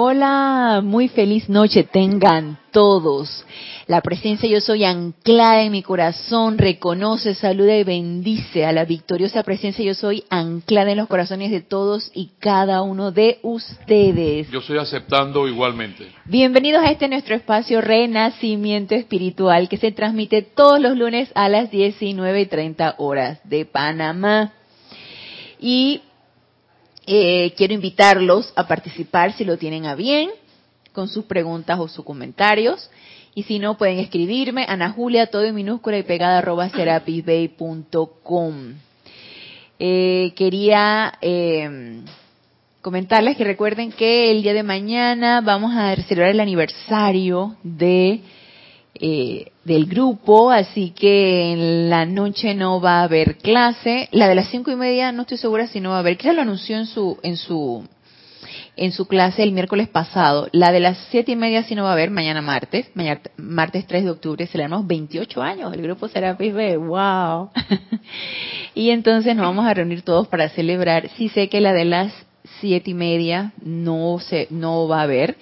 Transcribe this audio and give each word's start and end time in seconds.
Hola, 0.00 0.80
muy 0.80 1.08
feliz 1.08 1.48
noche 1.48 1.82
tengan 1.82 2.56
todos. 2.70 3.44
La 3.88 4.00
presencia 4.00 4.48
yo 4.48 4.60
soy 4.60 4.84
anclada 4.84 5.62
en 5.62 5.72
mi 5.72 5.82
corazón, 5.82 6.56
reconoce, 6.56 7.34
saluda 7.34 7.76
y 7.76 7.82
bendice 7.82 8.64
a 8.64 8.70
la 8.70 8.84
victoriosa 8.84 9.42
presencia 9.42 9.84
yo 9.84 9.94
soy 9.94 10.22
anclada 10.30 10.92
en 10.92 10.98
los 10.98 11.08
corazones 11.08 11.50
de 11.50 11.62
todos 11.62 12.12
y 12.14 12.30
cada 12.38 12.82
uno 12.82 13.10
de 13.10 13.40
ustedes. 13.42 14.48
Yo 14.52 14.60
estoy 14.60 14.78
aceptando 14.78 15.48
igualmente. 15.48 16.06
Bienvenidos 16.26 16.84
a 16.84 16.92
este 16.92 17.08
nuestro 17.08 17.34
espacio 17.34 17.80
Renacimiento 17.80 18.94
Espiritual 18.94 19.68
que 19.68 19.78
se 19.78 19.90
transmite 19.90 20.42
todos 20.42 20.80
los 20.80 20.96
lunes 20.96 21.32
a 21.34 21.48
las 21.48 21.72
19.30 21.72 22.94
horas 22.98 23.40
de 23.42 23.64
Panamá. 23.64 24.52
Y 25.60 26.02
eh, 27.10 27.54
quiero 27.56 27.72
invitarlos 27.72 28.52
a 28.54 28.68
participar 28.68 29.32
si 29.32 29.46
lo 29.46 29.56
tienen 29.56 29.86
a 29.86 29.94
bien, 29.94 30.28
con 30.92 31.08
sus 31.08 31.24
preguntas 31.24 31.80
o 31.80 31.88
sus 31.88 32.04
comentarios. 32.04 32.90
Y 33.34 33.44
si 33.44 33.58
no, 33.58 33.78
pueden 33.78 33.98
escribirme, 33.98 34.66
Ana 34.68 34.90
Julia, 34.90 35.28
todo 35.28 35.44
en 35.44 35.54
minúscula 35.54 35.96
y 35.96 36.02
pegada, 36.02 36.36
arroba 36.38 36.68
serapisbay.com. 36.68 38.74
Eh, 39.78 40.34
quería 40.36 41.14
eh, 41.22 42.02
comentarles 42.82 43.38
que 43.38 43.44
recuerden 43.44 43.90
que 43.90 44.30
el 44.30 44.42
día 44.42 44.52
de 44.52 44.62
mañana 44.62 45.40
vamos 45.40 45.74
a 45.74 45.96
celebrar 45.96 46.32
el 46.32 46.40
aniversario 46.40 47.56
de 47.62 48.20
eh, 49.00 49.52
del 49.64 49.86
grupo, 49.86 50.50
así 50.50 50.90
que 50.90 51.52
en 51.52 51.90
la 51.90 52.06
noche 52.06 52.54
no 52.54 52.80
va 52.80 53.00
a 53.00 53.04
haber 53.04 53.36
clase. 53.36 54.08
La 54.12 54.28
de 54.28 54.34
las 54.34 54.48
cinco 54.48 54.70
y 54.70 54.76
media 54.76 55.12
no 55.12 55.22
estoy 55.22 55.38
segura 55.38 55.66
si 55.66 55.80
no 55.80 55.90
va 55.90 55.96
a 55.96 56.00
haber. 56.00 56.16
Quizás 56.16 56.34
lo 56.34 56.42
anunció 56.42 56.76
en 56.76 56.86
su 56.86 57.18
en 57.22 57.36
su 57.36 57.84
en 58.76 58.92
su 58.92 59.06
clase 59.06 59.42
el 59.42 59.52
miércoles 59.52 59.88
pasado. 59.88 60.48
La 60.52 60.72
de 60.72 60.80
las 60.80 60.96
siete 61.10 61.32
y 61.32 61.36
media 61.36 61.64
sí 61.64 61.74
no 61.74 61.84
va 61.84 61.90
a 61.90 61.92
haber 61.92 62.10
mañana 62.10 62.40
martes, 62.40 62.88
mañana, 62.94 63.20
martes 63.36 63.86
3 63.86 64.04
de 64.04 64.10
octubre 64.10 64.46
celebramos 64.46 64.86
28 64.86 65.42
años 65.42 65.74
el 65.74 65.82
grupo 65.82 66.08
Serapis 66.08 66.54
B. 66.54 66.76
Wow. 66.76 67.50
y 68.74 68.90
entonces 68.90 69.34
nos 69.34 69.46
vamos 69.46 69.66
a 69.66 69.74
reunir 69.74 70.02
todos 70.02 70.28
para 70.28 70.48
celebrar. 70.48 71.10
Sí 71.16 71.28
sé 71.28 71.48
que 71.48 71.60
la 71.60 71.72
de 71.72 71.84
las 71.84 72.12
siete 72.60 72.92
y 72.92 72.94
media 72.94 73.52
no 73.62 74.18
se 74.20 74.46
no 74.50 74.88
va 74.88 75.00
a 75.00 75.02
haber 75.02 75.36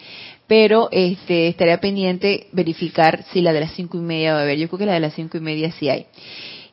pero 0.46 0.88
este 0.92 1.48
estaría 1.48 1.80
pendiente 1.80 2.48
verificar 2.52 3.24
si 3.32 3.40
la 3.40 3.52
de 3.52 3.60
las 3.60 3.72
cinco 3.72 3.96
y 3.98 4.00
media 4.00 4.34
va 4.34 4.40
a 4.40 4.42
haber. 4.42 4.58
Yo 4.58 4.68
creo 4.68 4.78
que 4.78 4.86
la 4.86 4.94
de 4.94 5.00
las 5.00 5.14
cinco 5.14 5.36
y 5.36 5.40
media 5.40 5.72
sí 5.72 5.88
hay. 5.88 6.06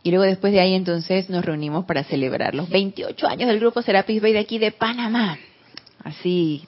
Y 0.04 0.12
luego 0.12 0.26
después 0.26 0.54
de 0.54 0.60
ahí 0.60 0.74
entonces 0.74 1.30
nos 1.30 1.44
reunimos 1.46 1.86
para 1.86 2.04
celebrar 2.04 2.54
los 2.54 2.70
28 2.70 3.28
años 3.28 3.48
del 3.48 3.60
grupo 3.60 3.82
Serapis 3.82 4.22
Bay 4.22 4.34
de 4.34 4.40
aquí 4.40 4.60
de 4.60 4.72
Panamá. 4.72 5.40
Así, 6.04 6.66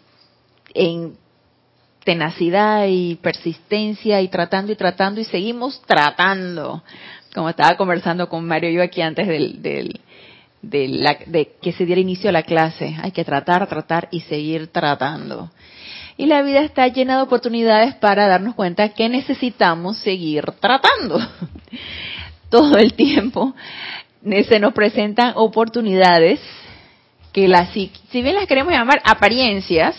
en 0.74 1.16
tenacidad 2.04 2.86
y 2.88 3.16
persistencia 3.16 4.22
y 4.22 4.30
tratando 4.30 4.72
y 4.72 4.76
tratando 4.76 5.20
y 5.20 5.26
seguimos 5.26 5.82
tratando. 5.86 6.82
Como 7.34 7.50
estaba 7.50 7.76
conversando 7.76 8.30
con 8.30 8.46
Mario 8.48 8.70
yo 8.70 8.82
aquí 8.82 9.02
antes 9.02 9.28
del, 9.28 9.62
del, 9.62 10.00
de, 10.62 10.88
la, 10.88 11.18
de 11.26 11.52
que 11.62 11.74
se 11.74 11.86
diera 11.86 12.00
inicio 12.00 12.30
a 12.30 12.34
la 12.34 12.44
clase. 12.44 12.96
Hay 13.02 13.12
que 13.12 13.26
tratar, 13.26 13.68
tratar 13.68 14.08
y 14.12 14.22
seguir 14.22 14.68
tratando 14.68 15.52
y 16.18 16.28
la 16.28 16.42
vida 16.42 16.62
está 16.62 16.88
llena 16.88 17.18
de 17.18 17.24
oportunidades 17.24 17.96
para 17.96 18.28
darnos 18.28 18.56
cuenta 18.56 18.90
que 18.90 19.10
necesitamos 19.10 19.98
seguir 19.98 20.46
tratando. 20.60 21.20
Todo 22.50 22.78
el 22.78 22.94
tiempo 22.94 23.54
se 24.48 24.60
nos 24.60 24.74
presentan 24.74 25.34
oportunidades 25.36 26.40
que 27.32 27.48
las, 27.48 27.70
si 27.72 27.92
bien 28.12 28.36
las 28.36 28.48
queremos 28.48 28.72
llamar 28.72 29.02
apariencias, 29.04 29.96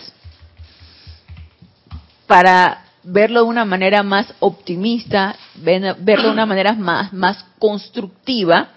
para 2.26 2.84
verlo 3.04 3.42
de 3.42 3.46
una 3.46 3.64
manera 3.64 4.02
más 4.02 4.34
optimista, 4.40 5.36
verlo 5.54 5.94
de 6.04 6.30
una 6.30 6.46
manera 6.46 6.72
más, 6.72 7.12
más 7.12 7.44
constructiva, 7.58 8.70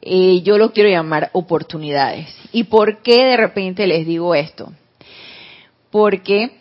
eh, 0.00 0.42
yo 0.42 0.58
lo 0.58 0.72
quiero 0.72 0.88
llamar 0.88 1.30
oportunidades. 1.32 2.28
¿Y 2.52 2.64
por 2.64 3.02
qué 3.02 3.24
de 3.24 3.36
repente 3.36 3.86
les 3.86 4.06
digo 4.06 4.34
esto? 4.34 4.72
Porque 5.90 6.60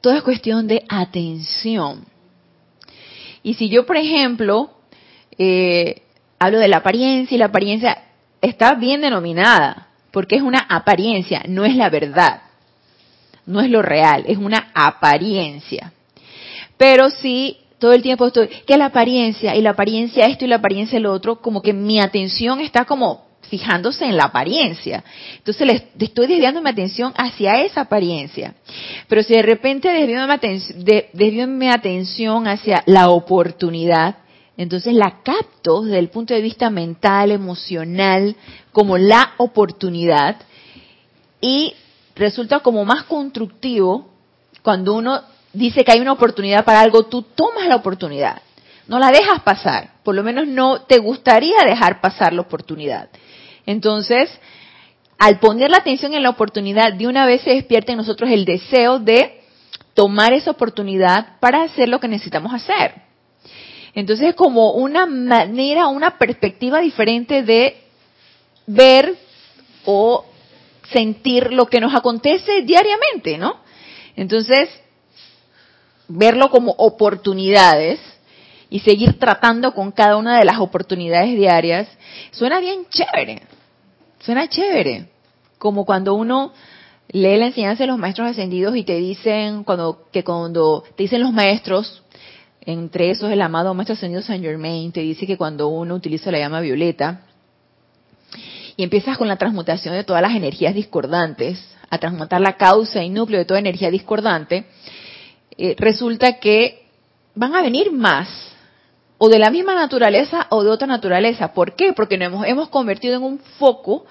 todo 0.00 0.14
es 0.14 0.22
cuestión 0.22 0.66
de 0.66 0.84
atención. 0.88 2.04
Y 3.42 3.54
si 3.54 3.68
yo, 3.68 3.86
por 3.86 3.96
ejemplo, 3.96 4.70
eh, 5.38 6.02
hablo 6.38 6.58
de 6.58 6.68
la 6.68 6.78
apariencia 6.78 7.34
y 7.34 7.38
la 7.38 7.46
apariencia 7.46 8.04
está 8.40 8.74
bien 8.74 9.00
denominada, 9.00 9.88
porque 10.10 10.36
es 10.36 10.42
una 10.42 10.60
apariencia, 10.68 11.42
no 11.48 11.64
es 11.64 11.74
la 11.74 11.90
verdad, 11.90 12.42
no 13.46 13.60
es 13.60 13.70
lo 13.70 13.82
real, 13.82 14.24
es 14.26 14.38
una 14.38 14.70
apariencia. 14.74 15.92
Pero 16.76 17.10
si 17.10 17.58
todo 17.78 17.92
el 17.92 18.02
tiempo 18.02 18.26
estoy, 18.26 18.48
que 18.48 18.76
la 18.76 18.86
apariencia 18.86 19.54
y 19.56 19.62
la 19.62 19.70
apariencia 19.70 20.26
esto 20.26 20.44
y 20.44 20.48
la 20.48 20.56
apariencia 20.56 21.00
lo 21.00 21.12
otro, 21.12 21.40
como 21.40 21.62
que 21.62 21.72
mi 21.72 22.00
atención 22.00 22.60
está 22.60 22.84
como 22.84 23.23
fijándose 23.46 24.04
en 24.04 24.16
la 24.16 24.24
apariencia. 24.24 25.04
Entonces 25.36 25.66
le 25.66 26.04
estoy 26.04 26.26
desviando 26.26 26.62
mi 26.62 26.70
atención 26.70 27.12
hacia 27.16 27.62
esa 27.62 27.82
apariencia. 27.82 28.54
Pero 29.08 29.22
si 29.22 29.34
de 29.34 29.42
repente 29.42 29.88
desvío 29.88 31.46
mi, 31.46 31.68
atención 31.68 32.46
hacia 32.48 32.82
la 32.86 33.10
oportunidad, 33.10 34.16
entonces 34.56 34.94
la 34.94 35.22
capto 35.22 35.82
desde 35.82 35.98
el 35.98 36.08
punto 36.08 36.34
de 36.34 36.40
vista 36.40 36.70
mental, 36.70 37.30
emocional, 37.30 38.36
como 38.72 38.96
la 38.98 39.32
oportunidad 39.38 40.36
y 41.40 41.74
resulta 42.14 42.60
como 42.60 42.84
más 42.84 43.04
constructivo 43.04 44.08
cuando 44.62 44.94
uno 44.94 45.20
dice 45.52 45.84
que 45.84 45.92
hay 45.92 46.00
una 46.00 46.12
oportunidad 46.12 46.64
para 46.64 46.80
algo, 46.80 47.04
tú 47.04 47.22
tomas 47.22 47.66
la 47.66 47.76
oportunidad. 47.76 48.40
No 48.86 48.98
la 48.98 49.10
dejas 49.10 49.40
pasar, 49.42 49.92
por 50.02 50.14
lo 50.14 50.22
menos 50.22 50.46
no 50.46 50.82
te 50.82 50.98
gustaría 50.98 51.64
dejar 51.64 52.00
pasar 52.00 52.32
la 52.32 52.42
oportunidad. 52.42 53.08
Entonces, 53.66 54.30
al 55.18 55.38
poner 55.38 55.70
la 55.70 55.78
atención 55.78 56.14
en 56.14 56.22
la 56.22 56.30
oportunidad, 56.30 56.92
de 56.92 57.06
una 57.06 57.26
vez 57.26 57.42
se 57.42 57.50
despierta 57.50 57.92
en 57.92 57.98
nosotros 57.98 58.30
el 58.30 58.44
deseo 58.44 58.98
de 58.98 59.40
tomar 59.94 60.32
esa 60.32 60.50
oportunidad 60.50 61.38
para 61.40 61.62
hacer 61.62 61.88
lo 61.88 62.00
que 62.00 62.08
necesitamos 62.08 62.52
hacer. 62.52 62.94
Entonces 63.94 64.30
es 64.30 64.34
como 64.34 64.72
una 64.72 65.06
manera, 65.06 65.86
una 65.86 66.18
perspectiva 66.18 66.80
diferente 66.80 67.42
de 67.44 67.76
ver 68.66 69.14
o 69.84 70.24
sentir 70.90 71.52
lo 71.52 71.66
que 71.66 71.80
nos 71.80 71.94
acontece 71.94 72.62
diariamente, 72.62 73.38
¿no? 73.38 73.56
Entonces, 74.16 74.68
verlo 76.08 76.50
como 76.50 76.72
oportunidades 76.72 78.00
y 78.74 78.80
seguir 78.80 79.20
tratando 79.20 79.72
con 79.72 79.92
cada 79.92 80.16
una 80.16 80.36
de 80.36 80.44
las 80.44 80.58
oportunidades 80.58 81.36
diarias, 81.36 81.86
suena 82.32 82.58
bien 82.58 82.86
chévere. 82.90 83.42
Suena 84.18 84.48
chévere. 84.48 85.06
Como 85.58 85.84
cuando 85.84 86.16
uno 86.16 86.52
lee 87.12 87.36
la 87.36 87.46
enseñanza 87.46 87.84
de 87.84 87.86
los 87.86 87.98
maestros 87.98 88.28
ascendidos 88.28 88.74
y 88.74 88.82
te 88.82 88.96
dicen, 88.96 89.62
cuando, 89.62 90.08
que 90.10 90.24
cuando 90.24 90.82
te 90.96 91.04
dicen 91.04 91.20
los 91.20 91.32
maestros, 91.32 92.02
entre 92.62 93.10
esos 93.10 93.30
el 93.30 93.42
amado 93.42 93.72
maestro 93.74 93.94
ascendido 93.94 94.22
Saint 94.22 94.42
Germain, 94.42 94.90
te 94.90 95.02
dice 95.02 95.24
que 95.24 95.36
cuando 95.36 95.68
uno 95.68 95.94
utiliza 95.94 96.32
la 96.32 96.40
llama 96.40 96.60
violeta, 96.60 97.20
y 98.76 98.82
empiezas 98.82 99.16
con 99.16 99.28
la 99.28 99.36
transmutación 99.36 99.94
de 99.94 100.02
todas 100.02 100.20
las 100.20 100.34
energías 100.34 100.74
discordantes, 100.74 101.64
a 101.90 101.98
transmutar 101.98 102.40
la 102.40 102.56
causa 102.56 103.04
y 103.04 103.08
núcleo 103.08 103.38
de 103.38 103.44
toda 103.44 103.60
energía 103.60 103.92
discordante, 103.92 104.64
eh, 105.56 105.76
resulta 105.78 106.40
que 106.40 106.88
van 107.36 107.54
a 107.54 107.62
venir 107.62 107.92
más, 107.92 108.50
o 109.18 109.28
de 109.28 109.38
la 109.38 109.50
misma 109.50 109.74
naturaleza 109.74 110.46
o 110.50 110.62
de 110.62 110.70
otra 110.70 110.86
naturaleza. 110.86 111.52
¿Por 111.54 111.74
qué? 111.74 111.92
Porque 111.92 112.18
nos 112.18 112.46
hemos, 112.46 112.68
convertido 112.68 113.16
en 113.16 113.22
un 113.22 113.38
foco 113.38 114.04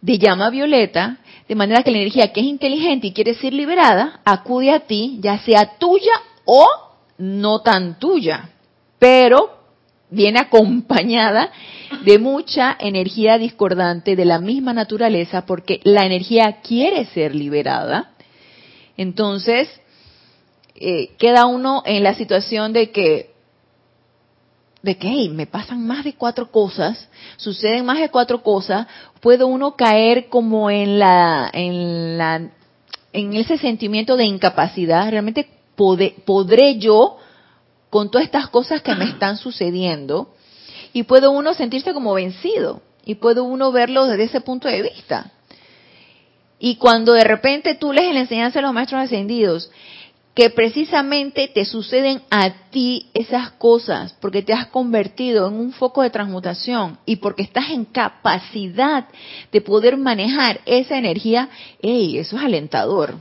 de 0.00 0.18
llama 0.18 0.50
violeta, 0.50 1.18
de 1.48 1.54
manera 1.54 1.82
que 1.82 1.90
la 1.90 1.98
energía 1.98 2.32
que 2.32 2.40
es 2.40 2.46
inteligente 2.46 3.08
y 3.08 3.12
quiere 3.12 3.34
ser 3.34 3.52
liberada, 3.52 4.20
acude 4.24 4.72
a 4.72 4.80
ti, 4.80 5.18
ya 5.20 5.38
sea 5.38 5.78
tuya 5.78 6.12
o 6.44 6.66
no 7.18 7.60
tan 7.60 7.98
tuya, 7.98 8.50
pero 8.98 9.58
viene 10.10 10.40
acompañada 10.40 11.52
de 12.04 12.18
mucha 12.18 12.76
energía 12.78 13.38
discordante 13.38 14.16
de 14.16 14.24
la 14.24 14.40
misma 14.40 14.72
naturaleza 14.72 15.46
porque 15.46 15.80
la 15.84 16.06
energía 16.06 16.60
quiere 16.62 17.04
ser 17.06 17.34
liberada. 17.34 18.12
Entonces, 18.96 19.68
eh, 20.74 21.10
queda 21.18 21.46
uno 21.46 21.82
en 21.84 22.02
la 22.02 22.14
situación 22.14 22.72
de 22.72 22.90
que 22.90 23.29
de 24.82 24.96
que 24.96 25.28
me 25.28 25.46
pasan 25.46 25.86
más 25.86 26.04
de 26.04 26.14
cuatro 26.14 26.50
cosas, 26.50 27.08
suceden 27.36 27.84
más 27.84 27.98
de 28.00 28.08
cuatro 28.08 28.42
cosas, 28.42 28.86
puede 29.20 29.44
uno 29.44 29.76
caer 29.76 30.28
como 30.28 30.70
en 30.70 30.98
la, 30.98 31.50
en 31.52 32.16
la, 32.16 32.50
en 33.12 33.34
ese 33.34 33.58
sentimiento 33.58 34.16
de 34.16 34.24
incapacidad. 34.24 35.10
Realmente 35.10 35.48
podré 35.74 36.78
yo 36.78 37.18
con 37.90 38.10
todas 38.10 38.24
estas 38.24 38.48
cosas 38.48 38.82
que 38.82 38.94
me 38.94 39.04
están 39.10 39.36
sucediendo 39.36 40.34
y 40.92 41.02
puede 41.02 41.28
uno 41.28 41.54
sentirse 41.54 41.92
como 41.92 42.14
vencido 42.14 42.82
y 43.04 43.16
puede 43.16 43.40
uno 43.40 43.72
verlo 43.72 44.06
desde 44.06 44.24
ese 44.24 44.40
punto 44.40 44.68
de 44.68 44.82
vista. 44.82 45.32
Y 46.58 46.76
cuando 46.76 47.14
de 47.14 47.24
repente 47.24 47.74
tú 47.74 47.92
lees 47.92 48.12
la 48.12 48.20
enseñanza 48.20 48.58
de 48.58 48.62
los 48.62 48.74
maestros 48.74 49.02
ascendidos, 49.02 49.70
que 50.40 50.48
precisamente 50.48 51.48
te 51.48 51.66
suceden 51.66 52.22
a 52.30 52.70
ti 52.70 53.10
esas 53.12 53.50
cosas, 53.50 54.16
porque 54.22 54.40
te 54.40 54.54
has 54.54 54.68
convertido 54.68 55.46
en 55.48 55.52
un 55.52 55.70
foco 55.70 56.00
de 56.00 56.08
transmutación 56.08 56.96
y 57.04 57.16
porque 57.16 57.42
estás 57.42 57.68
en 57.68 57.84
capacidad 57.84 59.06
de 59.52 59.60
poder 59.60 59.98
manejar 59.98 60.62
esa 60.64 60.96
energía, 60.96 61.50
¡ey! 61.82 62.16
Eso 62.16 62.38
es 62.38 62.42
alentador. 62.42 63.16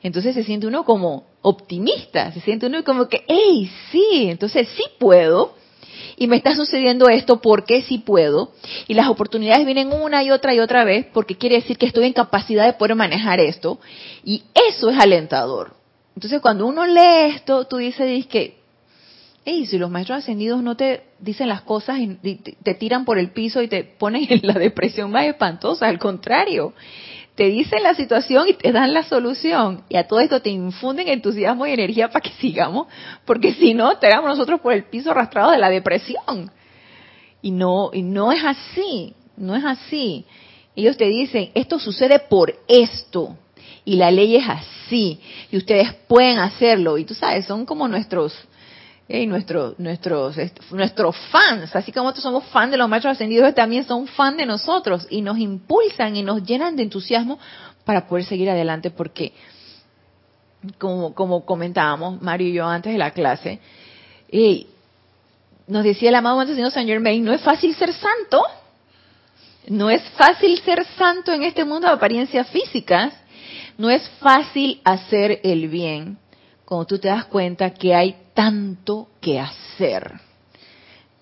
Entonces 0.00 0.36
se 0.36 0.44
siente 0.44 0.68
uno 0.68 0.84
como 0.84 1.26
optimista, 1.42 2.30
se 2.30 2.40
siente 2.40 2.66
uno 2.66 2.84
como 2.84 3.08
que, 3.08 3.24
¡ey! 3.26 3.68
Sí, 3.90 4.28
entonces 4.28 4.68
sí 4.76 4.84
puedo 5.00 5.56
y 6.16 6.28
me 6.28 6.36
está 6.36 6.54
sucediendo 6.54 7.08
esto 7.08 7.40
porque 7.40 7.82
sí 7.82 7.98
puedo, 7.98 8.52
y 8.86 8.94
las 8.94 9.08
oportunidades 9.08 9.66
vienen 9.66 9.92
una 9.92 10.22
y 10.22 10.30
otra 10.30 10.54
y 10.54 10.60
otra 10.60 10.84
vez 10.84 11.04
porque 11.12 11.36
quiere 11.36 11.56
decir 11.56 11.78
que 11.78 11.86
estoy 11.86 12.06
en 12.06 12.12
capacidad 12.12 12.64
de 12.64 12.74
poder 12.74 12.94
manejar 12.94 13.40
esto, 13.40 13.80
y 14.22 14.44
eso 14.68 14.88
es 14.88 15.00
alentador. 15.00 15.81
Entonces 16.14 16.40
cuando 16.40 16.66
uno 16.66 16.86
lee 16.86 17.34
esto, 17.34 17.66
tú 17.66 17.78
dices 17.78 18.26
que, 18.26 18.58
hey, 19.44 19.66
si 19.66 19.78
los 19.78 19.90
maestros 19.90 20.18
ascendidos 20.18 20.62
no 20.62 20.76
te 20.76 21.04
dicen 21.18 21.48
las 21.48 21.62
cosas 21.62 21.98
y 22.00 22.36
te 22.36 22.74
tiran 22.74 23.04
por 23.04 23.18
el 23.18 23.30
piso 23.30 23.62
y 23.62 23.68
te 23.68 23.84
ponen 23.84 24.26
en 24.28 24.40
la 24.42 24.54
depresión 24.54 25.10
más 25.10 25.24
espantosa, 25.26 25.88
al 25.88 25.98
contrario, 25.98 26.74
te 27.34 27.44
dicen 27.44 27.82
la 27.82 27.94
situación 27.94 28.48
y 28.48 28.54
te 28.54 28.72
dan 28.72 28.92
la 28.92 29.04
solución. 29.04 29.84
Y 29.88 29.96
a 29.96 30.06
todo 30.06 30.20
esto 30.20 30.42
te 30.42 30.50
infunden 30.50 31.08
entusiasmo 31.08 31.66
y 31.66 31.72
energía 31.72 32.08
para 32.08 32.20
que 32.20 32.30
sigamos, 32.40 32.88
porque 33.24 33.54
si 33.54 33.74
no, 33.74 33.94
damos 33.94 34.30
nosotros 34.30 34.60
por 34.60 34.72
el 34.72 34.84
piso 34.84 35.10
arrastrado 35.10 35.50
de 35.52 35.58
la 35.58 35.70
depresión. 35.70 36.50
Y 37.40 37.50
no, 37.50 37.90
y 37.92 38.02
no 38.02 38.32
es 38.32 38.44
así, 38.44 39.14
no 39.36 39.56
es 39.56 39.64
así. 39.64 40.24
Ellos 40.76 40.96
te 40.96 41.06
dicen, 41.06 41.50
esto 41.54 41.78
sucede 41.78 42.18
por 42.18 42.54
esto. 42.68 43.36
Y 43.84 43.96
la 43.96 44.10
ley 44.10 44.36
es 44.36 44.48
así. 44.48 45.20
Y 45.50 45.56
ustedes 45.56 45.92
pueden 46.06 46.38
hacerlo. 46.38 46.98
Y 46.98 47.04
tú 47.04 47.14
sabes, 47.14 47.46
son 47.46 47.66
como 47.66 47.88
nuestros 47.88 48.34
y 49.08 49.26
nuestros, 49.26 49.78
nuestros, 49.78 50.36
nuestros 50.70 51.16
fans, 51.30 51.74
así 51.76 51.92
como 51.92 52.04
nosotros 52.04 52.22
somos 52.22 52.44
fans 52.46 52.70
de 52.70 52.78
los 52.78 52.88
maestros 52.88 53.12
ascendidos, 53.12 53.54
también 53.54 53.84
son 53.84 54.06
fans 54.06 54.38
de 54.38 54.46
nosotros 54.46 55.06
y 55.10 55.20
nos 55.20 55.38
impulsan 55.38 56.16
y 56.16 56.22
nos 56.22 56.42
llenan 56.44 56.76
de 56.76 56.84
entusiasmo 56.84 57.38
para 57.84 58.06
poder 58.06 58.24
seguir 58.24 58.48
adelante 58.48 58.90
porque, 58.90 59.32
como, 60.78 61.14
como 61.14 61.44
comentábamos 61.44 62.22
Mario 62.22 62.48
y 62.48 62.52
yo 62.54 62.66
antes 62.66 62.92
de 62.92 62.98
la 62.98 63.10
clase, 63.10 63.58
y 64.30 64.68
nos 65.66 65.84
decía 65.84 66.08
el 66.08 66.14
amado 66.14 66.46
Señor 66.46 66.70
San 66.70 66.86
Germain, 66.86 67.22
no 67.22 67.32
es 67.32 67.42
fácil 67.42 67.74
ser 67.74 67.92
santo, 67.92 68.42
no 69.68 69.90
es 69.90 70.02
fácil 70.16 70.58
ser 70.60 70.86
santo 70.96 71.32
en 71.32 71.42
este 71.42 71.64
mundo 71.64 71.86
de 71.86 71.94
apariencias 71.94 72.48
físicas, 72.48 73.12
no 73.78 73.90
es 73.90 74.08
fácil 74.20 74.80
hacer 74.84 75.40
el 75.42 75.68
bien, 75.68 76.18
cuando 76.64 76.86
tú 76.86 76.98
te 76.98 77.08
das 77.08 77.26
cuenta 77.26 77.74
que 77.74 77.94
hay 77.94 78.16
tanto 78.34 79.08
que 79.20 79.38
hacer, 79.38 80.20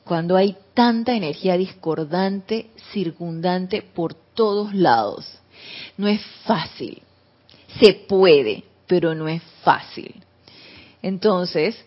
cuando 0.04 0.36
hay 0.36 0.56
tanta 0.74 1.14
energía 1.14 1.56
discordante, 1.56 2.70
circundante 2.92 3.82
por 3.82 4.14
todos 4.14 4.74
lados. 4.74 5.38
No 5.96 6.08
es 6.08 6.20
fácil. 6.44 7.02
Se 7.78 7.92
puede, 7.92 8.64
pero 8.86 9.14
no 9.14 9.28
es 9.28 9.42
fácil. 9.62 10.14
Entonces, 11.02 11.84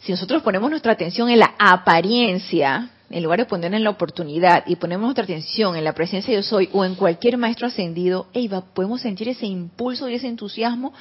si 0.00 0.12
nosotros 0.12 0.42
ponemos 0.42 0.70
nuestra 0.70 0.92
atención 0.92 1.28
en 1.28 1.38
la 1.38 1.54
apariencia, 1.58 2.90
en 3.12 3.22
lugar 3.22 3.40
de 3.40 3.44
poner 3.44 3.74
en 3.74 3.84
la 3.84 3.90
oportunidad 3.90 4.64
y 4.66 4.76
ponemos 4.76 5.04
nuestra 5.04 5.24
atención 5.24 5.76
en 5.76 5.84
la 5.84 5.92
presencia 5.92 6.30
de 6.34 6.40
yo 6.40 6.42
soy 6.42 6.68
o 6.72 6.84
en 6.84 6.94
cualquier 6.94 7.36
maestro 7.36 7.66
ascendido, 7.66 8.26
podemos 8.74 9.02
sentir 9.02 9.28
ese 9.28 9.46
impulso 9.46 10.08
y 10.08 10.14
ese 10.14 10.28
entusiasmo 10.28 10.92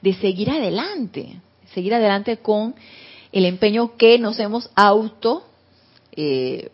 de 0.00 0.14
seguir 0.14 0.50
adelante, 0.50 1.40
seguir 1.74 1.94
adelante 1.94 2.38
con 2.38 2.74
el 3.32 3.44
empeño 3.44 3.96
que 3.96 4.18
nos 4.18 4.38
hemos 4.38 4.70
auto, 4.76 5.44
eh, 6.12 6.70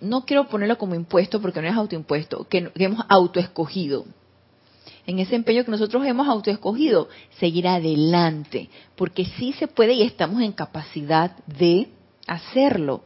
no 0.00 0.26
quiero 0.26 0.48
ponerlo 0.48 0.76
como 0.76 0.96
impuesto 0.96 1.40
porque 1.40 1.62
no 1.62 1.68
es 1.68 1.76
autoimpuesto, 1.76 2.46
que, 2.48 2.70
que 2.70 2.84
hemos 2.84 3.04
autoescogido. 3.08 4.04
En 5.06 5.20
ese 5.20 5.36
empeño 5.36 5.64
que 5.64 5.70
nosotros 5.70 6.04
hemos 6.04 6.28
autoescogido, 6.28 7.08
seguir 7.38 7.68
adelante, 7.68 8.68
porque 8.96 9.24
sí 9.24 9.52
se 9.52 9.68
puede 9.68 9.94
y 9.94 10.02
estamos 10.02 10.42
en 10.42 10.52
capacidad 10.52 11.36
de 11.46 11.88
hacerlo. 12.26 13.02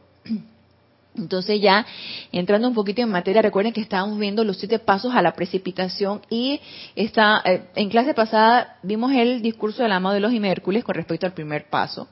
Entonces 1.17 1.59
ya 1.61 1.85
entrando 2.31 2.67
un 2.67 2.73
poquito 2.73 3.01
en 3.01 3.09
materia, 3.09 3.41
recuerden 3.41 3.73
que 3.73 3.81
estábamos 3.81 4.17
viendo 4.19 4.43
los 4.43 4.57
siete 4.57 4.79
pasos 4.79 5.13
a 5.15 5.21
la 5.21 5.33
precipitación 5.33 6.21
y 6.29 6.59
está, 6.95 7.41
eh, 7.45 7.69
en 7.75 7.89
clase 7.89 8.13
pasada 8.13 8.77
vimos 8.83 9.11
el 9.13 9.41
discurso 9.41 9.83
del 9.83 9.91
amado 9.91 10.15
de 10.15 10.21
los 10.21 10.33
y 10.33 10.39
Mércules 10.39 10.83
con 10.83 10.95
respecto 10.95 11.25
al 11.25 11.33
primer 11.33 11.69
paso, 11.69 12.07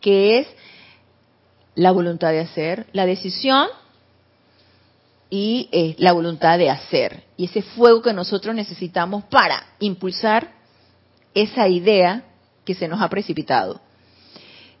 que 0.00 0.38
es 0.38 0.48
la 1.74 1.90
voluntad 1.90 2.30
de 2.30 2.40
hacer, 2.40 2.86
la 2.92 3.06
decisión 3.06 3.68
y 5.30 5.68
eh, 5.72 5.94
la 5.98 6.12
voluntad 6.12 6.58
de 6.58 6.70
hacer. 6.70 7.24
Y 7.36 7.44
ese 7.44 7.62
fuego 7.62 8.02
que 8.02 8.12
nosotros 8.12 8.54
necesitamos 8.54 9.24
para 9.24 9.62
impulsar 9.78 10.52
esa 11.34 11.68
idea 11.68 12.24
que 12.64 12.74
se 12.74 12.88
nos 12.88 13.00
ha 13.00 13.08
precipitado 13.08 13.80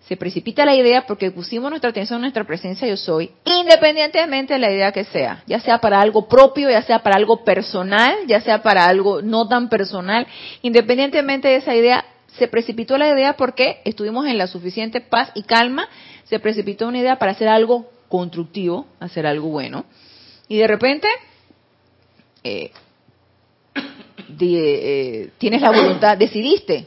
se 0.08 0.16
precipita 0.16 0.64
la 0.64 0.74
idea 0.74 1.06
porque 1.06 1.30
pusimos 1.30 1.68
nuestra 1.68 1.90
atención 1.90 2.16
en 2.16 2.22
nuestra 2.22 2.44
presencia 2.44 2.88
yo 2.88 2.96
soy, 2.96 3.30
independientemente 3.44 4.54
de 4.54 4.58
la 4.58 4.72
idea 4.72 4.90
que 4.90 5.04
sea, 5.04 5.42
ya 5.46 5.60
sea 5.60 5.78
para 5.78 6.00
algo 6.00 6.26
propio, 6.26 6.70
ya 6.70 6.80
sea 6.82 7.00
para 7.00 7.16
algo 7.16 7.44
personal, 7.44 8.16
ya 8.26 8.40
sea 8.40 8.62
para 8.62 8.86
algo 8.86 9.20
no 9.20 9.46
tan 9.48 9.68
personal, 9.68 10.26
independientemente 10.62 11.48
de 11.48 11.56
esa 11.56 11.74
idea, 11.74 12.06
se 12.38 12.48
precipitó 12.48 12.96
la 12.96 13.10
idea 13.10 13.34
porque 13.34 13.82
estuvimos 13.84 14.26
en 14.26 14.38
la 14.38 14.46
suficiente 14.46 15.02
paz 15.02 15.30
y 15.34 15.42
calma, 15.42 15.86
se 16.24 16.38
precipitó 16.40 16.88
una 16.88 17.00
idea 17.00 17.18
para 17.18 17.32
hacer 17.32 17.48
algo 17.48 17.90
constructivo, 18.08 18.86
hacer 19.00 19.26
algo 19.26 19.48
bueno, 19.48 19.84
y 20.48 20.56
de 20.56 20.66
repente 20.66 21.06
eh, 22.44 22.70
eh, 24.40 25.30
tienes 25.36 25.60
la 25.60 25.70
voluntad, 25.70 26.16
decidiste, 26.16 26.86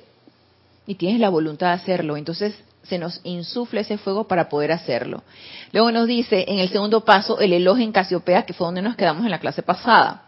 y 0.87 0.95
tienes 0.95 1.19
la 1.19 1.29
voluntad 1.29 1.67
de 1.67 1.73
hacerlo, 1.73 2.17
entonces 2.17 2.55
se 2.83 2.97
nos 2.97 3.21
insufla 3.23 3.81
ese 3.81 3.97
fuego 3.97 4.27
para 4.27 4.49
poder 4.49 4.71
hacerlo. 4.71 5.23
Luego 5.71 5.91
nos 5.91 6.07
dice 6.07 6.45
en 6.47 6.59
el 6.59 6.69
segundo 6.69 7.05
paso 7.05 7.39
el 7.39 7.53
elogio 7.53 7.83
en 7.83 7.91
Casiopea, 7.91 8.45
que 8.45 8.53
fue 8.53 8.65
donde 8.65 8.81
nos 8.81 8.95
quedamos 8.95 9.23
en 9.23 9.31
la 9.31 9.39
clase 9.39 9.61
pasada. 9.61 10.23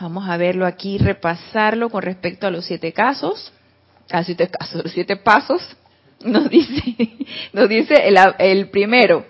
Vamos 0.00 0.28
a 0.28 0.36
verlo 0.36 0.66
aquí, 0.66 0.98
repasarlo 0.98 1.90
con 1.90 2.02
respecto 2.02 2.46
a 2.46 2.50
los 2.50 2.64
siete 2.64 2.92
casos, 2.92 3.52
a 4.10 4.22
siete 4.22 4.48
casos, 4.48 4.84
los 4.84 4.92
siete 4.92 5.16
pasos. 5.16 5.60
Nos 6.20 6.48
dice, 6.48 7.10
nos 7.52 7.68
dice 7.68 7.94
el, 8.06 8.16
el 8.38 8.70
primero, 8.70 9.26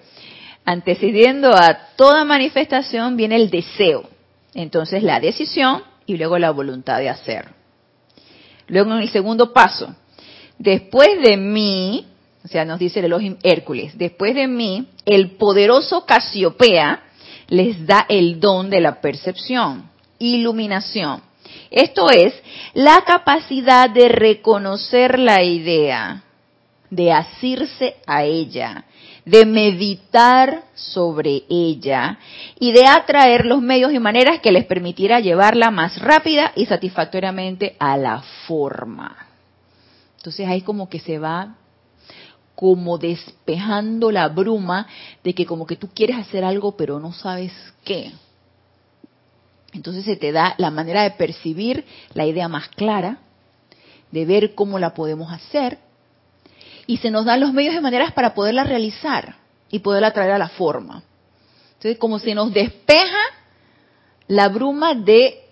antecediendo 0.64 1.54
a 1.54 1.94
toda 1.96 2.24
manifestación 2.24 3.16
viene 3.16 3.36
el 3.36 3.50
deseo. 3.50 4.08
Entonces 4.54 5.02
la 5.02 5.20
decisión 5.20 5.82
y 6.06 6.16
luego 6.16 6.38
la 6.38 6.50
voluntad 6.50 6.98
de 6.98 7.08
hacer. 7.08 7.48
Luego 8.66 8.92
en 8.92 8.98
el 8.98 9.08
segundo 9.10 9.52
paso, 9.52 9.94
Después 10.58 11.20
de 11.22 11.36
mí, 11.36 12.06
o 12.44 12.48
sea, 12.48 12.64
nos 12.64 12.78
dice 12.78 12.98
el 12.98 13.06
Elohim 13.06 13.36
Hércules, 13.42 13.96
después 13.96 14.34
de 14.34 14.48
mí, 14.48 14.88
el 15.04 15.32
poderoso 15.32 16.04
Casiopea 16.04 17.02
les 17.48 17.86
da 17.86 18.04
el 18.08 18.40
don 18.40 18.68
de 18.68 18.80
la 18.80 19.00
percepción, 19.00 19.90
iluminación. 20.18 21.22
Esto 21.70 22.10
es 22.10 22.34
la 22.74 23.02
capacidad 23.06 23.88
de 23.88 24.08
reconocer 24.08 25.18
la 25.18 25.42
idea, 25.42 26.24
de 26.90 27.12
asirse 27.12 27.96
a 28.06 28.24
ella, 28.24 28.84
de 29.24 29.46
meditar 29.46 30.64
sobre 30.74 31.44
ella 31.48 32.18
y 32.58 32.72
de 32.72 32.86
atraer 32.86 33.44
los 33.44 33.60
medios 33.60 33.92
y 33.92 33.98
maneras 33.98 34.40
que 34.40 34.52
les 34.52 34.64
permitiera 34.64 35.20
llevarla 35.20 35.70
más 35.70 36.00
rápida 36.00 36.52
y 36.56 36.66
satisfactoriamente 36.66 37.76
a 37.78 37.96
la 37.96 38.22
forma. 38.46 39.27
Entonces 40.18 40.48
ahí 40.48 40.62
como 40.62 40.88
que 40.88 41.00
se 41.00 41.18
va 41.18 41.54
como 42.56 42.98
despejando 42.98 44.10
la 44.10 44.26
bruma 44.28 44.88
de 45.22 45.32
que 45.32 45.46
como 45.46 45.64
que 45.64 45.76
tú 45.76 45.88
quieres 45.94 46.16
hacer 46.16 46.44
algo 46.44 46.76
pero 46.76 46.98
no 46.98 47.12
sabes 47.12 47.52
qué. 47.84 48.12
Entonces 49.72 50.04
se 50.04 50.16
te 50.16 50.32
da 50.32 50.56
la 50.58 50.72
manera 50.72 51.04
de 51.04 51.12
percibir 51.12 51.84
la 52.14 52.26
idea 52.26 52.48
más 52.48 52.68
clara, 52.68 53.18
de 54.10 54.24
ver 54.24 54.54
cómo 54.56 54.80
la 54.80 54.92
podemos 54.92 55.32
hacer, 55.32 55.78
y 56.86 56.96
se 56.96 57.12
nos 57.12 57.26
dan 57.26 57.40
los 57.40 57.52
medios 57.52 57.76
y 57.76 57.80
maneras 57.80 58.12
para 58.12 58.34
poderla 58.34 58.64
realizar 58.64 59.36
y 59.70 59.78
poderla 59.78 60.12
traer 60.12 60.32
a 60.32 60.38
la 60.38 60.48
forma. 60.48 61.04
Entonces 61.74 61.96
como 61.98 62.18
se 62.18 62.34
nos 62.34 62.52
despeja 62.52 63.20
la 64.26 64.48
bruma 64.48 64.94
de 64.94 65.44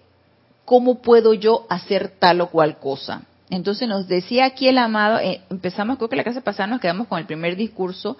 cómo 0.64 1.02
puedo 1.02 1.34
yo 1.34 1.66
hacer 1.68 2.16
tal 2.18 2.40
o 2.40 2.48
cual 2.48 2.78
cosa. 2.80 3.22
Entonces 3.50 3.88
nos 3.88 4.08
decía 4.08 4.44
aquí 4.44 4.68
el 4.68 4.78
amado, 4.78 5.18
eh, 5.18 5.40
empezamos, 5.50 5.98
creo 5.98 6.08
que 6.08 6.16
la 6.16 6.24
clase 6.24 6.40
pasada 6.40 6.66
nos 6.66 6.80
quedamos 6.80 7.06
con 7.06 7.18
el 7.18 7.26
primer 7.26 7.56
discurso 7.56 8.16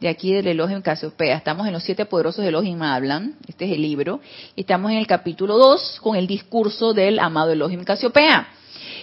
de 0.00 0.08
aquí 0.08 0.32
del 0.32 0.48
Elohim 0.48 0.80
Casiopea. 0.80 1.36
Estamos 1.36 1.66
en 1.66 1.74
los 1.74 1.82
siete 1.82 2.06
poderosos 2.06 2.44
Elohim 2.44 2.80
hablan, 2.82 3.36
este 3.46 3.66
es 3.66 3.72
el 3.72 3.82
libro, 3.82 4.20
y 4.56 4.62
estamos 4.62 4.90
en 4.90 4.96
el 4.96 5.06
capítulo 5.06 5.58
2 5.58 6.00
con 6.00 6.16
el 6.16 6.26
discurso 6.26 6.94
del 6.94 7.18
amado 7.18 7.52
Elohim 7.52 7.84
Casiopea. 7.84 8.48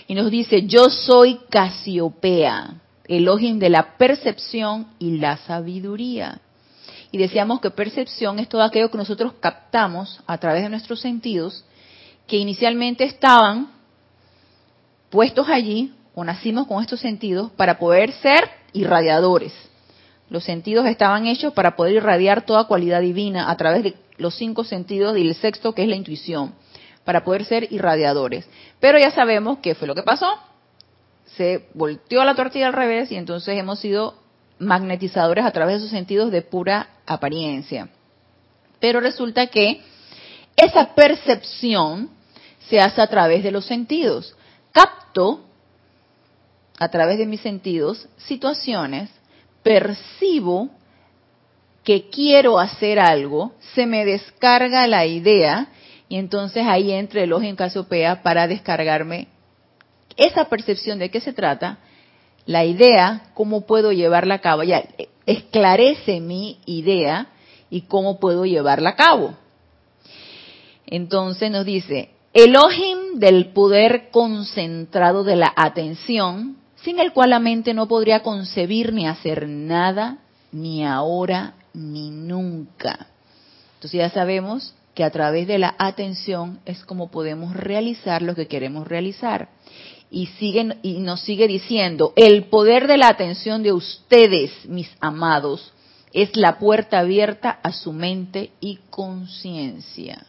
Y 0.08 0.16
nos 0.16 0.32
dice, 0.32 0.66
yo 0.66 0.90
soy 0.90 1.40
Casiopea, 1.50 2.82
Elohim 3.08 3.60
de 3.60 3.70
la 3.70 3.98
percepción 3.98 4.88
y 4.98 5.18
la 5.18 5.38
sabiduría. 5.38 6.42
Y 7.12 7.20
decíamos 7.20 7.62
que 7.62 7.70
percepción 7.70 8.40
es 8.40 8.50
todo 8.50 8.64
aquello 8.64 8.90
que 8.90 8.98
nosotros 8.98 9.34
captamos 9.40 10.22
a 10.26 10.40
través 10.40 10.64
de 10.64 10.70
nuestros 10.70 11.02
sentidos, 11.02 11.64
que 12.26 12.38
inicialmente 12.38 13.04
estaban 13.04 13.77
puestos 15.18 15.50
allí, 15.50 15.96
o 16.14 16.24
nacimos 16.24 16.68
con 16.68 16.80
estos 16.80 17.00
sentidos, 17.00 17.50
para 17.54 17.80
poder 17.80 18.12
ser 18.12 18.48
irradiadores 18.72 19.52
los 20.30 20.44
sentidos 20.44 20.86
estaban 20.86 21.26
hechos 21.26 21.54
para 21.54 21.76
poder 21.76 21.96
irradiar 21.96 22.46
toda 22.46 22.66
cualidad 22.66 23.02
divina 23.02 23.50
a 23.50 23.58
través 23.58 23.84
de 23.84 23.96
los 24.18 24.36
cinco 24.36 24.64
sentidos 24.64 25.18
y 25.18 25.22
el 25.22 25.36
sexto 25.36 25.74
que 25.74 25.84
es 25.84 25.88
la 25.88 25.96
intuición, 25.96 26.54
para 27.04 27.24
poder 27.24 27.46
ser 27.46 27.72
irradiadores. 27.72 28.48
Pero 28.80 29.00
ya 29.00 29.12
sabemos 29.12 29.60
qué 29.60 29.74
fue 29.74 29.88
lo 29.88 29.96
que 29.96 30.04
pasó. 30.04 30.28
Se 31.38 31.68
volteó 31.74 32.24
la 32.24 32.36
tortilla 32.36 32.68
al 32.68 32.74
revés 32.74 33.12
y 33.12 33.16
entonces 33.16 33.58
hemos 33.58 33.80
sido 33.80 34.16
magnetizadores 34.60 35.46
a 35.46 35.52
través 35.52 35.76
de 35.76 35.78
esos 35.80 35.92
sentidos 35.92 36.32
de 36.32 36.42
pura 36.42 36.90
apariencia. 37.06 37.90
Pero 38.80 39.00
resulta 39.00 39.48
que 39.48 39.82
esa 40.56 40.94
percepción 40.94 42.10
se 42.68 42.80
hace 42.80 43.02
a 43.02 43.08
través 43.08 43.44
de 43.44 43.52
los 43.52 43.66
sentidos. 43.66 44.36
A 46.80 46.90
través 46.90 47.18
de 47.18 47.26
mis 47.26 47.42
sentidos 47.42 48.08
situaciones 48.18 49.10
percibo 49.64 50.70
que 51.84 52.10
quiero 52.10 52.60
hacer 52.60 53.00
algo, 53.00 53.54
se 53.74 53.86
me 53.86 54.06
descarga 54.06 54.86
la 54.88 55.06
idea 55.06 55.70
y 56.10 56.18
entonces 56.18 56.66
ahí 56.68 56.92
entra 56.92 57.24
el 57.24 57.34
ojo 57.34 57.44
en 57.44 57.56
Casopea 57.56 58.22
para 58.22 58.48
descargarme 58.48 59.28
esa 60.18 60.46
percepción 60.46 61.00
de 61.00 61.10
qué 61.10 61.20
se 61.20 61.34
trata, 61.34 61.80
la 62.46 62.66
idea, 62.66 63.30
cómo 63.34 63.66
puedo 63.66 63.92
llevarla 63.92 64.36
a 64.36 64.42
cabo, 64.42 64.64
ya 64.64 64.84
esclarece 65.26 66.20
mi 66.20 66.60
idea 66.66 67.28
y 67.70 67.82
cómo 67.82 68.20
puedo 68.20 68.46
llevarla 68.46 68.92
a 68.92 68.96
cabo. 68.96 69.36
Entonces 70.86 71.52
nos 71.52 71.66
dice, 71.66 72.10
Elohim 72.40 73.16
del 73.16 73.48
poder 73.48 74.12
concentrado 74.12 75.24
de 75.24 75.36
la 75.36 75.52
atención 75.56 76.58
sin 76.76 77.00
el 77.00 77.12
cual 77.12 77.32
la 77.32 77.40
mente 77.40 77.74
no 77.74 77.88
podría 77.88 78.22
concebir 78.22 78.94
ni 78.94 79.08
hacer 79.08 79.48
nada, 79.48 80.20
ni 80.52 80.86
ahora, 80.86 81.56
ni 81.74 82.12
nunca. 82.12 83.08
Entonces 83.74 83.98
ya 83.98 84.12
sabemos 84.12 84.76
que 84.94 85.04
a 85.04 85.10
través 85.10 85.48
de 85.48 85.58
la 85.58 85.74
atención 85.80 86.60
es 86.66 86.86
como 86.86 87.10
podemos 87.10 87.56
realizar 87.56 88.22
lo 88.22 88.36
que 88.36 88.46
queremos 88.46 88.88
realizar. 88.88 89.50
Y, 90.12 90.30
y 90.84 91.00
nos 91.00 91.22
sigue 91.22 91.48
diciendo, 91.48 92.14
el 92.16 92.44
poder 92.50 92.86
de 92.86 92.98
la 92.98 93.08
atención 93.08 93.64
de 93.64 93.74
ustedes, 93.74 94.52
mis 94.68 94.92
amados, 95.00 95.74
es 96.14 96.36
la 96.36 96.60
puerta 96.60 97.00
abierta 97.00 97.60
a 97.64 97.72
su 97.72 97.94
mente 97.94 98.52
y 98.60 98.78
conciencia. 98.92 100.24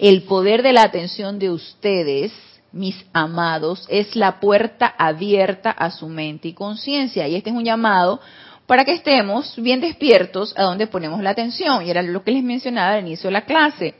El 0.00 0.22
poder 0.22 0.62
de 0.62 0.72
la 0.72 0.82
atención 0.82 1.38
de 1.38 1.50
ustedes 1.50 2.32
mis 2.72 3.04
amados, 3.12 3.86
es 3.88 4.14
la 4.14 4.40
puerta 4.40 4.86
abierta 4.86 5.70
a 5.70 5.90
su 5.90 6.08
mente 6.08 6.48
y 6.48 6.52
conciencia. 6.52 7.26
Y 7.26 7.34
este 7.34 7.50
es 7.50 7.56
un 7.56 7.64
llamado 7.64 8.20
para 8.66 8.84
que 8.84 8.92
estemos 8.92 9.54
bien 9.56 9.80
despiertos 9.80 10.54
a 10.56 10.62
donde 10.62 10.86
ponemos 10.86 11.20
la 11.22 11.30
atención. 11.30 11.84
Y 11.84 11.90
era 11.90 12.02
lo 12.02 12.22
que 12.22 12.30
les 12.30 12.42
mencionaba 12.42 12.94
al 12.94 13.06
inicio 13.06 13.28
de 13.28 13.32
la 13.32 13.44
clase. 13.44 13.94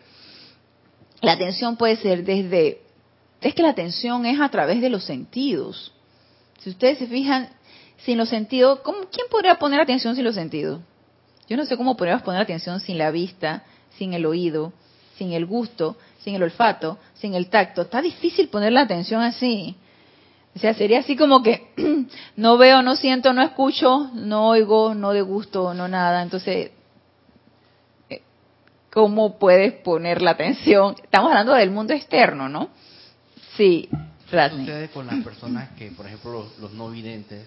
La 1.20 1.32
atención 1.32 1.76
puede 1.76 1.96
ser 1.96 2.24
desde... 2.24 2.80
Es 3.40 3.54
que 3.54 3.62
la 3.62 3.70
atención 3.70 4.24
es 4.26 4.40
a 4.40 4.48
través 4.48 4.80
de 4.80 4.90
los 4.90 5.04
sentidos. 5.04 5.92
Si 6.60 6.70
ustedes 6.70 6.98
se 6.98 7.06
fijan, 7.06 7.48
sin 7.98 8.18
los 8.18 8.28
sentidos, 8.28 8.80
¿quién 8.84 9.26
podría 9.30 9.56
poner 9.58 9.80
atención 9.80 10.14
sin 10.14 10.24
los 10.24 10.34
sentidos? 10.34 10.80
Yo 11.48 11.56
no 11.56 11.64
sé 11.64 11.76
cómo 11.76 11.96
podríamos 11.96 12.22
poner 12.22 12.40
atención 12.40 12.80
sin 12.80 12.98
la 12.98 13.10
vista, 13.10 13.64
sin 13.98 14.12
el 14.12 14.24
oído, 14.24 14.72
sin 15.20 15.34
el 15.34 15.44
gusto, 15.44 15.98
sin 16.24 16.34
el 16.34 16.42
olfato, 16.42 16.96
sin 17.12 17.34
el 17.34 17.50
tacto. 17.50 17.82
Está 17.82 18.00
difícil 18.00 18.48
poner 18.48 18.72
la 18.72 18.80
atención 18.80 19.20
así. 19.20 19.76
O 20.56 20.58
sea, 20.58 20.72
sería 20.72 21.00
así 21.00 21.14
como 21.14 21.42
que 21.42 21.74
no 22.36 22.56
veo, 22.56 22.80
no 22.80 22.96
siento, 22.96 23.34
no 23.34 23.42
escucho, 23.42 24.10
no 24.14 24.48
oigo, 24.48 24.94
no 24.94 25.12
degusto, 25.12 25.74
no 25.74 25.88
nada. 25.88 26.22
Entonces, 26.22 26.70
eh, 28.08 28.22
¿cómo 28.90 29.38
puedes 29.38 29.74
poner 29.74 30.22
la 30.22 30.30
atención? 30.30 30.96
Estamos 31.02 31.28
hablando 31.28 31.52
del 31.52 31.70
mundo 31.70 31.92
externo, 31.92 32.48
¿no? 32.48 32.70
Sí, 33.58 33.90
¿Qué 34.30 34.48
sucede 34.48 34.88
con 34.88 35.06
las 35.06 35.22
personas 35.22 35.68
que, 35.76 35.90
por 35.90 36.06
ejemplo, 36.06 36.46
los, 36.58 36.72
no 36.72 36.88
videntes 36.88 37.46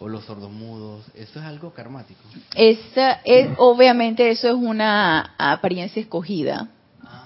o 0.00 0.08
los 0.08 0.24
sordomudos? 0.24 1.04
¿Eso 1.14 1.40
es 1.40 1.44
algo 1.44 1.72
karmático? 1.72 2.20
Esa 2.54 3.20
es, 3.24 3.50
obviamente 3.58 4.30
eso 4.30 4.48
es 4.48 4.54
una 4.54 5.34
apariencia 5.38 6.00
escogida 6.00 6.68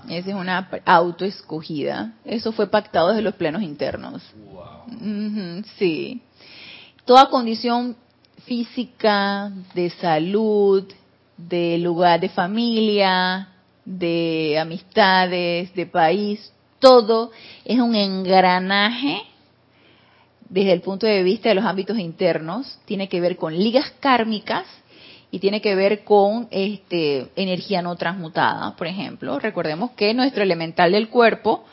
esa 0.09 0.31
es 0.31 0.35
una 0.35 0.69
auto 0.85 1.25
escogida. 1.25 2.14
Eso 2.25 2.52
fue 2.52 2.67
pactado 2.69 3.09
desde 3.09 3.23
los 3.23 3.35
plenos 3.35 3.62
internos. 3.62 4.23
sí. 5.79 6.21
Toda 7.05 7.29
condición 7.31 7.97
física, 8.45 9.50
de 9.75 9.91
salud, 9.91 10.85
de 11.37 11.79
lugar 11.79 12.21
de 12.21 12.29
familia, 12.29 13.49
de 13.85 14.59
amistades, 14.61 15.75
de 15.75 15.87
país, 15.87 16.52
todo 16.79 17.31
es 17.64 17.79
un 17.81 17.95
engranaje 17.95 19.23
desde 20.53 20.73
el 20.75 20.83
punto 20.83 21.07
de 21.07 21.23
vista 21.23 21.49
de 21.49 21.55
los 21.55 21.65
ámbitos 21.65 21.99
internos, 21.99 22.79
tiene 22.85 23.09
que 23.09 23.23
ver 23.23 23.37
con 23.37 23.57
ligas 23.57 23.91
kármicas 24.01 24.67
y 25.31 25.39
tiene 25.39 25.63
que 25.63 25.75
ver 25.75 26.05
con 26.05 26.47
este, 26.51 27.29
energía 27.37 27.81
no 27.81 27.97
transmutada, 27.97 28.77
por 28.77 28.87
ejemplo. 28.87 29.39
Recordemos 29.39 29.93
que 29.93 30.13
nuestro 30.13 30.43
elemental 30.43 30.93
del 30.93 31.09
cuerpo, 31.09 31.65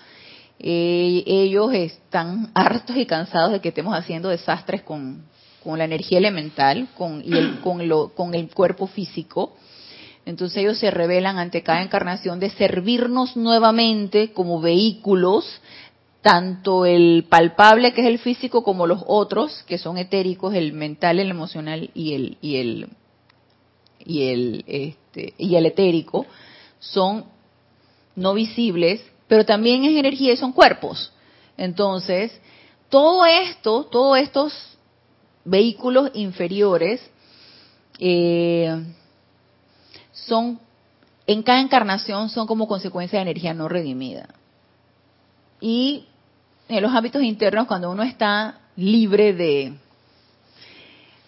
eh, 0.59 1.23
ellos 1.25 1.73
están 1.73 2.51
hartos 2.53 2.95
y 2.95 3.05
cansados 3.05 3.51
de 3.51 3.59
que 3.59 3.69
estemos 3.69 3.93
haciendo 3.93 4.29
desastres 4.29 4.81
con, 4.81 5.23
la 5.65 5.83
energía 5.83 6.17
elemental 6.17 6.87
con, 6.97 7.21
y 7.23 7.37
el, 7.37 7.59
con, 7.59 7.85
lo, 7.89 8.13
con 8.15 8.33
el 8.33 8.49
cuerpo 8.49 8.87
físico. 8.87 9.57
Entonces 10.25 10.59
ellos 10.59 10.77
se 10.79 10.89
revelan 10.89 11.37
ante 11.37 11.63
cada 11.63 11.81
encarnación 11.81 12.39
de 12.39 12.49
servirnos 12.51 13.35
nuevamente 13.35 14.31
como 14.31 14.61
vehículos, 14.61 15.59
tanto 16.21 16.85
el 16.85 17.25
palpable 17.29 17.93
que 17.93 18.01
es 18.01 18.07
el 18.07 18.19
físico 18.19 18.63
como 18.63 18.87
los 18.87 19.03
otros 19.07 19.63
que 19.63 19.77
son 19.77 19.97
etéricos, 19.97 20.53
el 20.53 20.73
mental, 20.73 21.19
el 21.19 21.29
emocional 21.29 21.89
y 21.93 22.13
el, 22.13 22.37
y 22.41 22.57
el 22.57 22.89
y 24.05 24.23
el, 24.29 24.63
este, 24.67 25.33
y 25.37 25.55
el 25.55 25.65
etérico 25.65 26.25
son 26.79 27.25
no 28.15 28.33
visibles, 28.33 29.01
pero 29.27 29.45
también 29.45 29.83
es 29.83 29.95
energía 29.95 30.33
y 30.33 30.37
son 30.37 30.51
cuerpos. 30.51 31.11
Entonces, 31.57 32.31
todo 32.89 33.25
esto, 33.25 33.85
todos 33.85 34.17
estos 34.17 34.53
vehículos 35.45 36.11
inferiores 36.15 37.01
eh, 37.99 38.83
son, 40.11 40.59
en 41.27 41.43
cada 41.43 41.61
encarnación 41.61 42.29
son 42.29 42.47
como 42.47 42.67
consecuencia 42.67 43.19
de 43.19 43.23
energía 43.23 43.53
no 43.53 43.67
redimida. 43.67 44.29
Y 45.61 46.05
en 46.69 46.83
los 46.83 46.93
hábitos 46.93 47.23
internos, 47.23 47.67
cuando 47.67 47.91
uno 47.91 48.03
está 48.03 48.59
libre 48.75 49.33
de, 49.33 49.73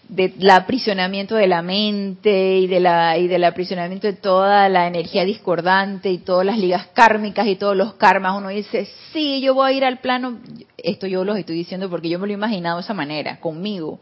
del 0.07 0.49
aprisionamiento 0.49 1.35
de 1.35 1.47
la 1.47 1.61
mente 1.61 2.59
y 2.59 2.67
de 2.67 2.79
la 2.79 3.17
y 3.17 3.27
del 3.27 3.43
aprisionamiento 3.43 4.07
de 4.07 4.13
toda 4.13 4.69
la 4.69 4.87
energía 4.87 5.25
discordante 5.25 6.11
y 6.11 6.19
todas 6.19 6.45
las 6.45 6.57
ligas 6.57 6.87
kármicas 6.93 7.47
y 7.47 7.55
todos 7.55 7.75
los 7.75 7.93
karmas 7.95 8.37
uno 8.37 8.49
dice 8.49 8.87
sí 9.11 9.41
yo 9.41 9.53
voy 9.53 9.71
a 9.71 9.77
ir 9.77 9.85
al 9.85 9.99
plano 9.99 10.39
esto 10.77 11.07
yo 11.07 11.23
lo 11.23 11.35
estoy 11.35 11.55
diciendo 11.55 11.89
porque 11.89 12.09
yo 12.09 12.19
me 12.19 12.27
lo 12.27 12.31
he 12.31 12.35
imaginado 12.35 12.77
de 12.77 12.83
esa 12.83 12.93
manera 12.93 13.39
conmigo. 13.39 13.99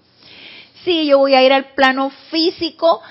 Sí 0.84 1.08
yo 1.08 1.20
voy 1.20 1.36
a 1.36 1.44
ir 1.44 1.54
al 1.54 1.74
plano 1.74 2.12
físico 2.30 3.02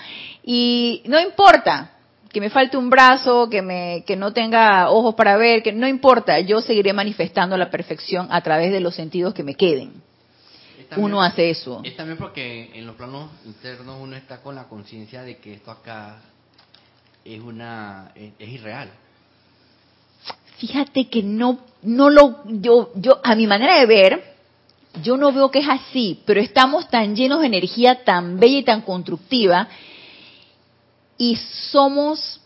y 0.45 1.03
no 1.07 1.19
importa 1.19 1.98
que 2.31 2.41
me 2.41 2.51
falte 2.51 2.77
un 2.77 2.91
brazo 2.91 3.49
que 3.49 3.63
me 3.63 4.05
que 4.07 4.17
no 4.17 4.33
tenga 4.33 4.91
ojos 4.91 5.15
para 5.15 5.37
ver 5.37 5.63
que 5.63 5.73
no 5.73 5.89
importa 5.89 6.41
yo 6.41 6.61
seguiré 6.61 6.93
manifestando 6.93 7.57
la 7.57 7.71
perfección 7.71 8.29
a 8.31 8.41
través 8.43 8.73
de 8.73 8.81
los 8.81 8.95
sentidos 8.95 9.35
que 9.35 9.43
me 9.43 9.55
queden 9.55 10.09
uno 10.97 11.23
hace 11.23 11.51
eso. 11.51 11.81
Es 11.85 11.97
también 11.97 12.19
porque 12.19 12.71
en 12.75 12.87
los 12.87 12.97
planos 12.97 13.31
internos 13.45 13.99
uno 14.01 14.17
está 14.17 14.41
con 14.41 14.55
la 14.55 14.69
conciencia 14.69 15.23
de 15.23 15.39
que 15.39 15.55
esto 15.55 15.71
acá 15.71 16.21
es 17.25 17.41
una 17.41 18.13
es, 18.15 18.49
irreal. 18.49 18.91
Fíjate 20.57 21.09
que 21.09 21.23
no 21.23 21.61
no 21.83 22.11
lo 22.11 22.43
yo 22.47 22.91
yo 22.95 23.21
a 23.23 23.35
mi 23.35 23.47
manera 23.47 23.79
de 23.79 23.87
ver 23.87 24.39
Yo 25.03 25.17
no 25.17 25.31
veo 25.31 25.51
que 25.51 25.61
es 25.61 25.69
así, 25.69 26.23
pero 26.25 26.41
estamos 26.41 26.89
tan 26.89 27.15
llenos 27.15 27.41
de 27.41 27.47
energía 27.47 28.03
tan 28.05 28.41
bella 28.41 28.59
y 28.59 28.65
tan 28.65 28.81
constructiva 28.81 29.69
y 31.19 31.37
somos 31.71 32.41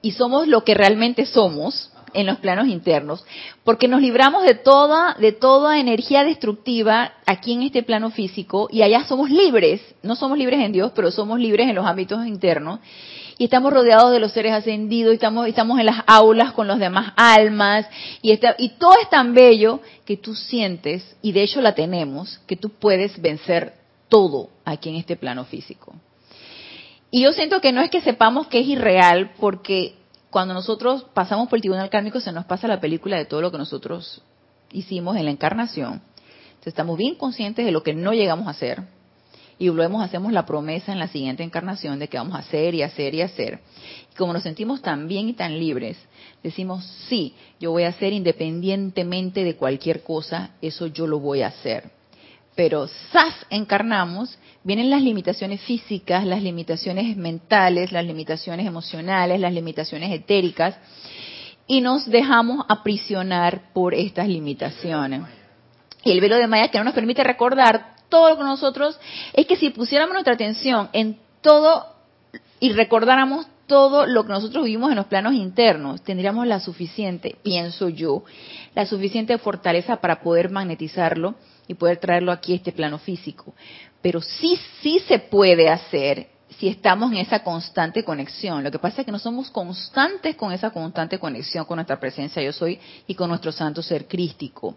y 0.00 0.12
somos 0.12 0.48
lo 0.48 0.64
que 0.64 0.74
realmente 0.74 1.26
somos 1.26 1.92
en 2.14 2.24
los 2.24 2.38
planos 2.38 2.68
internos, 2.68 3.24
porque 3.64 3.86
nos 3.86 4.00
libramos 4.00 4.42
de 4.42 4.54
toda 4.54 5.14
de 5.14 5.32
toda 5.32 5.78
energía 5.78 6.24
destructiva 6.24 7.12
aquí 7.26 7.52
en 7.52 7.62
este 7.62 7.82
plano 7.82 8.10
físico 8.10 8.68
y 8.72 8.82
allá 8.82 9.04
somos 9.04 9.30
libres, 9.30 9.82
no 10.02 10.16
somos 10.16 10.38
libres 10.38 10.60
en 10.60 10.72
Dios, 10.72 10.92
pero 10.94 11.10
somos 11.10 11.38
libres 11.38 11.68
en 11.68 11.74
los 11.74 11.86
ámbitos 11.86 12.26
internos 12.26 12.80
y 13.38 13.44
estamos 13.44 13.72
rodeados 13.72 14.10
de 14.10 14.18
los 14.18 14.32
seres 14.32 14.52
ascendidos, 14.52 15.12
y 15.12 15.14
estamos, 15.14 15.46
estamos 15.46 15.78
en 15.78 15.86
las 15.86 16.02
aulas 16.06 16.52
con 16.52 16.66
los 16.66 16.80
demás 16.80 17.12
almas, 17.16 17.86
y, 18.20 18.32
está, 18.32 18.56
y 18.58 18.70
todo 18.70 18.94
es 19.00 19.08
tan 19.08 19.32
bello 19.32 19.80
que 20.04 20.16
tú 20.16 20.34
sientes, 20.34 21.16
y 21.22 21.30
de 21.30 21.44
hecho 21.44 21.60
la 21.60 21.74
tenemos, 21.74 22.40
que 22.48 22.56
tú 22.56 22.70
puedes 22.70 23.22
vencer 23.22 23.74
todo 24.08 24.50
aquí 24.64 24.88
en 24.88 24.96
este 24.96 25.16
plano 25.16 25.44
físico. 25.44 25.94
Y 27.10 27.22
yo 27.22 27.32
siento 27.32 27.60
que 27.60 27.72
no 27.72 27.80
es 27.80 27.90
que 27.90 28.00
sepamos 28.00 28.48
que 28.48 28.60
es 28.60 28.66
irreal, 28.66 29.32
porque 29.40 29.94
cuando 30.30 30.52
nosotros 30.52 31.04
pasamos 31.14 31.48
por 31.48 31.56
el 31.56 31.62
tribunal 31.62 31.88
kármico 31.90 32.20
se 32.20 32.32
nos 32.32 32.44
pasa 32.44 32.68
la 32.68 32.80
película 32.80 33.16
de 33.16 33.24
todo 33.24 33.40
lo 33.40 33.50
que 33.50 33.58
nosotros 33.58 34.22
hicimos 34.70 35.16
en 35.16 35.24
la 35.24 35.30
encarnación. 35.30 36.02
Entonces 36.48 36.66
estamos 36.66 36.98
bien 36.98 37.14
conscientes 37.14 37.64
de 37.64 37.72
lo 37.72 37.82
que 37.82 37.94
no 37.94 38.12
llegamos 38.12 38.46
a 38.46 38.50
hacer, 38.50 38.82
y 39.58 39.66
luego 39.66 40.00
hacemos 40.00 40.32
la 40.32 40.46
promesa 40.46 40.92
en 40.92 41.00
la 41.00 41.08
siguiente 41.08 41.42
encarnación 41.42 41.98
de 41.98 42.08
que 42.08 42.16
vamos 42.16 42.36
a 42.36 42.38
hacer 42.38 42.74
y 42.74 42.82
hacer 42.82 43.14
y 43.14 43.22
hacer. 43.22 43.60
Y 44.12 44.16
como 44.16 44.32
nos 44.32 44.44
sentimos 44.44 44.82
tan 44.82 45.08
bien 45.08 45.28
y 45.28 45.32
tan 45.32 45.58
libres, 45.58 45.98
decimos, 46.42 46.84
sí, 47.08 47.34
yo 47.58 47.72
voy 47.72 47.82
a 47.82 47.88
hacer 47.88 48.12
independientemente 48.12 49.42
de 49.42 49.56
cualquier 49.56 50.02
cosa, 50.04 50.50
eso 50.62 50.86
yo 50.86 51.06
lo 51.06 51.18
voy 51.18 51.42
a 51.42 51.48
hacer. 51.48 51.90
Pero 52.58 52.88
¡zas! 53.12 53.36
encarnamos, 53.50 54.36
vienen 54.64 54.90
las 54.90 55.00
limitaciones 55.00 55.60
físicas, 55.60 56.26
las 56.26 56.42
limitaciones 56.42 57.16
mentales, 57.16 57.92
las 57.92 58.04
limitaciones 58.04 58.66
emocionales, 58.66 59.38
las 59.38 59.52
limitaciones 59.52 60.10
etéricas, 60.10 60.76
y 61.68 61.80
nos 61.80 62.06
dejamos 62.06 62.66
aprisionar 62.68 63.72
por 63.72 63.94
estas 63.94 64.26
limitaciones. 64.26 65.22
Y 66.02 66.10
el 66.10 66.20
velo 66.20 66.34
de 66.34 66.48
Maya 66.48 66.66
que 66.66 66.78
no 66.78 66.82
nos 66.82 66.94
permite 66.94 67.22
recordar 67.22 67.94
todo 68.08 68.30
lo 68.30 68.36
que 68.36 68.42
nosotros, 68.42 68.98
es 69.34 69.46
que 69.46 69.54
si 69.54 69.70
pusiéramos 69.70 70.14
nuestra 70.14 70.34
atención 70.34 70.88
en 70.92 71.16
todo 71.42 71.86
y 72.58 72.72
recordáramos 72.72 73.46
todo 73.68 74.04
lo 74.04 74.24
que 74.24 74.32
nosotros 74.32 74.64
vivimos 74.64 74.90
en 74.90 74.96
los 74.96 75.06
planos 75.06 75.34
internos, 75.34 76.02
tendríamos 76.02 76.44
la 76.48 76.58
suficiente, 76.58 77.36
pienso 77.44 77.88
yo, 77.88 78.24
la 78.74 78.84
suficiente 78.84 79.38
fortaleza 79.38 79.98
para 79.98 80.22
poder 80.22 80.50
magnetizarlo 80.50 81.36
y 81.68 81.74
poder 81.74 81.98
traerlo 81.98 82.32
aquí 82.32 82.54
a 82.54 82.56
este 82.56 82.72
plano 82.72 82.98
físico. 82.98 83.54
Pero 84.02 84.20
sí, 84.20 84.58
sí 84.82 84.98
se 85.06 85.18
puede 85.18 85.68
hacer 85.68 86.28
si 86.58 86.66
estamos 86.66 87.12
en 87.12 87.18
esa 87.18 87.44
constante 87.44 88.02
conexión. 88.02 88.64
Lo 88.64 88.70
que 88.70 88.78
pasa 88.78 89.02
es 89.02 89.06
que 89.06 89.12
no 89.12 89.18
somos 89.18 89.50
constantes 89.50 90.34
con 90.34 90.50
esa 90.52 90.70
constante 90.70 91.18
conexión 91.18 91.66
con 91.66 91.76
nuestra 91.76 92.00
presencia 92.00 92.42
yo 92.42 92.52
soy 92.52 92.80
y 93.06 93.14
con 93.14 93.28
nuestro 93.28 93.52
santo 93.52 93.82
ser 93.82 94.08
crístico. 94.08 94.76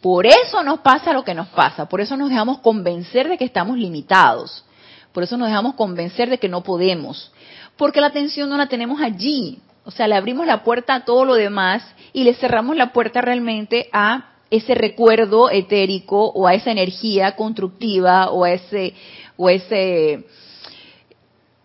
Por 0.00 0.26
eso 0.26 0.62
nos 0.62 0.80
pasa 0.80 1.12
lo 1.12 1.24
que 1.24 1.34
nos 1.34 1.48
pasa, 1.48 1.88
por 1.88 2.00
eso 2.00 2.16
nos 2.16 2.30
dejamos 2.30 2.58
convencer 2.58 3.28
de 3.28 3.36
que 3.36 3.44
estamos 3.44 3.76
limitados, 3.76 4.64
por 5.12 5.24
eso 5.24 5.36
nos 5.36 5.48
dejamos 5.48 5.74
convencer 5.74 6.30
de 6.30 6.38
que 6.38 6.48
no 6.48 6.62
podemos, 6.62 7.32
porque 7.76 8.00
la 8.00 8.06
atención 8.06 8.48
no 8.48 8.56
la 8.56 8.68
tenemos 8.68 9.00
allí, 9.00 9.60
o 9.84 9.90
sea, 9.90 10.06
le 10.06 10.14
abrimos 10.14 10.46
la 10.46 10.62
puerta 10.62 10.94
a 10.94 11.04
todo 11.04 11.24
lo 11.24 11.34
demás 11.34 11.82
y 12.12 12.22
le 12.22 12.34
cerramos 12.34 12.76
la 12.76 12.92
puerta 12.92 13.20
realmente 13.22 13.88
a 13.92 14.34
ese 14.50 14.74
recuerdo 14.74 15.50
etérico 15.50 16.26
o 16.30 16.46
a 16.46 16.54
esa 16.54 16.70
energía 16.70 17.36
constructiva 17.36 18.30
o 18.30 18.44
a 18.44 18.52
ese 18.52 18.94
o 19.36 19.50
ese 19.50 20.24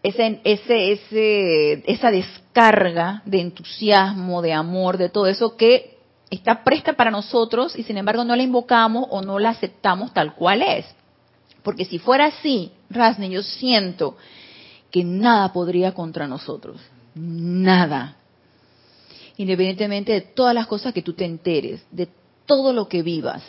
ese, 0.03 0.41
ese, 0.43 0.91
ese, 0.91 1.83
esa 1.89 2.11
descarga 2.11 3.21
de 3.25 3.39
entusiasmo, 3.39 4.41
de 4.41 4.51
amor, 4.51 4.97
de 4.97 5.07
todo 5.07 5.27
eso 5.27 5.55
que 5.55 5.97
está 6.29 6.63
presta 6.63 6.93
para 6.93 7.09
nosotros 7.09 7.77
y 7.77 7.83
sin 7.83 7.97
embargo 7.97 8.25
no 8.25 8.35
la 8.35 8.43
invocamos 8.43 9.05
o 9.09 9.21
no 9.21 9.39
la 9.39 9.51
aceptamos 9.51 10.13
tal 10.13 10.35
cual 10.35 10.61
es. 10.61 10.85
Porque 11.63 11.85
si 11.85 11.99
fuera 11.99 12.25
así, 12.25 12.71
Rasne, 12.89 13.29
yo 13.29 13.41
siento 13.41 14.17
que 14.91 15.05
nada 15.05 15.53
podría 15.53 15.93
contra 15.93 16.27
nosotros. 16.27 16.81
Nada. 17.15 18.17
Independientemente 19.37 20.11
de 20.11 20.21
todas 20.21 20.53
las 20.53 20.67
cosas 20.67 20.93
que 20.93 21.01
tú 21.01 21.13
te 21.13 21.23
enteres, 21.23 21.85
de 21.91 22.09
todo 22.45 22.73
lo 22.73 22.87
que 22.87 23.01
vivas. 23.01 23.43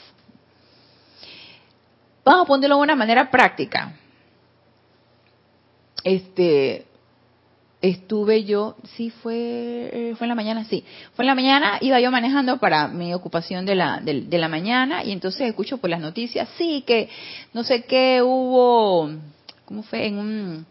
Vamos 2.24 2.44
a 2.44 2.46
ponerlo 2.46 2.76
de 2.76 2.82
una 2.82 2.96
manera 2.96 3.30
práctica. 3.30 3.92
Este, 6.02 6.86
estuve 7.80 8.44
yo, 8.44 8.76
sí 8.96 9.10
fue, 9.10 9.90
eh, 9.92 10.14
fue 10.16 10.24
en 10.24 10.28
la 10.30 10.34
mañana, 10.34 10.64
sí, 10.64 10.84
fue 11.14 11.24
en 11.24 11.26
la 11.26 11.34
mañana, 11.34 11.78
iba 11.82 12.00
yo 12.00 12.10
manejando 12.10 12.58
para 12.58 12.88
mi 12.88 13.12
ocupación 13.12 13.66
de 13.66 13.74
la, 13.74 14.00
de, 14.00 14.38
la 14.38 14.48
mañana 14.48 15.04
y 15.04 15.12
entonces 15.12 15.42
escucho 15.42 15.78
por 15.78 15.90
las 15.90 16.00
noticias, 16.00 16.48
sí, 16.56 16.82
que 16.86 17.10
no 17.52 17.62
sé 17.62 17.84
qué 17.84 18.22
hubo, 18.22 19.10
¿cómo 19.66 19.82
fue? 19.82 20.06
En 20.06 20.18
un, 20.18 20.66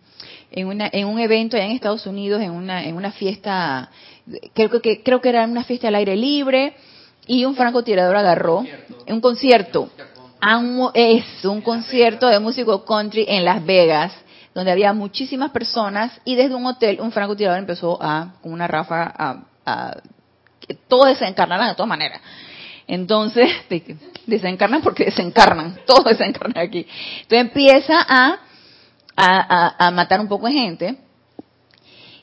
en, 0.52 0.68
una, 0.68 0.90
en 0.92 1.08
un 1.08 1.20
evento 1.20 1.56
allá 1.56 1.66
en 1.66 1.72
Estados 1.72 2.08
Unidos, 2.08 2.42
en 2.42 2.52
una, 2.52 2.84
en 2.84 2.96
una 2.96 3.12
fiesta, 3.12 3.92
creo 4.54 4.82
que, 4.82 5.04
creo 5.04 5.22
que 5.22 5.30
era 5.30 5.46
una 5.46 5.64
fiesta 5.64 5.90
al 5.90 5.96
aire 5.96 6.16
libre 6.16 6.74
y 7.28 7.46
un 7.46 7.56
francotirador 7.56 8.16
agarró, 8.16 8.66
un 9.08 9.22
concierto, 9.22 9.90
es 10.94 11.46
un 11.46 11.62
concierto 11.62 12.28
de 12.28 12.40
músico 12.40 12.84
country 12.84 13.26
en 13.28 13.46
Las 13.46 13.66
Vegas 13.66 14.14
donde 14.54 14.72
había 14.72 14.94
muchísimas 14.94 15.52
personas 15.52 16.20
y 16.26 16.36
desde 16.36 16.56
un 16.56 16.66
hotel 16.66 17.00
un 17.02 17.12
francotirador 17.12 17.60
empezó 17.60 17.98
a, 18.02 18.36
con 18.42 18.54
una 18.54 18.68
ráfaga, 18.68 19.14
a, 19.18 19.44
a 19.66 19.98
que 20.60 20.76
todo 20.88 21.06
desencarnaran 21.06 21.70
de 21.70 21.76
todas 21.76 21.90
maneras. 21.90 22.22
Entonces, 22.88 23.50
desencarnan 24.26 24.82
porque 24.82 25.06
desencarnan, 25.06 25.80
todo 25.86 26.04
desencarnan 26.04 26.58
aquí. 26.58 26.86
Entonces 27.22 27.40
empieza 27.40 28.06
a, 28.08 28.40
a, 29.16 29.88
a, 29.88 29.92
matar 29.92 30.20
un 30.20 30.28
poco 30.28 30.48
de 30.48 30.54
gente 30.54 30.98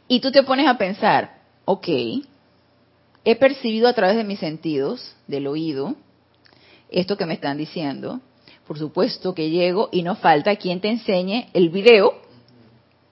y 0.08 0.20
tú 0.20 0.30
te 0.30 0.42
pones 0.42 0.68
a 0.68 0.78
pensar, 0.78 1.38
ok, 1.64 1.88
he 3.24 3.36
percibido 3.36 3.88
a 3.88 3.92
través 3.92 4.16
de 4.16 4.24
mis 4.24 4.38
sentidos, 4.38 5.14
del 5.26 5.46
oído, 5.46 5.94
esto 6.90 7.16
que 7.16 7.26
me 7.26 7.34
están 7.34 7.58
diciendo, 7.58 8.20
por 8.66 8.78
supuesto 8.78 9.34
que 9.34 9.50
llego 9.50 9.88
y 9.92 10.02
no 10.02 10.16
falta 10.16 10.56
quien 10.56 10.80
te 10.80 10.88
enseñe 10.88 11.48
el 11.52 11.70
video 11.70 12.14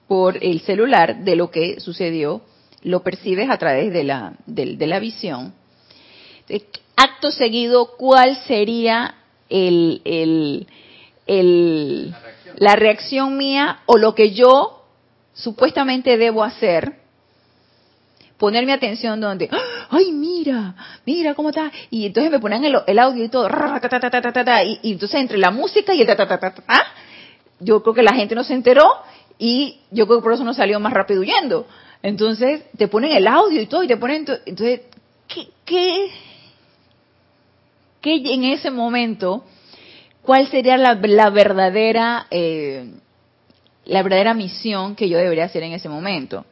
por 0.07 0.42
el 0.42 0.61
celular 0.61 1.25
de 1.25 1.37
lo 1.37 1.51
que 1.51 1.81
sucedió, 1.81 2.42
lo 2.83 3.03
percibes 3.03 3.51
a 3.51 3.59
través 3.59 3.92
de 3.92 4.05
la, 4.05 4.35
de, 4.47 4.87
la 4.87 4.99
visión. 4.99 5.53
Acto 6.97 7.31
seguido, 7.31 7.97
¿cuál 7.97 8.37
sería 8.47 9.16
el, 9.49 10.01
el, 10.05 10.66
el, 11.27 12.11
la, 12.11 12.21
reacción. 12.21 12.57
la 12.59 12.77
reacción 12.77 13.37
mía 13.37 13.81
o 13.87 13.99
lo 13.99 14.14
que 14.14 14.31
yo 14.33 14.85
supuestamente 15.35 16.16
debo 16.16 16.42
hacer 16.42 16.97
poner 18.38 18.64
mi 18.64 18.72
atención 18.72 19.20
donde, 19.20 19.51
ay, 19.90 20.12
mira, 20.12 20.74
mira 21.05 21.35
cómo 21.35 21.51
está. 21.51 21.70
Y 21.90 22.07
entonces 22.07 22.31
me 22.31 22.38
ponen 22.38 22.64
el, 22.64 22.98
audio 22.98 23.24
y 23.24 23.29
todo, 23.29 23.48
y, 23.48 24.79
y, 24.83 24.92
entonces 24.92 25.20
entre 25.20 25.38
la 25.38 25.51
música 25.51 25.92
y 25.92 26.01
el 26.01 26.07
ta, 26.07 26.16
ta, 26.16 26.27
ta, 26.27 26.38
ta, 26.38 26.87
yo 27.61 27.83
creo 27.83 27.94
que 27.94 28.03
la 28.03 28.14
gente 28.14 28.35
no 28.35 28.44
se 28.44 28.55
enteró 28.55 28.88
y 29.38 29.81
yo 29.90 30.07
creo 30.07 30.18
que 30.18 30.22
por 30.22 30.33
eso 30.33 30.44
no 30.44 30.55
salió 30.55 30.79
más 30.81 30.92
rápido 30.92 31.20
huyendo. 31.20 31.66
Entonces 32.03 32.62
te 32.77 32.87
ponen 32.87 33.12
el 33.12 33.27
audio 33.27 33.61
y 33.61 33.66
todo 33.66 33.83
y 33.83 33.88
te 33.88 33.96
ponen, 33.96 34.24
entonces, 34.46 34.83
¿qué, 35.27 35.48
qué, 35.64 36.11
qué 38.01 38.14
en 38.35 38.44
ese 38.44 38.70
momento, 38.70 39.44
cuál 40.22 40.46
sería 40.46 40.77
la, 40.77 40.94
la 40.94 41.31
verdadera, 41.31 42.29
eh, 42.31 42.88
la 43.85 44.03
verdadera 44.05 44.35
misión 44.35 44.94
que 44.94 45.09
yo 45.09 45.18
debería 45.18 45.46
hacer 45.46 45.64
en 45.64 45.72
ese 45.72 45.88
momento? 45.88 46.44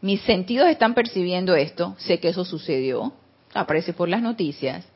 Mis 0.00 0.20
sentidos 0.22 0.68
están 0.68 0.94
percibiendo 0.94 1.54
esto, 1.54 1.94
sé 1.98 2.20
que 2.20 2.28
eso 2.28 2.44
sucedió, 2.44 3.12
aparece 3.54 3.92
por 3.92 4.08
las 4.08 4.22
noticias, 4.22 4.86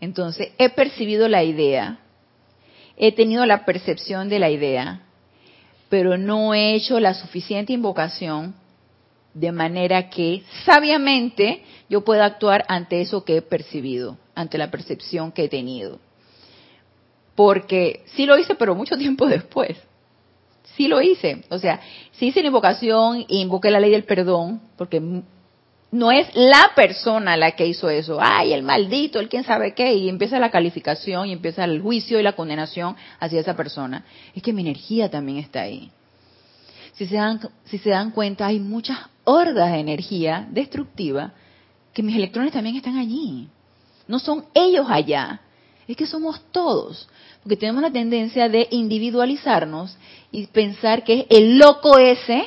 entonces 0.00 0.52
he 0.58 0.70
percibido 0.70 1.28
la 1.28 1.44
idea, 1.44 2.00
he 2.96 3.12
tenido 3.12 3.46
la 3.46 3.64
percepción 3.64 4.28
de 4.28 4.38
la 4.38 4.50
idea, 4.50 5.02
pero 5.88 6.16
no 6.16 6.54
he 6.54 6.74
hecho 6.74 7.00
la 7.00 7.14
suficiente 7.14 7.72
invocación 7.72 8.54
de 9.34 9.52
manera 9.52 10.10
que 10.10 10.42
sabiamente 10.64 11.62
yo 11.88 12.04
pueda 12.04 12.24
actuar 12.24 12.64
ante 12.68 13.00
eso 13.00 13.24
que 13.24 13.36
he 13.36 13.42
percibido, 13.42 14.18
ante 14.34 14.58
la 14.58 14.70
percepción 14.70 15.30
que 15.30 15.44
he 15.44 15.48
tenido. 15.48 16.00
Porque 17.36 18.02
sí 18.14 18.26
lo 18.26 18.36
hice, 18.36 18.54
pero 18.54 18.74
mucho 18.74 18.96
tiempo 18.98 19.26
después 19.26 19.76
sí 20.76 20.88
lo 20.88 21.00
hice. 21.00 21.42
O 21.50 21.58
sea, 21.58 21.80
sí 22.12 22.26
hice 22.26 22.40
la 22.42 22.48
invocación 22.48 23.24
invoqué 23.28 23.70
la 23.70 23.80
ley 23.80 23.90
del 23.90 24.04
perdón, 24.04 24.60
porque 24.76 25.00
no 25.92 26.12
es 26.12 26.28
la 26.34 26.70
persona 26.74 27.36
la 27.36 27.52
que 27.52 27.66
hizo 27.66 27.90
eso. 27.90 28.18
Ay, 28.20 28.52
el 28.52 28.62
maldito, 28.62 29.18
el 29.18 29.28
quién 29.28 29.44
sabe 29.44 29.74
qué. 29.74 29.94
Y 29.94 30.08
empieza 30.08 30.38
la 30.38 30.50
calificación 30.50 31.28
y 31.28 31.32
empieza 31.32 31.64
el 31.64 31.80
juicio 31.80 32.18
y 32.20 32.22
la 32.22 32.34
condenación 32.34 32.96
hacia 33.18 33.40
esa 33.40 33.56
persona. 33.56 34.04
Es 34.34 34.42
que 34.42 34.52
mi 34.52 34.62
energía 34.62 35.10
también 35.10 35.38
está 35.38 35.62
ahí. 35.62 35.90
Si 36.94 37.06
se 37.06 37.16
dan, 37.16 37.40
si 37.64 37.78
se 37.78 37.90
dan 37.90 38.10
cuenta, 38.10 38.46
hay 38.46 38.60
muchas 38.60 38.98
hordas 39.24 39.72
de 39.72 39.78
energía 39.78 40.46
destructiva 40.50 41.32
que 41.92 42.02
mis 42.02 42.16
electrones 42.16 42.52
también 42.52 42.76
están 42.76 42.96
allí. 42.96 43.48
No 44.06 44.18
son 44.18 44.44
ellos 44.54 44.86
allá. 44.88 45.40
Es 45.90 45.96
que 45.96 46.06
somos 46.06 46.40
todos. 46.52 47.08
Porque 47.42 47.56
tenemos 47.56 47.82
la 47.82 47.90
tendencia 47.90 48.48
de 48.48 48.68
individualizarnos 48.70 49.96
y 50.30 50.46
pensar 50.46 51.02
que 51.02 51.20
es 51.20 51.26
el 51.30 51.58
loco 51.58 51.98
ese 51.98 52.44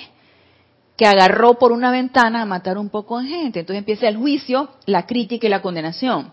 que 0.96 1.06
agarró 1.06 1.56
por 1.56 1.74
una 1.74 1.92
ventana 1.92 2.42
a 2.42 2.46
matar 2.46 2.78
un 2.78 2.90
poco 2.90 3.20
de 3.20 3.28
gente. 3.28 3.60
Entonces 3.60 3.80
empieza 3.80 4.08
el 4.08 4.16
juicio, 4.16 4.70
la 4.86 5.06
crítica 5.06 5.48
y 5.48 5.50
la 5.50 5.62
condenación. 5.62 6.32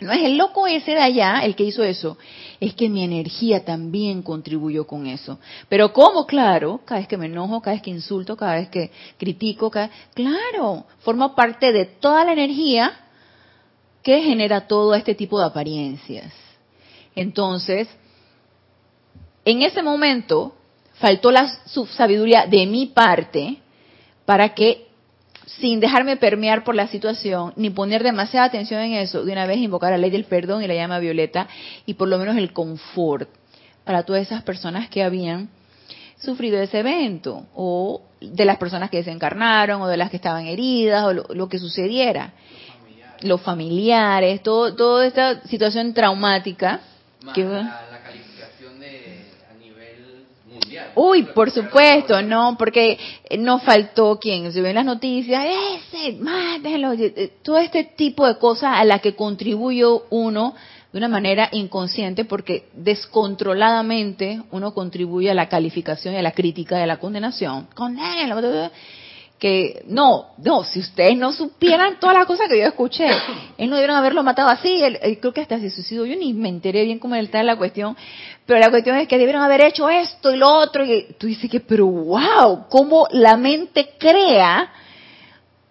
No 0.00 0.10
es 0.10 0.24
el 0.24 0.36
loco 0.36 0.66
ese 0.66 0.92
de 0.92 1.00
allá 1.00 1.44
el 1.44 1.54
que 1.54 1.62
hizo 1.62 1.84
eso, 1.84 2.18
es 2.58 2.74
que 2.74 2.88
mi 2.88 3.04
energía 3.04 3.64
también 3.64 4.22
contribuyó 4.22 4.84
con 4.84 5.06
eso. 5.06 5.38
Pero 5.68 5.92
¿cómo? 5.92 6.26
Claro, 6.26 6.80
cada 6.84 6.98
vez 6.98 7.06
que 7.06 7.16
me 7.16 7.26
enojo, 7.26 7.60
cada 7.60 7.76
vez 7.76 7.82
que 7.82 7.90
insulto, 7.90 8.36
cada 8.36 8.56
vez 8.56 8.68
que 8.68 8.90
critico, 9.16 9.70
claro, 9.70 10.86
forma 11.02 11.36
parte 11.36 11.70
de 11.70 11.84
toda 11.84 12.24
la 12.24 12.32
energía 12.32 13.01
que 14.02 14.22
genera 14.22 14.66
todo 14.66 14.94
este 14.94 15.14
tipo 15.14 15.38
de 15.38 15.46
apariencias. 15.46 16.32
Entonces, 17.14 17.88
en 19.44 19.62
ese 19.62 19.82
momento 19.82 20.54
faltó 20.94 21.30
la 21.30 21.48
sabiduría 21.96 22.46
de 22.46 22.66
mi 22.66 22.86
parte 22.86 23.58
para 24.24 24.54
que 24.54 24.86
sin 25.46 25.80
dejarme 25.80 26.16
permear 26.16 26.64
por 26.64 26.74
la 26.74 26.86
situación, 26.86 27.52
ni 27.56 27.70
poner 27.70 28.02
demasiada 28.02 28.46
atención 28.46 28.80
en 28.80 28.94
eso, 28.94 29.24
de 29.24 29.32
una 29.32 29.46
vez 29.46 29.58
invocar 29.58 29.90
la 29.90 29.98
ley 29.98 30.10
del 30.10 30.24
perdón 30.24 30.62
y 30.62 30.66
la 30.66 30.74
llama 30.74 30.98
violeta 30.98 31.48
y 31.84 31.94
por 31.94 32.08
lo 32.08 32.18
menos 32.18 32.36
el 32.36 32.52
confort 32.52 33.28
para 33.84 34.04
todas 34.04 34.22
esas 34.22 34.42
personas 34.42 34.88
que 34.88 35.02
habían 35.02 35.48
sufrido 36.18 36.60
ese 36.60 36.78
evento 36.78 37.46
o 37.54 38.02
de 38.20 38.44
las 38.44 38.56
personas 38.56 38.90
que 38.90 38.98
desencarnaron 38.98 39.82
o 39.82 39.88
de 39.88 39.96
las 39.96 40.10
que 40.10 40.16
estaban 40.16 40.46
heridas 40.46 41.04
o 41.04 41.12
lo, 41.12 41.48
que 41.48 41.58
sucediera. 41.58 42.32
Los 43.22 43.40
familiares, 43.40 44.42
todo, 44.42 44.74
toda 44.74 45.06
esta 45.06 45.42
situación 45.42 45.94
traumática. 45.94 46.80
que, 47.34 47.46
Uy, 50.94 51.22
por 51.22 51.50
supuesto, 51.50 52.20
no, 52.22 52.56
porque 52.58 52.98
no 53.38 53.58
faltó 53.60 54.18
quien 54.18 54.52
se 54.52 54.60
ve 54.60 54.70
en 54.70 54.76
las 54.76 54.84
noticias, 54.84 55.44
ese, 55.44 56.12
mátenlo, 56.18 56.92
todo 57.42 57.58
este 57.58 57.84
tipo 57.84 58.26
de 58.26 58.36
cosas 58.36 58.72
a 58.76 58.84
las 58.84 59.00
que 59.00 59.14
contribuyó 59.14 60.04
uno 60.10 60.54
de 60.92 60.98
una 60.98 61.08
manera 61.08 61.48
inconsciente, 61.52 62.26
porque 62.26 62.68
descontroladamente 62.74 64.42
uno 64.50 64.74
contribuye 64.74 65.30
a 65.30 65.34
la 65.34 65.48
calificación 65.48 66.14
y 66.14 66.18
a 66.18 66.22
la 66.22 66.32
crítica 66.32 66.82
a 66.82 66.86
la 66.86 66.98
condenación. 66.98 67.68
Condénelo, 67.74 68.70
que 69.42 69.82
no, 69.88 70.26
no, 70.38 70.62
si 70.62 70.78
ustedes 70.78 71.16
no 71.16 71.32
supieran 71.32 71.98
todas 71.98 72.16
las 72.16 72.26
cosas 72.26 72.48
que 72.48 72.60
yo 72.60 72.64
escuché, 72.64 73.08
él 73.58 73.68
no 73.68 73.74
debieron 73.74 73.96
haberlo 73.96 74.22
matado 74.22 74.48
así, 74.48 74.80
él, 74.84 75.18
creo 75.18 75.32
que 75.32 75.40
hasta 75.40 75.58
se 75.58 75.68
suicidó, 75.68 76.06
yo 76.06 76.14
ni 76.14 76.32
me 76.32 76.48
enteré 76.48 76.84
bien 76.84 77.00
cómo 77.00 77.16
está 77.16 77.42
la 77.42 77.56
cuestión, 77.56 77.96
pero 78.46 78.60
la 78.60 78.70
cuestión 78.70 78.96
es 78.98 79.08
que 79.08 79.18
debieron 79.18 79.42
haber 79.42 79.62
hecho 79.62 79.90
esto 79.90 80.30
y 80.30 80.36
lo 80.36 80.48
otro, 80.48 80.84
y 80.84 81.16
tú 81.18 81.26
dices 81.26 81.50
que, 81.50 81.58
pero 81.58 81.88
wow, 81.88 82.68
cómo 82.68 83.08
la 83.10 83.36
mente 83.36 83.94
crea 83.98 84.70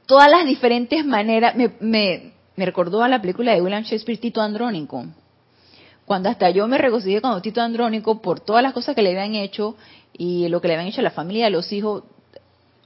todas 0.05 0.29
las 0.29 0.45
diferentes 0.45 1.05
maneras, 1.05 1.55
me, 1.55 1.71
me, 1.79 2.33
me 2.57 2.65
recordó 2.65 3.01
a 3.01 3.07
la 3.07 3.21
película 3.21 3.53
de 3.53 3.61
William 3.61 3.83
Shakespeare, 3.83 4.19
Tito 4.19 4.41
Andrónico, 4.41 5.05
cuando 6.03 6.27
hasta 6.27 6.49
yo 6.49 6.67
me 6.67 6.77
regocijé 6.77 7.21
con 7.21 7.41
Tito 7.41 7.61
Andrónico 7.61 8.21
por 8.21 8.41
todas 8.41 8.63
las 8.63 8.73
cosas 8.73 8.95
que 8.95 9.01
le 9.01 9.11
habían 9.11 9.35
hecho 9.35 9.77
y 10.11 10.49
lo 10.49 10.59
que 10.59 10.67
le 10.67 10.73
habían 10.73 10.89
hecho 10.89 10.99
a 10.99 11.05
la 11.05 11.11
familia, 11.11 11.47
a 11.47 11.49
los 11.49 11.71
hijos, 11.71 12.03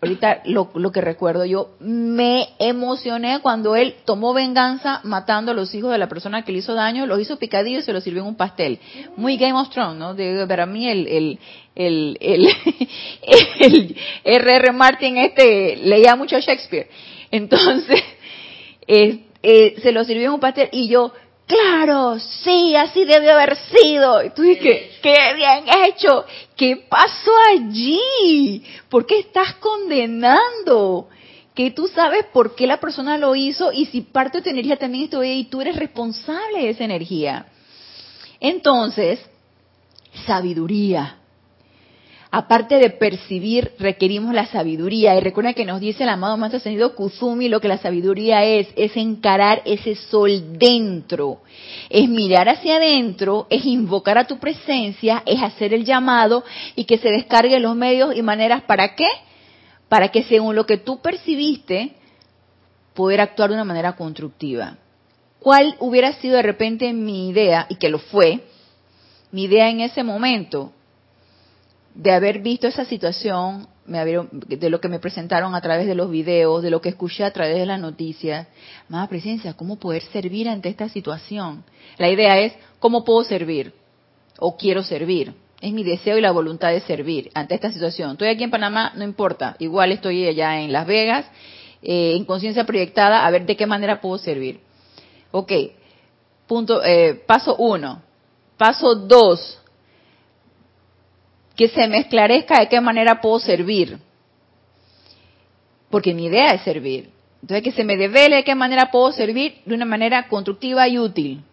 ahorita 0.05 0.41
lo, 0.45 0.69
lo, 0.75 0.91
que 0.91 1.01
recuerdo 1.01 1.45
yo, 1.45 1.71
me 1.79 2.49
emocioné 2.59 3.39
cuando 3.41 3.75
él 3.75 3.95
tomó 4.05 4.33
venganza 4.33 5.01
matando 5.03 5.51
a 5.51 5.53
los 5.53 5.73
hijos 5.73 5.91
de 5.91 5.97
la 5.97 6.07
persona 6.07 6.43
que 6.43 6.51
le 6.51 6.59
hizo 6.59 6.73
daño, 6.73 7.05
los 7.05 7.19
hizo 7.19 7.37
picadillo 7.37 7.79
y 7.79 7.83
se 7.83 7.93
los 7.93 8.03
sirvió 8.03 8.21
en 8.21 8.29
un 8.29 8.35
pastel. 8.35 8.79
Muy 9.17 9.37
Game 9.37 9.53
of 9.53 9.69
Thrones, 9.69 9.97
¿no? 9.97 10.13
De, 10.13 10.45
para 10.47 10.65
mí 10.65 10.87
el, 10.87 11.07
el, 11.07 11.39
el, 11.75 12.17
el, 12.21 13.95
R.R. 14.23 14.71
Martin 14.71 15.17
este 15.17 15.75
leía 15.77 16.15
mucho 16.15 16.39
Shakespeare. 16.39 16.87
Entonces, 17.31 18.01
eh, 18.87 19.75
se 19.81 19.91
lo 19.91 20.03
sirvió 20.03 20.27
en 20.27 20.33
un 20.33 20.39
pastel 20.39 20.69
y 20.71 20.87
yo, 20.87 21.11
Claro, 21.47 22.17
sí, 22.19 22.75
así 22.75 23.05
debe 23.05 23.31
haber 23.31 23.55
sido. 23.55 24.23
Y 24.23 24.31
tú 24.31 24.41
dices, 24.41 24.97
qué 25.01 25.33
bien 25.35 25.65
hecho. 25.85 26.25
¿Qué 26.55 26.77
pasó 26.89 27.31
allí? 27.51 28.63
¿Por 28.89 29.05
qué 29.05 29.19
estás 29.19 29.53
condenando? 29.55 31.07
Que 31.53 31.71
tú 31.71 31.87
sabes 31.87 32.25
por 32.33 32.55
qué 32.55 32.65
la 32.65 32.79
persona 32.79 33.17
lo 33.17 33.35
hizo 33.35 33.71
y 33.71 33.85
si 33.85 34.01
parte 34.01 34.39
de 34.39 34.43
tu 34.43 34.49
energía 34.49 34.77
también 34.77 35.05
estuvo 35.05 35.21
ahí 35.21 35.41
y 35.41 35.45
tú 35.45 35.61
eres 35.61 35.75
responsable 35.75 36.63
de 36.63 36.69
esa 36.69 36.83
energía. 36.83 37.45
Entonces, 38.39 39.19
sabiduría. 40.25 41.19
Aparte 42.37 42.79
de 42.79 42.89
percibir, 42.89 43.71
requerimos 43.79 44.33
la 44.33 44.45
sabiduría. 44.47 45.15
Y 45.15 45.21
recuerda 45.21 45.53
que 45.53 45.63
nos 45.63 45.79
dice 45.79 46.03
el 46.03 46.09
amado 46.09 46.35
Maestro 46.35 46.57
Ascendido 46.57 46.93
Kuzumi 46.93 47.47
lo 47.47 47.61
que 47.61 47.69
la 47.69 47.77
sabiduría 47.77 48.43
es, 48.43 48.67
es 48.75 48.97
encarar 48.97 49.61
ese 49.63 49.95
sol 49.95 50.57
dentro, 50.59 51.39
es 51.89 52.09
mirar 52.09 52.49
hacia 52.49 52.75
adentro, 52.75 53.47
es 53.49 53.63
invocar 53.63 54.17
a 54.17 54.27
tu 54.27 54.37
presencia, 54.37 55.23
es 55.25 55.41
hacer 55.41 55.73
el 55.73 55.85
llamado 55.85 56.43
y 56.75 56.83
que 56.83 56.97
se 56.97 57.07
descarguen 57.07 57.61
los 57.61 57.73
medios 57.73 58.13
y 58.13 58.21
maneras 58.21 58.63
para 58.63 58.95
qué? 58.95 59.07
Para 59.87 60.09
que 60.09 60.23
según 60.23 60.57
lo 60.57 60.65
que 60.65 60.75
tú 60.75 60.99
percibiste, 60.99 61.93
poder 62.93 63.21
actuar 63.21 63.51
de 63.51 63.55
una 63.55 63.63
manera 63.63 63.95
constructiva. 63.95 64.75
¿Cuál 65.39 65.77
hubiera 65.79 66.11
sido 66.11 66.35
de 66.35 66.41
repente 66.41 66.91
mi 66.91 67.29
idea, 67.29 67.65
y 67.69 67.75
que 67.75 67.87
lo 67.87 67.99
fue, 67.99 68.41
mi 69.31 69.45
idea 69.45 69.69
en 69.69 69.79
ese 69.79 70.03
momento? 70.03 70.73
De 71.95 72.11
haber 72.11 72.39
visto 72.39 72.67
esa 72.67 72.85
situación, 72.85 73.67
me 73.85 74.03
de 74.03 74.69
lo 74.69 74.81
que 74.81 74.89
me 74.89 74.99
presentaron 74.99 75.55
a 75.55 75.61
través 75.61 75.87
de 75.87 75.95
los 75.95 76.11
videos, 76.11 76.61
de 76.61 76.69
lo 76.69 76.81
que 76.81 76.89
escuché 76.89 77.23
a 77.23 77.31
través 77.31 77.57
de 77.57 77.65
las 77.65 77.79
noticias, 77.79 78.47
más 78.89 79.07
presencia, 79.07 79.53
¿cómo 79.53 79.77
poder 79.77 80.03
servir 80.03 80.49
ante 80.49 80.69
esta 80.69 80.89
situación? 80.89 81.63
La 81.97 82.09
idea 82.09 82.39
es, 82.39 82.53
¿cómo 82.79 83.05
puedo 83.05 83.23
servir? 83.23 83.73
¿O 84.39 84.57
quiero 84.57 84.83
servir? 84.83 85.33
Es 85.61 85.71
mi 85.71 85.83
deseo 85.83 86.17
y 86.17 86.21
la 86.21 86.31
voluntad 86.31 86.71
de 86.71 86.81
servir 86.81 87.31
ante 87.33 87.55
esta 87.55 87.71
situación. 87.71 88.11
Estoy 88.11 88.27
aquí 88.27 88.43
en 88.43 88.51
Panamá, 88.51 88.91
no 88.95 89.05
importa, 89.05 89.55
igual 89.59 89.93
estoy 89.93 90.27
allá 90.27 90.59
en 90.59 90.73
Las 90.73 90.85
Vegas, 90.85 91.25
eh, 91.81 92.13
en 92.17 92.25
conciencia 92.25 92.65
proyectada, 92.65 93.25
a 93.25 93.31
ver 93.31 93.45
de 93.45 93.55
qué 93.55 93.65
manera 93.65 94.01
puedo 94.01 94.17
servir. 94.17 94.59
Ok, 95.31 95.51
punto, 96.45 96.83
eh, 96.83 97.23
paso 97.25 97.55
uno. 97.55 98.01
Paso 98.57 98.95
dos, 98.95 99.59
que 101.55 101.69
se 101.69 101.87
me 101.87 101.99
esclarezca 101.99 102.59
de 102.59 102.67
qué 102.67 102.81
manera 102.81 103.21
puedo 103.21 103.39
servir. 103.39 103.97
Porque 105.89 106.13
mi 106.13 106.25
idea 106.25 106.51
es 106.51 106.61
servir. 106.61 107.09
Entonces, 107.41 107.63
que 107.63 107.71
se 107.71 107.83
me 107.83 107.95
devele 107.95 108.37
de 108.37 108.43
qué 108.43 108.55
manera 108.55 108.91
puedo 108.91 109.11
servir 109.11 109.61
de 109.65 109.75
una 109.75 109.85
manera 109.85 110.27
constructiva 110.27 110.87
y 110.87 110.97
útil. 110.97 111.43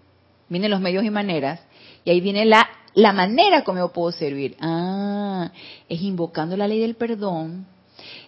Vienen 0.48 0.70
los 0.70 0.80
medios 0.80 1.04
y 1.04 1.10
maneras. 1.10 1.60
Y 2.04 2.10
ahí 2.10 2.20
viene 2.20 2.44
la, 2.44 2.68
la 2.94 3.12
manera 3.12 3.62
como 3.62 3.78
yo 3.78 3.92
puedo 3.92 4.10
servir. 4.10 4.56
Ah, 4.60 5.50
es 5.88 6.02
invocando 6.02 6.56
la 6.56 6.66
ley 6.66 6.80
del 6.80 6.94
perdón, 6.94 7.66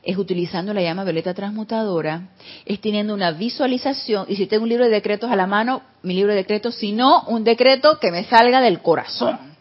es 0.02 0.16
utilizando 0.16 0.72
la 0.72 0.82
llama 0.82 1.04
violeta 1.04 1.34
transmutadora, 1.34 2.28
es 2.64 2.80
teniendo 2.80 3.14
una 3.14 3.32
visualización. 3.32 4.26
Y 4.28 4.36
si 4.36 4.46
tengo 4.46 4.62
un 4.62 4.68
libro 4.68 4.84
de 4.84 4.90
decretos 4.90 5.30
a 5.30 5.36
la 5.36 5.46
mano, 5.46 5.82
mi 6.02 6.14
libro 6.14 6.30
de 6.30 6.38
decretos, 6.38 6.76
si 6.76 6.92
no, 6.92 7.24
un 7.28 7.44
decreto 7.44 7.98
que 7.98 8.12
me 8.12 8.24
salga 8.24 8.60
del 8.60 8.80
corazón 8.82 9.53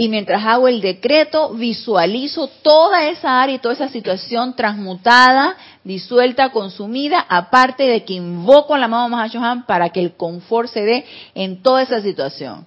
y 0.00 0.08
mientras 0.08 0.44
hago 0.46 0.68
el 0.68 0.80
decreto, 0.80 1.54
visualizo 1.54 2.46
toda 2.62 3.08
esa 3.08 3.42
área 3.42 3.56
y 3.56 3.58
toda 3.58 3.74
esa 3.74 3.88
situación 3.88 4.54
transmutada, 4.54 5.56
disuelta, 5.82 6.52
consumida, 6.52 7.26
aparte 7.28 7.82
de 7.82 8.04
que 8.04 8.14
invoco 8.14 8.76
a 8.76 8.78
la 8.78 8.86
mamá 8.86 9.08
Mahashohan 9.08 9.66
para 9.66 9.90
que 9.90 9.98
el 9.98 10.14
confort 10.14 10.70
se 10.70 10.82
dé 10.82 11.04
en 11.34 11.64
toda 11.64 11.82
esa 11.82 12.00
situación. 12.00 12.64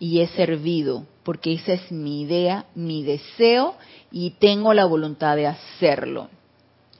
Y 0.00 0.20
he 0.20 0.26
servido, 0.28 1.04
porque 1.22 1.52
esa 1.52 1.74
es 1.74 1.92
mi 1.92 2.22
idea, 2.22 2.64
mi 2.74 3.02
deseo, 3.02 3.74
y 4.10 4.30
tengo 4.30 4.72
la 4.72 4.86
voluntad 4.86 5.36
de 5.36 5.48
hacerlo. 5.48 6.30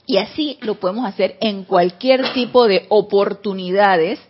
Y 0.05 0.19
así 0.19 0.59
lo 0.61 0.75
podemos 0.75 1.07
hacer 1.07 1.39
en 1.41 1.65
cualquier 1.65 2.35
tipo 2.35 2.69
de 2.69 2.85
oportunidades 2.91 4.21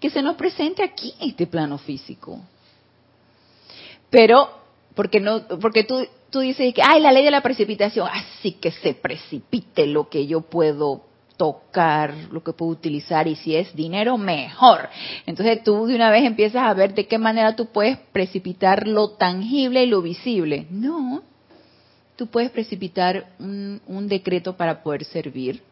que 0.00 0.10
se 0.10 0.20
nos 0.20 0.34
presente 0.34 0.82
aquí 0.82 1.14
en 1.20 1.30
este 1.30 1.46
plano 1.46 1.78
físico. 1.78 2.40
Pero 4.10 4.63
porque 4.94 5.20
no 5.20 5.46
porque 5.60 5.84
tú 5.84 6.06
tú 6.30 6.40
dices 6.40 6.72
que 6.74 6.82
ay 6.82 7.00
la 7.00 7.12
ley 7.12 7.24
de 7.24 7.30
la 7.30 7.42
precipitación 7.42 8.08
así 8.10 8.52
que 8.52 8.70
se 8.70 8.94
precipite 8.94 9.86
lo 9.86 10.08
que 10.08 10.26
yo 10.26 10.42
puedo 10.42 11.02
tocar, 11.36 12.14
lo 12.30 12.42
que 12.42 12.52
puedo 12.52 12.70
utilizar 12.70 13.26
y 13.26 13.34
si 13.36 13.56
es 13.56 13.74
dinero, 13.74 14.16
mejor. 14.18 14.88
Entonces 15.26 15.62
tú 15.64 15.86
de 15.86 15.94
una 15.94 16.10
vez 16.10 16.24
empiezas 16.24 16.62
a 16.62 16.74
ver 16.74 16.94
de 16.94 17.06
qué 17.06 17.18
manera 17.18 17.56
tú 17.56 17.66
puedes 17.66 17.98
precipitar 18.12 18.86
lo 18.86 19.10
tangible 19.10 19.84
y 19.84 19.88
lo 19.88 20.02
visible. 20.02 20.66
No, 20.70 21.22
tú 22.16 22.26
puedes 22.28 22.50
precipitar 22.50 23.32
un, 23.38 23.80
un 23.86 24.08
decreto 24.08 24.56
para 24.56 24.82
poder 24.82 25.04
servir, 25.04 25.62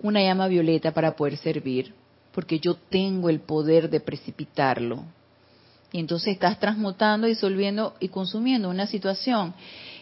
una 0.00 0.22
llama 0.22 0.48
violeta 0.48 0.92
para 0.92 1.14
poder 1.14 1.36
servir, 1.36 1.94
porque 2.32 2.58
yo 2.58 2.74
tengo 2.74 3.28
el 3.28 3.40
poder 3.40 3.90
de 3.90 4.00
precipitarlo. 4.00 5.04
Y 5.92 5.98
entonces 5.98 6.34
estás 6.34 6.58
transmutando, 6.60 7.26
disolviendo 7.26 7.94
y 8.00 8.08
consumiendo 8.08 8.68
una 8.68 8.86
situación 8.86 9.54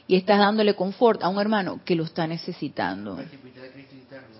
y 0.06 0.16
estás 0.16 0.38
dándole 0.38 0.74
confort 0.74 1.22
a 1.22 1.28
un 1.28 1.38
hermano 1.38 1.80
que 1.84 1.94
lo 1.94 2.04
está 2.04 2.26
necesitando. 2.26 3.18
El 3.18 3.28
Cristo 3.28 3.94
interno. 3.94 4.36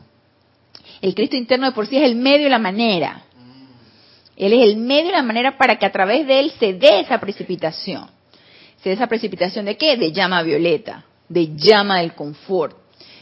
El 1.01 1.15
Cristo 1.15 1.37
interno 1.37 1.67
de 1.67 1.73
por 1.73 1.87
sí 1.87 1.97
es 1.97 2.05
el 2.05 2.17
medio 2.17 2.47
y 2.47 2.51
la 2.51 2.59
manera. 2.59 3.23
Él 4.37 4.53
es 4.53 4.63
el 4.63 4.77
medio 4.77 5.11
y 5.11 5.13
la 5.13 5.23
manera 5.23 5.59
para 5.59 5.79
que 5.79 5.87
a 5.87 5.93
través 5.93 6.27
de 6.27 6.41
él 6.41 6.53
se 6.59 6.73
dé 6.75 7.01
esa 7.01 7.19
precipitación. 7.19 8.07
¿Se 8.83 8.91
dé 8.91 8.95
esa 8.95 9.09
precipitación 9.09 9.65
de 9.65 9.77
qué? 9.77 9.97
De 9.97 10.13
llama 10.13 10.43
violeta, 10.43 11.05
de 11.29 11.57
llama 11.57 11.99
del 11.99 12.15
confort. 12.15 12.77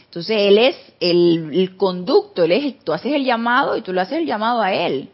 Entonces 0.05 0.37
él 0.39 0.57
es 0.57 0.75
el, 0.99 1.49
el 1.53 1.75
conducto, 1.75 2.43
él 2.43 2.51
es, 2.51 2.79
tú 2.79 2.93
haces 2.93 3.13
el 3.13 3.25
llamado 3.25 3.75
y 3.75 3.81
tú 3.81 3.93
lo 3.93 4.01
haces 4.01 4.19
el 4.19 4.25
llamado 4.25 4.61
a 4.61 4.73
él. 4.73 5.09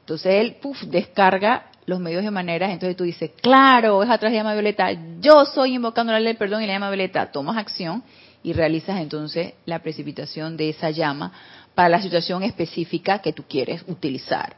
Entonces 0.00 0.34
él, 0.40 0.56
puf, 0.62 0.80
descarga 0.84 1.66
los 1.86 2.00
medios 2.00 2.24
de 2.24 2.30
manera, 2.30 2.72
entonces 2.72 2.96
tú 2.96 3.04
dices, 3.04 3.30
claro, 3.40 4.02
es 4.02 4.10
atrás 4.10 4.32
de 4.32 4.38
llama 4.38 4.54
violeta, 4.54 4.90
yo 5.20 5.44
soy 5.44 5.74
invocando 5.74 6.12
la 6.12 6.18
ley 6.18 6.28
del 6.28 6.36
perdón 6.36 6.62
y 6.62 6.66
la 6.66 6.74
llama 6.74 6.90
violeta, 6.90 7.30
tomas 7.30 7.56
acción 7.56 8.02
y 8.42 8.52
realizas 8.52 9.00
entonces 9.00 9.54
la 9.66 9.80
precipitación 9.80 10.56
de 10.56 10.70
esa 10.70 10.90
llama 10.90 11.32
para 11.74 11.88
la 11.88 12.00
situación 12.00 12.42
específica 12.42 13.20
que 13.20 13.32
tú 13.32 13.44
quieres 13.48 13.82
utilizar. 13.88 14.56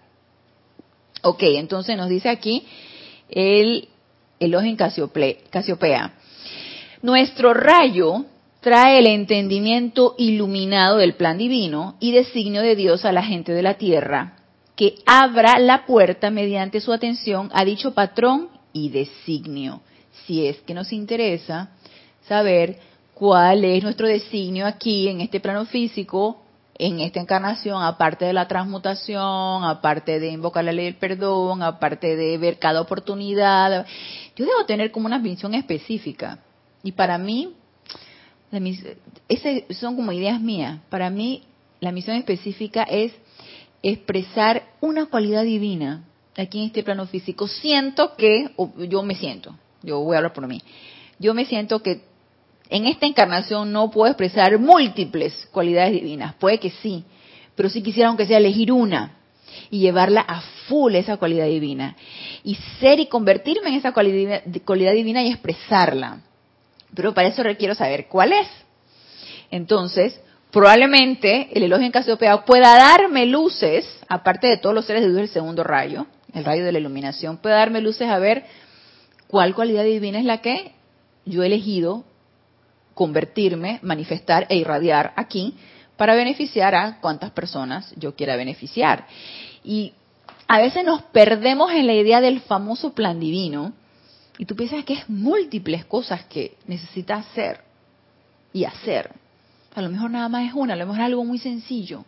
Ok, 1.23 1.43
entonces 1.43 1.97
nos 1.97 2.09
dice 2.09 2.29
aquí 2.29 2.67
el 3.29 3.89
elogio 4.39 4.69
en 4.69 4.77
Casiopea. 5.51 6.13
Nuestro 7.03 7.55
rayo 7.55 8.25
trae 8.61 8.99
el 8.99 9.07
entendimiento 9.07 10.15
iluminado 10.19 10.99
del 10.99 11.15
plan 11.15 11.39
divino 11.39 11.97
y 12.01 12.13
designio 12.13 12.63
de 12.63 12.77
Dios 12.77 13.05
a 13.05 13.13
la 13.13 13.23
gente 13.23 13.53
de 13.53 13.63
la 13.63 13.75
tierra, 13.75 14.37
que 14.77 14.97
abra 15.07 15.59
la 15.59 15.87
puerta 15.87 16.31
mediante 16.31 16.81
su 16.81 16.93
atención 16.93 17.51
a 17.53 17.65
dicho 17.65 17.95
patrón 17.95 18.49
y 18.73 18.91
designio. 18.91 19.81
Si 20.27 20.47
es 20.47 20.59
que 20.59 20.75
nos 20.75 20.93
interesa 20.93 21.71
saber 22.29 22.79
cuál 23.15 23.65
es 23.65 23.83
nuestro 23.83 24.07
designio 24.07 24.67
aquí 24.67 25.09
en 25.09 25.23
este 25.23 25.41
plano 25.41 25.65
físico, 25.65 26.43
en 26.79 27.01
esta 27.01 27.21
encarnación, 27.21 27.83
aparte 27.83 28.27
de 28.27 28.35
la 28.35 28.49
transmutación, 28.49 29.65
aparte 29.65 30.21
de 30.21 30.29
invocar 30.29 30.63
la 30.63 30.73
ley 30.73 30.85
del 30.85 30.97
perdón, 30.97 31.63
aparte 31.63 32.17
de 32.17 32.37
ver 32.37 32.59
cada 32.59 32.83
oportunidad. 32.83 33.87
Yo 34.37 34.45
debo 34.45 34.67
tener 34.67 34.91
como 34.91 35.07
una 35.07 35.19
visión 35.19 35.55
específica. 35.55 36.41
Y 36.83 36.93
para 36.93 37.17
mí, 37.17 37.55
ese 39.29 39.67
son 39.71 39.97
como 39.97 40.13
ideas 40.13 40.39
mías. 40.39 40.81
Para 40.91 41.09
mí, 41.09 41.45
la 41.81 41.93
misión 41.93 42.17
específica 42.17 42.83
es 42.83 43.13
expresar 43.93 44.65
una 44.81 45.07
cualidad 45.07 45.45
divina 45.45 46.05
aquí 46.37 46.59
en 46.59 46.67
este 46.67 46.83
plano 46.83 47.07
físico. 47.07 47.49
Siento 47.49 48.17
que, 48.17 48.51
yo 48.89 49.03
me 49.03 49.15
siento, 49.15 49.57
yo 49.83 50.01
voy 50.01 50.15
a 50.15 50.19
hablar 50.19 50.33
por 50.33 50.47
mí, 50.47 50.63
yo 51.19 51.35
me 51.35 51.47
siento 51.47 51.83
que 51.83 52.03
en 52.69 52.87
esta 52.87 53.07
encarnación 53.07 53.73
no 53.73 53.91
puedo 53.91 54.11
expresar 54.11 54.59
múltiples 54.59 55.49
cualidades 55.53 55.93
divinas. 55.93 56.35
Puede 56.35 56.59
que 56.59 56.71
sí, 56.71 57.05
pero 57.55 57.69
sí 57.69 57.83
quisiera 57.83 58.09
aunque 58.09 58.27
sea 58.27 58.39
elegir 58.39 58.73
una 58.73 59.17
y 59.71 59.79
llevarla 59.79 60.21
a 60.21 60.41
full 60.69 60.95
esa 60.95 61.17
cualidad 61.17 61.47
divina. 61.47 61.97
Y 62.43 62.57
ser 62.81 62.99
y 63.01 63.07
convertirme 63.07 63.69
en 63.71 63.77
esa 63.77 63.93
cualidad, 63.93 64.43
cualidad 64.65 64.93
divina 64.93 65.23
y 65.23 65.31
expresarla. 65.31 66.21
Pero 66.95 67.15
para 67.15 67.29
eso 67.29 67.43
requiero 67.43 67.75
saber 67.75 68.09
cuál 68.09 68.33
es. 68.33 68.49
Entonces, 69.51 70.21
probablemente 70.51 71.49
el 71.53 71.65
elogio 71.65 71.87
en 71.87 71.93
Casiopea 71.93 72.45
pueda 72.45 72.77
darme 72.77 73.27
luces, 73.27 73.87
aparte 74.09 74.47
de 74.47 74.57
todos 74.57 74.75
los 74.75 74.87
seres 74.87 75.03
de 75.03 75.09
Dios 75.09 75.21
del 75.21 75.29
segundo 75.29 75.65
rayo, 75.65 76.07
el 76.33 76.45
rayo 76.45 76.65
de 76.65 76.73
la 76.73 76.79
iluminación, 76.79 77.39
puede 77.39 77.55
darme 77.55 77.81
luces 77.81 78.09
a 78.09 78.19
ver 78.19 78.45
cuál 79.27 79.55
cualidad 79.55 79.85
divina 79.85 80.19
es 80.19 80.25
la 80.25 80.39
que 80.39 80.73
yo 81.25 81.43
he 81.43 81.47
elegido 81.47 82.05
convertirme, 82.95 83.79
manifestar 83.83 84.47
e 84.49 84.57
irradiar 84.57 85.13
aquí 85.17 85.55
para 85.97 86.15
beneficiar 86.15 86.75
a 86.75 87.01
cuantas 87.01 87.31
personas 87.31 87.93
yo 87.97 88.15
quiera 88.15 88.37
beneficiar. 88.37 89.07
Y 89.65 89.93
a 90.49 90.59
veces 90.59 90.85
nos 90.85 91.03
perdemos 91.03 91.73
en 91.73 91.87
la 91.87 91.95
idea 91.95 92.21
del 92.21 92.41
famoso 92.41 92.95
plan 92.95 93.19
divino 93.19 93.73
y 94.39 94.45
tú 94.45 94.55
piensas 94.55 94.85
que 94.85 94.95
es 94.95 95.09
múltiples 95.09 95.85
cosas 95.85 96.25
que 96.25 96.57
necesitas 96.67 97.27
hacer 97.27 97.61
y 98.53 98.65
hacer. 98.65 99.11
A 99.77 99.83
lo 99.83 99.91
mejor 99.91 100.11
nada 100.11 100.29
más 100.31 100.49
es 100.49 100.55
una, 100.55 100.73
a 100.73 100.77
lo 100.77 100.87
mejor 100.87 101.01
es 101.01 101.07
algo 101.07 101.25
muy 101.25 101.39
sencillo. 101.39 102.05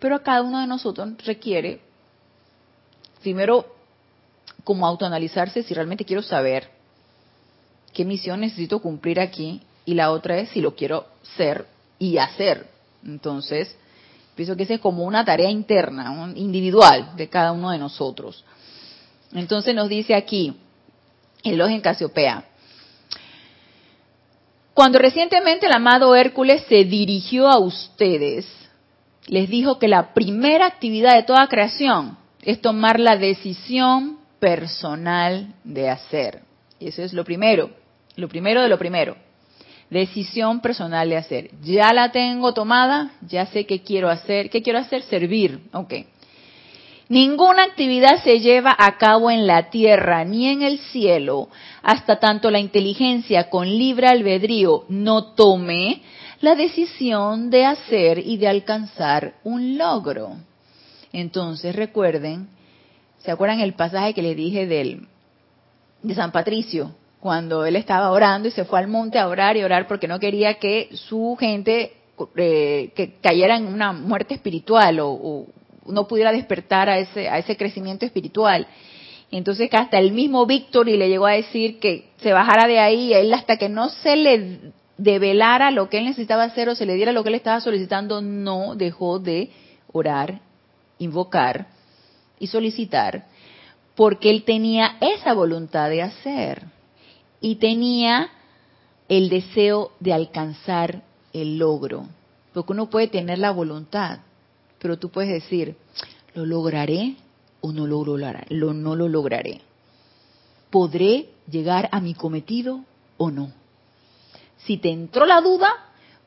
Pero 0.00 0.16
a 0.16 0.22
cada 0.24 0.42
uno 0.42 0.60
de 0.60 0.66
nosotros 0.66 1.10
requiere, 1.24 1.80
primero, 3.22 3.72
como 4.64 4.84
autoanalizarse 4.84 5.62
si 5.62 5.74
realmente 5.74 6.04
quiero 6.04 6.22
saber 6.22 6.68
qué 7.92 8.04
misión 8.04 8.40
necesito 8.40 8.80
cumplir 8.80 9.20
aquí 9.20 9.62
y 9.84 9.94
la 9.94 10.10
otra 10.10 10.38
es 10.38 10.48
si 10.48 10.60
lo 10.60 10.74
quiero 10.74 11.06
ser 11.36 11.66
y 12.00 12.18
hacer. 12.18 12.66
Entonces, 13.06 13.76
pienso 14.34 14.56
que 14.56 14.64
esa 14.64 14.74
es 14.74 14.80
como 14.80 15.04
una 15.04 15.24
tarea 15.24 15.50
interna, 15.50 16.32
individual 16.34 17.14
de 17.16 17.28
cada 17.28 17.52
uno 17.52 17.70
de 17.70 17.78
nosotros. 17.78 18.44
Entonces 19.32 19.72
nos 19.72 19.88
dice 19.88 20.16
aquí, 20.16 20.56
elogio 21.44 21.76
en 21.76 21.80
Casiopea. 21.80 22.44
Cuando 24.74 24.98
recientemente 24.98 25.66
el 25.66 25.72
amado 25.72 26.14
Hércules 26.16 26.64
se 26.68 26.84
dirigió 26.84 27.48
a 27.48 27.58
ustedes, 27.58 28.46
les 29.26 29.48
dijo 29.48 29.78
que 29.78 29.88
la 29.88 30.14
primera 30.14 30.66
actividad 30.66 31.14
de 31.14 31.24
toda 31.24 31.46
creación 31.46 32.16
es 32.42 32.60
tomar 32.60 32.98
la 32.98 33.16
decisión 33.16 34.18
personal 34.40 35.54
de 35.62 35.90
hacer. 35.90 36.40
Eso 36.80 37.02
es 37.02 37.12
lo 37.12 37.24
primero, 37.24 37.70
lo 38.16 38.28
primero 38.28 38.62
de 38.62 38.68
lo 38.68 38.78
primero. 38.78 39.16
Decisión 39.90 40.60
personal 40.60 41.08
de 41.10 41.18
hacer. 41.18 41.50
Ya 41.62 41.92
la 41.92 42.10
tengo 42.10 42.54
tomada, 42.54 43.12
ya 43.20 43.44
sé 43.46 43.66
qué 43.66 43.82
quiero 43.82 44.08
hacer. 44.08 44.48
¿Qué 44.48 44.62
quiero 44.62 44.78
hacer? 44.78 45.02
Servir. 45.02 45.60
Ok. 45.74 45.92
Ninguna 47.12 47.64
actividad 47.64 48.22
se 48.24 48.40
lleva 48.40 48.74
a 48.78 48.96
cabo 48.96 49.30
en 49.30 49.46
la 49.46 49.68
tierra 49.68 50.24
ni 50.24 50.48
en 50.48 50.62
el 50.62 50.78
cielo 50.78 51.50
hasta 51.82 52.18
tanto 52.18 52.50
la 52.50 52.58
inteligencia 52.58 53.50
con 53.50 53.68
libre 53.68 54.06
albedrío 54.06 54.86
no 54.88 55.34
tome 55.34 56.00
la 56.40 56.54
decisión 56.54 57.50
de 57.50 57.66
hacer 57.66 58.16
y 58.16 58.38
de 58.38 58.48
alcanzar 58.48 59.34
un 59.44 59.76
logro. 59.76 60.36
Entonces 61.12 61.76
recuerden, 61.76 62.48
¿se 63.18 63.30
acuerdan 63.30 63.60
el 63.60 63.74
pasaje 63.74 64.14
que 64.14 64.22
les 64.22 64.34
dije 64.34 64.66
del, 64.66 65.06
de 66.02 66.14
San 66.14 66.32
Patricio? 66.32 66.92
Cuando 67.20 67.66
él 67.66 67.76
estaba 67.76 68.10
orando 68.10 68.48
y 68.48 68.52
se 68.52 68.64
fue 68.64 68.78
al 68.78 68.88
monte 68.88 69.18
a 69.18 69.28
orar 69.28 69.58
y 69.58 69.62
orar 69.62 69.86
porque 69.86 70.08
no 70.08 70.18
quería 70.18 70.54
que 70.54 70.88
su 70.94 71.36
gente 71.38 71.92
eh, 72.36 72.90
que 72.96 73.16
cayera 73.20 73.58
en 73.58 73.66
una 73.66 73.92
muerte 73.92 74.32
espiritual 74.32 74.98
o, 75.00 75.10
o 75.10 75.46
no 75.86 76.06
pudiera 76.08 76.32
despertar 76.32 76.88
a 76.88 76.98
ese, 76.98 77.28
a 77.28 77.38
ese 77.38 77.56
crecimiento 77.56 78.06
espiritual. 78.06 78.66
Entonces 79.30 79.70
que 79.70 79.76
hasta 79.76 79.98
el 79.98 80.12
mismo 80.12 80.44
Víctor 80.46 80.88
y 80.88 80.96
le 80.96 81.08
llegó 81.08 81.26
a 81.26 81.32
decir 81.32 81.80
que 81.80 82.10
se 82.18 82.32
bajara 82.32 82.66
de 82.66 82.78
ahí, 82.78 83.14
él 83.14 83.32
hasta 83.32 83.56
que 83.56 83.68
no 83.68 83.88
se 83.88 84.16
le 84.16 84.72
develara 84.98 85.70
lo 85.70 85.88
que 85.88 85.98
él 85.98 86.04
necesitaba 86.04 86.44
hacer 86.44 86.68
o 86.68 86.74
se 86.74 86.86
le 86.86 86.94
diera 86.94 87.12
lo 87.12 87.22
que 87.22 87.30
él 87.30 87.34
estaba 87.34 87.60
solicitando, 87.60 88.20
no 88.20 88.74
dejó 88.74 89.18
de 89.18 89.50
orar, 89.90 90.40
invocar 90.98 91.66
y 92.38 92.46
solicitar, 92.46 93.26
porque 93.94 94.30
él 94.30 94.44
tenía 94.44 94.96
esa 95.00 95.32
voluntad 95.32 95.88
de 95.88 96.02
hacer 96.02 96.64
y 97.40 97.56
tenía 97.56 98.30
el 99.08 99.28
deseo 99.28 99.92
de 100.00 100.12
alcanzar 100.12 101.02
el 101.32 101.58
logro, 101.58 102.06
porque 102.52 102.72
uno 102.72 102.90
puede 102.90 103.08
tener 103.08 103.38
la 103.38 103.50
voluntad, 103.50 104.20
pero 104.82 104.98
tú 104.98 105.10
puedes 105.10 105.30
decir, 105.30 105.76
¿lo 106.34 106.44
lograré 106.44 107.14
o 107.60 107.70
no 107.72 107.86
lo 107.86 108.04
lograré? 108.04 108.44
Lo, 108.48 108.74
no 108.74 108.96
lo 108.96 109.08
lograré. 109.08 109.60
¿Podré 110.70 111.28
llegar 111.48 111.88
a 111.92 112.00
mi 112.00 112.14
cometido 112.14 112.84
o 113.16 113.30
no? 113.30 113.52
Si 114.58 114.78
te 114.78 114.90
entró 114.90 115.24
la 115.24 115.40
duda, 115.40 115.68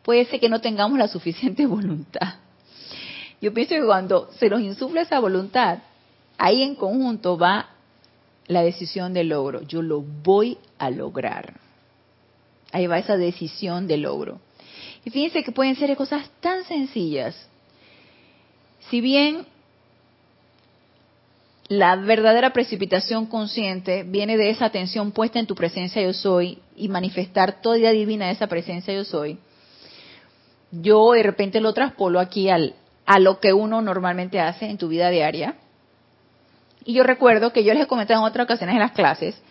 puede 0.04 0.26
ser 0.26 0.40
que 0.40 0.48
no 0.48 0.62
tengamos 0.62 0.98
la 0.98 1.10
suficiente 1.10 1.66
voluntad. 1.68 2.36
Yo 3.42 3.54
pienso 3.54 3.76
que 3.76 3.86
cuando 3.86 4.30
se 4.40 4.50
nos 4.50 4.62
insufla 4.62 5.02
esa 5.02 5.20
voluntad, 5.20 5.80
ahí 6.38 6.64
en 6.64 6.76
conjunto 6.76 7.38
va 7.38 7.72
la 8.48 8.64
decisión 8.64 9.12
del 9.12 9.30
logro. 9.30 9.64
Yo 9.64 9.82
lo 9.82 10.02
voy 10.02 10.58
a 10.78 10.90
lograr. 10.90 11.60
Ahí 12.72 12.88
va 12.88 13.00
esa 13.00 13.18
decisión 13.18 13.86
del 13.86 14.04
logro. 14.04 14.40
Y 15.04 15.10
fíjense 15.10 15.44
que 15.44 15.52
pueden 15.52 15.76
ser 15.76 15.94
cosas 15.98 16.30
tan 16.40 16.64
sencillas. 16.64 17.50
Si 18.90 19.02
bien 19.02 19.46
la 21.68 21.96
verdadera 21.96 22.54
precipitación 22.54 23.26
consciente 23.26 24.04
viene 24.04 24.38
de 24.38 24.52
esa 24.52 24.66
atención 24.66 25.12
puesta 25.12 25.40
en 25.40 25.48
tu 25.48 25.56
presencia 25.56 26.02
yo 26.02 26.14
soy 26.14 26.60
y 26.76 26.90
manifestar 26.90 27.62
toda 27.62 27.80
idea 27.80 27.92
divina 27.92 28.28
de 28.28 28.34
esa 28.34 28.48
presencia 28.48 28.94
yo 28.94 29.04
soy, 29.04 29.40
yo 30.72 31.14
de 31.14 31.24
repente 31.24 31.60
lo 31.60 31.74
traspolo 31.74 32.20
aquí 32.20 32.50
al, 32.50 32.76
a 33.06 33.20
lo 33.20 33.40
que 33.40 33.54
uno 33.54 33.82
normalmente 33.82 34.40
hace 34.40 34.70
en 34.70 34.78
tu 34.78 34.88
vida 34.90 35.10
diaria. 35.10 35.56
Y 36.84 36.94
yo 36.94 37.04
recuerdo 37.04 37.52
que 37.52 37.64
yo 37.64 37.74
les 37.74 37.84
he 37.84 37.88
comentado 37.88 38.20
en 38.20 38.28
otras 38.28 38.46
ocasiones 38.46 38.76
en 38.76 38.82
las 38.82 38.92
clases 38.92 39.42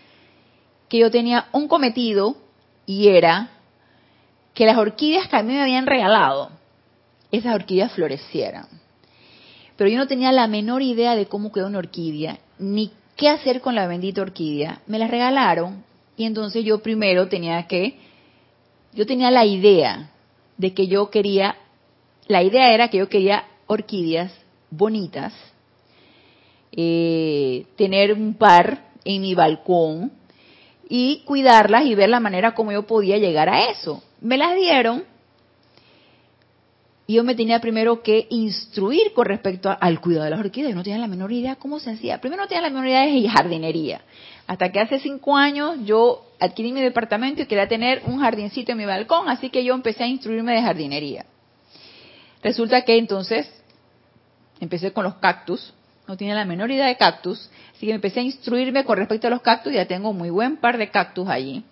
que 0.89 0.99
yo 0.99 1.11
tenía 1.11 1.47
un 1.51 1.67
cometido 1.67 2.37
y 2.87 3.09
era 3.09 3.49
que 4.53 4.67
las 4.67 4.77
orquídeas 4.77 5.29
que 5.29 5.37
a 5.37 5.43
mí 5.43 5.53
me 5.53 5.63
habían 5.63 5.87
regalado, 5.87 6.51
esas 7.33 7.55
orquídeas 7.55 7.91
florecieran. 7.93 8.69
Pero 9.77 9.91
yo 9.91 9.99
no 9.99 10.07
tenía 10.07 10.33
la 10.33 10.47
menor 10.47 10.83
idea 10.83 11.17
de 11.17 11.27
cómo 11.27 11.53
quedó 11.53 11.67
una 11.67 11.79
orquídea, 11.79 12.39
ni 12.59 12.93
qué 13.17 13.29
hacer 13.29 13.61
con 13.61 13.75
la 13.75 13.87
bendita 13.87 14.23
orquídea. 14.23 14.83
Me 14.87 14.99
la 14.99 15.09
regalaron 15.09 15.85
y 16.17 16.25
entonces 16.25 16.65
yo 16.65 16.83
primero 16.83 17.29
tenía 17.29 17.67
que, 17.67 17.99
yo 18.93 19.07
tenía 19.07 19.31
la 19.31 19.45
idea 19.45 20.11
de 20.57 20.73
que 20.73 20.87
yo 20.87 21.11
quería, 21.11 21.57
la 22.29 22.43
idea 22.43 22.73
era 22.73 22.89
que 22.89 22.99
yo 22.99 23.09
quería 23.09 23.45
orquídeas 23.67 24.33
bonitas, 24.71 25.33
eh, 26.73 27.67
tener 27.77 28.13
un 28.13 28.35
par 28.35 28.91
en 29.05 29.23
mi 29.23 29.35
balcón 29.35 30.13
y 30.89 31.23
cuidarlas 31.25 31.87
y 31.87 31.95
ver 31.95 32.09
la 32.09 32.21
manera 32.21 32.55
como 32.55 32.73
yo 32.73 32.87
podía 32.87 33.19
llegar 33.19 33.49
a 33.49 33.71
eso. 33.71 34.03
Me 34.21 34.39
las 34.39 34.55
dieron 34.57 35.05
yo 37.07 37.23
me 37.23 37.35
tenía 37.35 37.61
primero 37.61 38.03
que 38.03 38.27
instruir 38.31 39.13
con 39.13 39.27
respecto 39.27 39.75
al 39.79 40.01
cuidado 40.01 40.25
de 40.25 40.31
las 40.31 40.41
orquídeas. 40.41 40.71
Yo 40.71 40.77
no 40.77 40.83
tenía 40.83 40.99
la 40.99 41.07
menor 41.07 41.33
idea 41.33 41.57
cómo 41.57 41.79
se 41.79 41.91
hacía. 41.91 42.19
Primero 42.19 42.43
no 42.43 42.49
tenía 42.49 42.63
la 42.63 42.71
menor 42.71 42.87
idea 42.87 43.05
de 43.05 43.29
jardinería. 43.29 44.01
Hasta 44.47 44.73
que 44.73 44.81
hace 44.81 44.99
cinco 45.01 45.37
años 45.37 45.77
yo 45.85 46.25
adquirí 46.41 46.73
mi 46.73 46.81
departamento 46.81 47.43
y 47.43 47.47
quería 47.47 47.69
tener 47.69 48.03
un 48.07 48.21
jardincito 48.21 48.73
en 48.73 48.79
mi 48.79 48.87
balcón, 48.87 49.29
así 49.29 49.51
que 49.51 49.65
yo 49.65 49.75
empecé 49.75 50.05
a 50.05 50.07
instruirme 50.07 50.55
de 50.55 50.63
jardinería. 50.63 51.27
Resulta 52.43 52.83
que 52.83 52.97
entonces 52.97 53.51
empecé 54.61 54.93
con 54.93 55.05
los 55.05 55.15
cactus, 55.17 55.75
no 56.07 56.17
tenía 56.17 56.35
la 56.35 56.45
menor 56.45 56.71
idea 56.71 56.87
de 56.87 56.97
cactus, 56.97 57.51
así 57.75 57.87
que 57.87 57.93
empecé 57.93 58.21
a 58.21 58.23
instruirme 58.23 58.85
con 58.85 58.99
respecto 58.99 59.27
a 59.27 59.31
los 59.31 59.41
cactus, 59.41 59.73
ya 59.73 59.87
tengo 59.87 60.13
muy 60.13 60.31
buen 60.31 60.57
par 60.57 60.79
de 60.79 60.91
cactus 60.91 61.29
allí. 61.29 61.65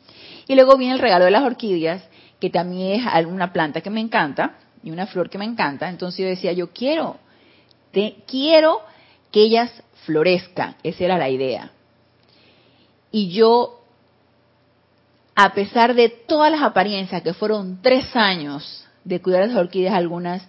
Y 0.46 0.54
luego 0.54 0.76
viene 0.76 0.94
el 0.94 1.00
regalo 1.00 1.26
de 1.26 1.30
las 1.30 1.42
orquídeas, 1.42 2.02
que 2.40 2.50
también 2.50 3.02
es 3.06 3.26
una 3.26 3.52
planta 3.52 3.82
que 3.82 3.90
me 3.90 4.00
encanta 4.00 4.58
y 4.82 4.90
una 4.90 5.06
flor 5.06 5.30
que 5.30 5.38
me 5.38 5.44
encanta. 5.44 5.88
Entonces 5.88 6.20
yo 6.20 6.26
decía, 6.26 6.52
yo 6.52 6.70
quiero, 6.72 7.16
te, 7.90 8.16
quiero 8.26 8.80
que 9.30 9.42
ellas 9.42 9.70
florezcan, 10.04 10.76
esa 10.82 11.04
era 11.04 11.18
la 11.18 11.30
idea. 11.30 11.70
Y 13.10 13.30
yo, 13.30 13.80
a 15.34 15.52
pesar 15.52 15.94
de 15.94 16.08
todas 16.08 16.50
las 16.50 16.62
apariencias, 16.62 17.22
que 17.22 17.34
fueron 17.34 17.80
tres 17.82 18.14
años 18.16 18.86
de 19.04 19.20
cuidar 19.20 19.46
las 19.48 19.56
orquídeas, 19.56 19.94
algunas 19.94 20.42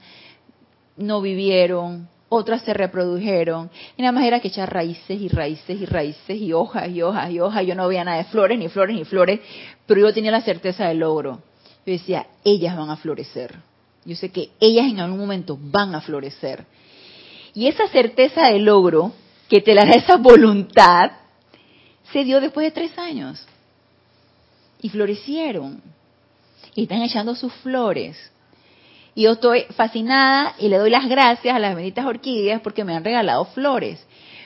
no 0.96 1.22
vivieron, 1.22 2.08
otras 2.30 2.64
se 2.64 2.74
reprodujeron, 2.74 3.70
y 3.96 4.02
nada 4.02 4.12
más 4.12 4.26
era 4.26 4.40
que 4.40 4.48
echar 4.48 4.74
raíces 4.74 5.22
y 5.22 5.28
raíces 5.28 5.80
y 5.80 5.86
raíces 5.86 6.38
y 6.38 6.54
hojas 6.54 6.90
y 6.90 7.02
hojas 7.02 7.30
y 7.30 7.40
hojas, 7.40 7.66
yo 7.66 7.76
no 7.76 7.88
veía 7.88 8.04
nada 8.04 8.18
de 8.18 8.24
flores, 8.26 8.58
ni 8.58 8.70
flores, 8.70 8.96
ni 8.96 9.06
flores, 9.06 9.40
pero 9.86 10.02
yo 10.02 10.14
tenía 10.14 10.32
la 10.32 10.42
certeza 10.42 10.88
del 10.88 11.00
logro. 11.00 11.42
Yo 11.86 11.94
decía, 11.94 12.28
ellas 12.44 12.76
van 12.76 12.90
a 12.90 12.96
florecer. 12.96 13.56
Yo 14.06 14.16
sé 14.16 14.30
que 14.30 14.50
ellas 14.60 14.86
en 14.86 15.00
algún 15.00 15.20
momento 15.20 15.58
van 15.60 15.96
a 15.96 16.02
florecer. 16.02 16.66
Y 17.54 17.68
esa 17.68 17.88
certeza 17.88 18.48
del 18.48 18.66
logro, 18.66 19.14
que 19.48 19.62
te 19.62 19.74
la 19.74 19.86
da 19.86 19.92
esa 19.92 20.18
voluntad, 20.18 21.12
se 22.12 22.24
dio 22.24 22.42
después 22.42 22.66
de 22.66 22.72
tres 22.72 22.98
años. 22.98 23.46
Y 24.82 24.90
florecieron. 24.90 25.82
Y 26.76 26.84
están 26.84 27.02
echando 27.04 27.36
sus 27.36 27.54
flores. 27.56 28.18
Y 29.16 29.24
yo 29.24 29.34
estoy 29.34 29.66
fascinada 29.76 30.56
y 30.60 30.70
le 30.70 30.78
doy 30.78 30.90
las 30.90 31.08
gracias 31.08 31.56
a 31.56 31.60
las 31.60 31.76
benditas 31.76 32.06
orquídeas 32.06 32.62
porque 32.62 32.84
me 32.84 32.96
han 32.96 33.04
regalado 33.04 33.46
flores. 33.46 34.06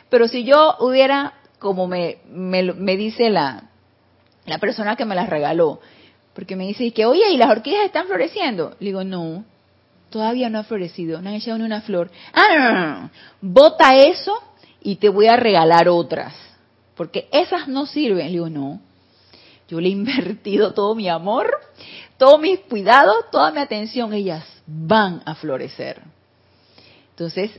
Pero 0.10 0.28
si 0.28 0.44
yo 0.44 0.76
hubiera, 0.80 1.34
como 1.60 1.88
me, 1.88 2.18
me, 2.30 2.98
dice 2.98 3.30
la, 3.30 3.70
la 4.46 4.58
persona 4.58 4.96
que 4.96 5.06
me 5.06 5.16
las 5.16 5.30
regaló, 5.30 5.80
porque 6.38 6.56
me 6.56 6.68
dice 6.68 6.92
que, 6.92 7.04
oye, 7.04 7.32
¿y 7.32 7.38
las 7.38 7.50
orquídeas 7.50 7.86
están 7.86 8.06
floreciendo? 8.06 8.76
Le 8.80 8.90
digo, 8.90 9.04
no, 9.04 9.44
todavía 10.12 10.52
no 10.52 10.60
ha 10.60 10.64
florecido, 10.64 11.20
no 11.20 11.30
han 11.30 11.36
echado 11.36 11.58
ni 11.58 11.64
una 11.64 11.82
flor. 11.82 12.12
Ah, 12.32 13.10
bota 13.42 13.98
eso 13.98 14.40
y 14.84 14.98
te 14.98 15.10
voy 15.10 15.26
a 15.26 15.36
regalar 15.36 15.90
otras 15.90 16.36
porque 16.96 17.28
esas 17.32 17.68
no 17.68 17.88
sirven. 17.88 18.28
Le 18.28 18.34
digo, 18.34 18.52
no, 18.52 18.80
yo 19.68 19.82
le 19.82 19.88
he 19.88 19.92
invertido 19.94 20.76
todo 20.76 20.94
mi 20.94 21.10
amor, 21.10 21.50
todos 22.18 22.40
mis 22.40 22.60
cuidados, 22.60 23.32
toda 23.32 23.50
mi 23.50 23.60
atención, 23.60 24.14
ellas 24.14 24.46
van 24.68 25.24
a 25.26 25.34
florecer. 25.34 26.04
Entonces, 27.10 27.50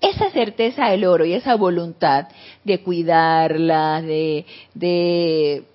esa 0.00 0.28
certeza 0.32 0.86
del 0.86 1.04
oro 1.04 1.24
y 1.24 1.34
esa 1.34 1.54
voluntad 1.54 2.26
de 2.64 2.82
cuidarlas, 2.82 4.02
de, 4.02 4.44
de 4.74 5.66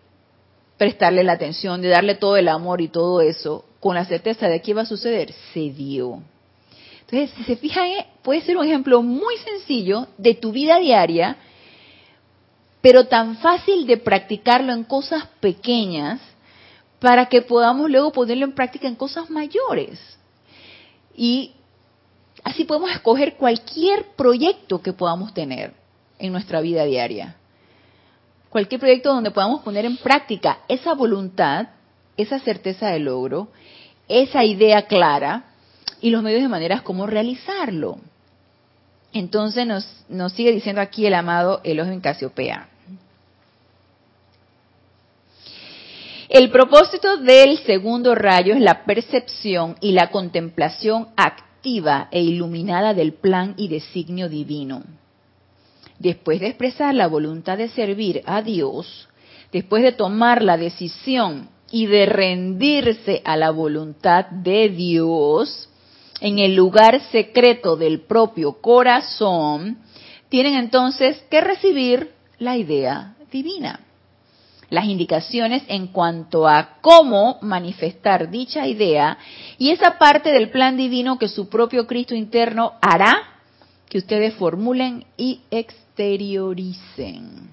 prestarle 0.80 1.26
la 1.26 1.34
atención, 1.34 1.82
de 1.82 1.90
darle 1.90 2.16
todo 2.16 2.38
el 2.38 2.48
amor 2.48 2.80
y 2.80 2.88
todo 2.88 3.20
eso, 3.20 3.66
con 3.82 3.96
la 3.96 4.06
certeza 4.06 4.48
de 4.48 4.62
que 4.62 4.74
va 4.74 4.84
a 4.84 4.86
suceder, 4.86 5.34
se 5.54 5.72
dio. 5.72 6.24
Entonces, 7.02 7.32
si 7.36 7.44
se 7.44 7.58
fijan, 7.58 7.88
eh, 7.88 8.08
puede 8.24 8.42
ser 8.42 8.56
un 8.56 8.66
ejemplo 8.66 9.02
muy 9.02 9.36
sencillo 9.38 10.08
de 10.18 10.36
tu 10.36 10.54
vida 10.54 10.80
diaria, 10.80 11.36
pero 12.82 13.08
tan 13.08 13.36
fácil 13.38 13.86
de 13.88 13.98
practicarlo 13.98 14.72
en 14.72 14.86
cosas 14.86 15.26
pequeñas 15.42 16.22
para 17.00 17.26
que 17.26 17.42
podamos 17.42 17.90
luego 17.90 18.14
ponerlo 18.14 18.46
en 18.46 18.54
práctica 18.54 18.88
en 18.88 18.96
cosas 18.96 19.30
mayores. 19.30 20.00
Y 21.14 21.56
así 22.42 22.64
podemos 22.64 22.92
escoger 22.92 23.36
cualquier 23.36 24.06
proyecto 24.16 24.82
que 24.82 24.94
podamos 24.94 25.34
tener 25.34 25.74
en 26.20 26.32
nuestra 26.32 26.62
vida 26.62 26.86
diaria. 26.86 27.36
Cualquier 28.50 28.80
proyecto 28.80 29.14
donde 29.14 29.32
podamos 29.32 29.62
poner 29.62 29.86
en 29.86 29.98
práctica 29.98 30.60
esa 30.68 30.94
voluntad, 30.94 31.68
esa 32.18 32.40
certeza 32.40 32.88
de 32.88 33.00
logro, 33.00 33.50
esa 34.08 34.44
idea 34.44 34.88
clara 34.88 35.46
y 36.02 36.10
los 36.10 36.24
medios 36.24 36.42
de 36.42 36.50
maneras 36.50 36.82
como 36.82 37.06
realizarlo. 37.06 38.00
Entonces 39.14 39.66
nos, 39.68 40.06
nos 40.10 40.34
sigue 40.34 40.52
diciendo 40.52 40.82
aquí 40.82 41.06
el 41.06 41.14
amado 41.14 41.62
Elohim 41.64 42.02
Casiopea. 42.02 42.70
El 46.30 46.52
propósito 46.52 47.18
del 47.18 47.58
segundo 47.60 48.14
rayo 48.14 48.54
es 48.54 48.62
la 48.62 48.84
percepción 48.86 49.76
y 49.82 49.94
la 49.94 50.12
contemplación 50.12 51.08
activa 51.18 52.08
e 52.12 52.22
iluminada 52.22 52.94
del 52.94 53.14
plan 53.14 53.56
y 53.58 53.68
designio 53.68 54.30
divino. 54.30 54.84
Después 56.00 56.40
de 56.40 56.48
expresar 56.48 56.96
la 56.96 57.08
voluntad 57.08 57.58
de 57.58 57.68
servir 57.70 58.24
a 58.26 58.42
Dios, 58.42 59.10
después 59.52 59.84
de 59.84 59.92
tomar 59.92 60.42
la 60.42 60.58
decisión 60.58 61.50
y 61.72 61.88
de 61.88 62.06
rendirse 62.06 63.22
a 63.26 63.36
la 63.36 63.52
voluntad 63.52 64.28
de 64.28 64.70
Dios, 64.70 65.70
en 66.22 66.40
el 66.40 66.56
lugar 66.56 67.02
secreto 67.12 67.76
del 67.76 68.02
propio 68.02 68.62
corazón, 68.62 69.80
tienen 70.30 70.56
entonces 70.56 71.22
que 71.30 71.42
recibir 71.42 72.12
la 72.38 72.56
idea 72.56 73.16
divina. 73.32 73.82
Las 74.70 74.86
indicaciones 74.86 75.64
en 75.68 75.88
cuanto 75.88 76.48
a 76.48 76.78
cómo 76.82 77.40
manifestar 77.42 78.30
dicha 78.30 78.68
idea 78.68 79.18
y 79.58 79.72
esa 79.72 79.98
parte 79.98 80.32
del 80.32 80.50
plan 80.50 80.78
divino 80.78 81.18
que 81.18 81.28
su 81.28 81.50
propio 81.50 81.88
Cristo 81.88 82.14
interno 82.14 82.74
hará 82.80 83.40
que 83.90 83.98
ustedes 83.98 84.36
formulen 84.36 85.06
y 85.18 85.42
exterioricen. 86.00 87.50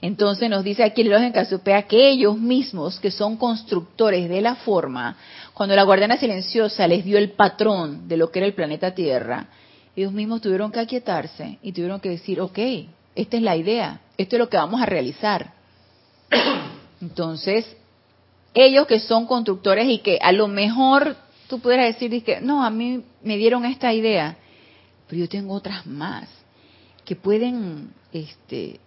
Entonces 0.00 0.50
nos 0.50 0.64
dice 0.64 0.82
aquí 0.82 1.02
el 1.02 1.12
en 1.12 1.32
Casupea 1.32 1.82
que 1.82 2.10
ellos 2.10 2.36
mismos, 2.38 2.98
que 2.98 3.10
son 3.10 3.36
constructores 3.36 4.28
de 4.28 4.40
la 4.40 4.56
forma, 4.56 5.16
cuando 5.54 5.76
la 5.76 5.84
guardiana 5.84 6.16
silenciosa 6.16 6.88
les 6.88 7.04
dio 7.04 7.18
el 7.18 7.32
patrón 7.32 8.08
de 8.08 8.16
lo 8.16 8.30
que 8.30 8.40
era 8.40 8.46
el 8.46 8.54
planeta 8.54 8.94
Tierra, 8.94 9.46
ellos 9.94 10.12
mismos 10.12 10.40
tuvieron 10.40 10.72
que 10.72 10.80
aquietarse 10.80 11.58
y 11.62 11.72
tuvieron 11.72 12.00
que 12.00 12.08
decir, 12.08 12.40
ok, 12.40 12.58
esta 13.14 13.36
es 13.36 13.42
la 13.42 13.56
idea, 13.56 14.00
esto 14.16 14.36
es 14.36 14.40
lo 14.40 14.48
que 14.48 14.56
vamos 14.56 14.80
a 14.80 14.86
realizar. 14.86 15.52
Entonces, 17.00 17.64
ellos 18.54 18.86
que 18.86 18.98
son 18.98 19.26
constructores 19.26 19.86
y 19.88 19.98
que 19.98 20.18
a 20.20 20.32
lo 20.32 20.48
mejor 20.48 21.16
tú 21.48 21.60
pudieras 21.60 21.98
decir 21.98 22.42
no, 22.42 22.64
a 22.64 22.70
mí 22.70 23.04
me 23.22 23.36
dieron 23.36 23.64
esta 23.64 23.92
idea, 23.92 24.36
pero 25.06 25.20
yo 25.20 25.28
tengo 25.28 25.54
otras 25.54 25.86
más 25.86 26.41
que 27.12 27.16
pueden 27.16 27.90
este, 28.14 28.80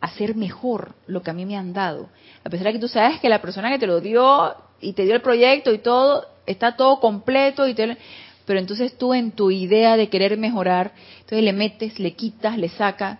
hacer 0.00 0.36
mejor 0.36 0.94
lo 1.08 1.20
que 1.20 1.32
a 1.32 1.34
mí 1.34 1.44
me 1.44 1.56
han 1.56 1.72
dado. 1.72 2.08
A 2.44 2.48
pesar 2.48 2.68
de 2.68 2.74
que 2.74 2.78
tú 2.78 2.86
sabes 2.86 3.18
que 3.18 3.28
la 3.28 3.42
persona 3.42 3.70
que 3.70 3.78
te 3.80 3.88
lo 3.88 4.00
dio 4.00 4.54
y 4.80 4.92
te 4.92 5.02
dio 5.02 5.16
el 5.16 5.20
proyecto 5.20 5.72
y 5.72 5.78
todo, 5.78 6.26
está 6.46 6.76
todo 6.76 7.00
completo 7.00 7.66
y 7.66 7.74
te, 7.74 7.96
pero 8.44 8.60
entonces 8.60 8.96
tú 8.96 9.14
en 9.14 9.32
tu 9.32 9.50
idea 9.50 9.96
de 9.96 10.08
querer 10.08 10.38
mejorar, 10.38 10.92
entonces 11.14 11.42
le 11.42 11.52
metes, 11.52 11.98
le 11.98 12.12
quitas, 12.12 12.56
le 12.56 12.68
sacas. 12.68 13.18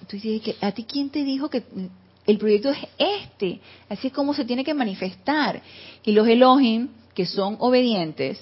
Entonces, 0.00 0.56
¿a 0.62 0.72
ti 0.72 0.84
quién 0.84 1.10
te 1.10 1.22
dijo 1.22 1.50
que 1.50 1.64
el 2.26 2.38
proyecto 2.38 2.70
es 2.70 2.78
este? 2.96 3.60
Así 3.90 4.06
es 4.06 4.12
como 4.14 4.32
se 4.32 4.46
tiene 4.46 4.64
que 4.64 4.72
manifestar. 4.72 5.60
Y 6.02 6.12
los 6.12 6.26
Elohim, 6.26 6.88
que 7.14 7.26
son 7.26 7.58
obedientes 7.60 8.40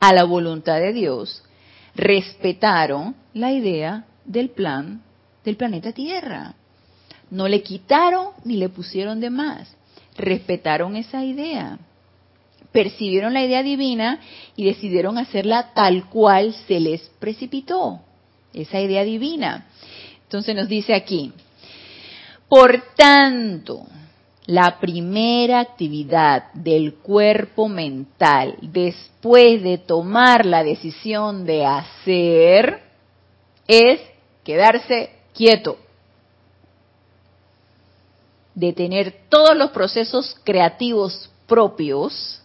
a 0.00 0.12
la 0.12 0.24
voluntad 0.24 0.80
de 0.80 0.92
Dios, 0.92 1.44
respetaron 1.94 3.14
la 3.32 3.52
idea 3.52 4.04
del 4.26 4.50
plan 4.50 5.02
del 5.44 5.56
planeta 5.56 5.92
Tierra. 5.92 6.54
No 7.30 7.48
le 7.48 7.62
quitaron 7.62 8.28
ni 8.44 8.56
le 8.56 8.68
pusieron 8.68 9.20
de 9.20 9.30
más. 9.30 9.74
Respetaron 10.16 10.96
esa 10.96 11.24
idea. 11.24 11.78
Percibieron 12.72 13.32
la 13.32 13.44
idea 13.44 13.62
divina 13.62 14.20
y 14.56 14.64
decidieron 14.64 15.18
hacerla 15.18 15.72
tal 15.74 16.08
cual 16.08 16.54
se 16.66 16.80
les 16.80 17.00
precipitó. 17.18 18.00
Esa 18.52 18.80
idea 18.80 19.04
divina. 19.04 19.66
Entonces 20.24 20.54
nos 20.54 20.68
dice 20.68 20.94
aquí, 20.94 21.32
por 22.48 22.82
tanto, 22.96 23.86
la 24.46 24.78
primera 24.78 25.60
actividad 25.60 26.52
del 26.54 26.94
cuerpo 26.94 27.68
mental 27.68 28.56
después 28.62 29.62
de 29.62 29.78
tomar 29.78 30.46
la 30.46 30.62
decisión 30.62 31.44
de 31.44 31.66
hacer 31.66 32.82
es 33.66 34.00
quedarse 34.46 35.10
quieto, 35.34 35.76
de 38.54 38.72
tener 38.72 39.24
todos 39.28 39.56
los 39.56 39.72
procesos 39.72 40.36
creativos 40.44 41.28
propios 41.48 42.40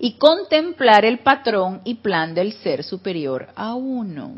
y 0.00 0.14
contemplar 0.14 1.04
el 1.04 1.20
patrón 1.20 1.80
y 1.84 1.94
plan 1.94 2.34
del 2.34 2.52
ser 2.54 2.82
superior 2.82 3.50
a 3.54 3.74
uno. 3.76 4.34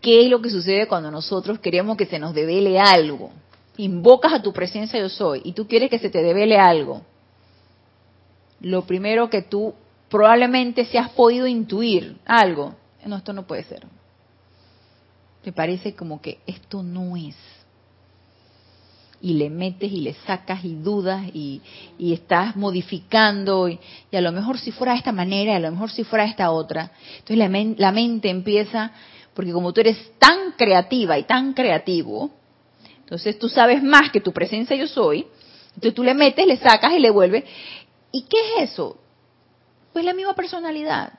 ¿Qué 0.00 0.24
es 0.24 0.28
lo 0.28 0.42
que 0.42 0.50
sucede 0.50 0.88
cuando 0.88 1.12
nosotros 1.12 1.60
queremos 1.60 1.96
que 1.96 2.06
se 2.06 2.18
nos 2.18 2.34
devele 2.34 2.80
algo? 2.80 3.30
Invocas 3.76 4.32
a 4.32 4.42
tu 4.42 4.52
presencia 4.52 4.98
yo 4.98 5.08
soy 5.08 5.40
y 5.44 5.52
tú 5.52 5.68
quieres 5.68 5.88
que 5.88 6.00
se 6.00 6.10
te 6.10 6.20
devele 6.20 6.58
algo. 6.58 7.02
Lo 8.60 8.82
primero 8.86 9.30
que 9.30 9.42
tú 9.42 9.72
probablemente 10.08 10.84
se 10.84 10.98
has 10.98 11.10
podido 11.10 11.46
intuir 11.46 12.16
algo, 12.26 12.74
no, 13.06 13.16
esto 13.16 13.32
no 13.32 13.46
puede 13.46 13.62
ser 13.62 13.86
te 15.42 15.52
parece 15.52 15.94
como 15.94 16.20
que 16.20 16.38
esto 16.46 16.82
no 16.82 17.16
es. 17.16 17.36
Y 19.22 19.34
le 19.34 19.50
metes 19.50 19.92
y 19.92 20.00
le 20.00 20.14
sacas 20.26 20.64
y 20.64 20.74
dudas 20.74 21.24
y, 21.34 21.60
estás 21.98 22.56
modificando 22.56 23.68
y, 23.68 23.78
a 24.12 24.20
lo 24.20 24.32
mejor 24.32 24.58
si 24.58 24.72
fuera 24.72 24.92
de 24.92 24.98
esta 24.98 25.12
manera, 25.12 25.56
a 25.56 25.60
lo 25.60 25.70
mejor 25.70 25.90
si 25.90 26.04
fuera 26.04 26.24
de 26.24 26.30
esta 26.30 26.50
otra. 26.50 26.92
Entonces 27.18 27.36
la, 27.36 27.74
la 27.76 27.92
mente 27.92 28.30
empieza, 28.30 28.92
porque 29.34 29.52
como 29.52 29.72
tú 29.72 29.80
eres 29.82 30.12
tan 30.18 30.52
creativa 30.52 31.18
y 31.18 31.24
tan 31.24 31.52
creativo, 31.52 32.30
entonces 33.00 33.38
tú 33.38 33.48
sabes 33.48 33.82
más 33.82 34.10
que 34.10 34.20
tu 34.20 34.32
presencia 34.32 34.76
yo 34.76 34.86
soy, 34.86 35.26
entonces 35.74 35.94
tú 35.94 36.02
le 36.02 36.14
metes, 36.14 36.46
le 36.46 36.56
sacas 36.56 36.92
y 36.92 36.98
le 36.98 37.10
vuelves. 37.10 37.44
¿Y 38.12 38.22
qué 38.22 38.36
es 38.56 38.70
eso? 38.70 38.96
Pues 39.92 40.04
la 40.04 40.14
misma 40.14 40.34
personalidad, 40.34 41.12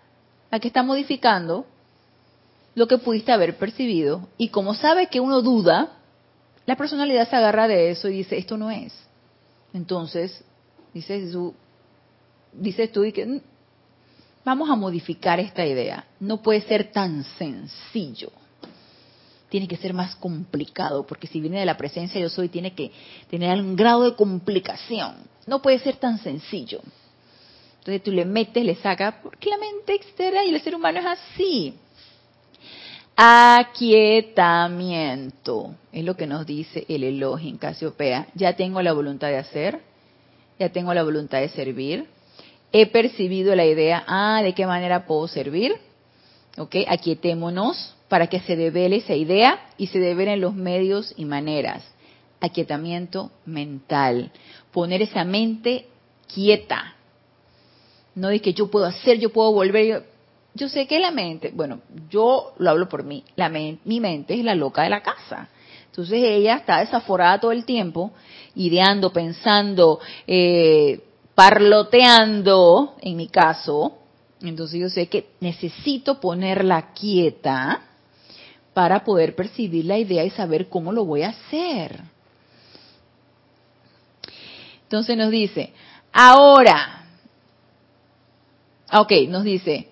la 0.49 0.59
que 0.59 0.67
está 0.67 0.83
modificando 0.83 1.65
lo 2.75 2.87
que 2.87 2.97
pudiste 2.97 3.31
haber 3.31 3.57
percibido. 3.57 4.27
Y 4.37 4.49
como 4.49 4.73
sabe 4.73 5.07
que 5.07 5.19
uno 5.19 5.41
duda, 5.41 5.97
la 6.65 6.75
personalidad 6.75 7.29
se 7.29 7.35
agarra 7.35 7.67
de 7.67 7.91
eso 7.91 8.07
y 8.07 8.17
dice, 8.17 8.37
esto 8.37 8.57
no 8.57 8.71
es. 8.71 8.93
Entonces, 9.73 10.43
dices 10.93 11.31
tú, 11.31 11.53
dices 12.53 12.91
tú 12.91 13.03
y 13.03 13.11
que 13.11 13.25
mm, 13.25 13.41
vamos 14.43 14.69
a 14.69 14.75
modificar 14.75 15.39
esta 15.39 15.65
idea. 15.65 16.05
No 16.19 16.41
puede 16.41 16.61
ser 16.61 16.91
tan 16.91 17.23
sencillo. 17.37 18.31
Tiene 19.49 19.67
que 19.67 19.77
ser 19.77 19.93
más 19.93 20.15
complicado, 20.15 21.05
porque 21.05 21.27
si 21.27 21.41
viene 21.41 21.59
de 21.59 21.65
la 21.65 21.77
presencia 21.77 22.21
yo 22.21 22.29
soy, 22.29 22.47
tiene 22.47 22.73
que 22.73 22.91
tener 23.29 23.59
un 23.59 23.75
grado 23.75 24.03
de 24.03 24.15
complicación. 24.15 25.15
No 25.45 25.61
puede 25.61 25.79
ser 25.79 25.97
tan 25.97 26.19
sencillo. 26.19 26.81
Entonces 27.79 28.03
tú 28.03 28.11
le 28.11 28.23
metes, 28.23 28.63
le 28.63 28.75
sacas, 28.75 29.15
porque 29.23 29.49
la 29.49 29.57
mente 29.57 29.95
externa 29.95 30.45
y 30.45 30.53
el 30.53 30.61
ser 30.61 30.75
humano 30.75 30.99
es 30.99 31.05
así. 31.05 31.73
Aquietamiento. 33.23 35.75
Es 35.91 36.03
lo 36.03 36.17
que 36.17 36.25
nos 36.25 36.47
dice 36.47 36.87
el 36.89 37.03
Elohim 37.03 37.59
Casiopea. 37.59 38.25
Ya 38.33 38.53
tengo 38.53 38.81
la 38.81 38.93
voluntad 38.93 39.27
de 39.27 39.37
hacer, 39.37 39.79
ya 40.57 40.69
tengo 40.69 40.91
la 40.95 41.03
voluntad 41.03 41.39
de 41.39 41.49
servir. 41.49 42.07
He 42.71 42.87
percibido 42.87 43.53
la 43.53 43.67
idea, 43.67 44.03
ah, 44.07 44.41
¿de 44.41 44.53
qué 44.53 44.65
manera 44.65 45.05
puedo 45.05 45.27
servir? 45.27 45.75
¿Ok? 46.57 46.77
Aquietémonos 46.87 47.93
para 48.09 48.25
que 48.25 48.39
se 48.39 48.55
devele 48.55 48.95
esa 48.95 49.13
idea 49.13 49.67
y 49.77 49.85
se 49.85 49.99
develen 49.99 50.41
los 50.41 50.55
medios 50.55 51.13
y 51.15 51.25
maneras. 51.25 51.83
Aquietamiento 52.39 53.29
mental. 53.45 54.31
Poner 54.71 55.03
esa 55.03 55.25
mente 55.25 55.85
quieta. 56.33 56.95
No 58.15 58.29
de 58.29 58.41
que 58.41 58.55
yo 58.55 58.71
puedo 58.71 58.87
hacer, 58.87 59.19
yo 59.19 59.31
puedo 59.31 59.53
volver 59.53 60.09
yo 60.53 60.67
sé 60.69 60.87
que 60.87 60.99
la 60.99 61.11
mente, 61.11 61.51
bueno, 61.53 61.81
yo 62.09 62.53
lo 62.57 62.69
hablo 62.69 62.89
por 62.89 63.03
mí, 63.03 63.23
la 63.35 63.49
mi 63.49 63.99
mente 63.99 64.33
es 64.33 64.43
la 64.43 64.55
loca 64.55 64.83
de 64.83 64.89
la 64.89 65.01
casa. 65.01 65.49
Entonces 65.85 66.23
ella 66.23 66.55
está 66.55 66.79
desaforada 66.79 67.39
todo 67.39 67.51
el 67.51 67.65
tiempo, 67.65 68.11
ideando, 68.55 69.11
pensando, 69.11 69.99
eh, 70.25 71.01
parloteando, 71.35 72.95
en 73.01 73.17
mi 73.17 73.27
caso. 73.27 73.97
Entonces 74.41 74.79
yo 74.79 74.89
sé 74.89 75.07
que 75.07 75.27
necesito 75.41 76.19
ponerla 76.19 76.93
quieta 76.93 77.81
para 78.73 79.03
poder 79.03 79.35
percibir 79.35 79.85
la 79.85 79.97
idea 79.97 80.23
y 80.23 80.29
saber 80.29 80.69
cómo 80.69 80.93
lo 80.93 81.03
voy 81.03 81.23
a 81.23 81.29
hacer. 81.29 82.01
Entonces 84.83 85.17
nos 85.17 85.29
dice, 85.29 85.73
ahora, 86.13 87.05
ok, 88.93 89.11
nos 89.27 89.43
dice, 89.43 89.90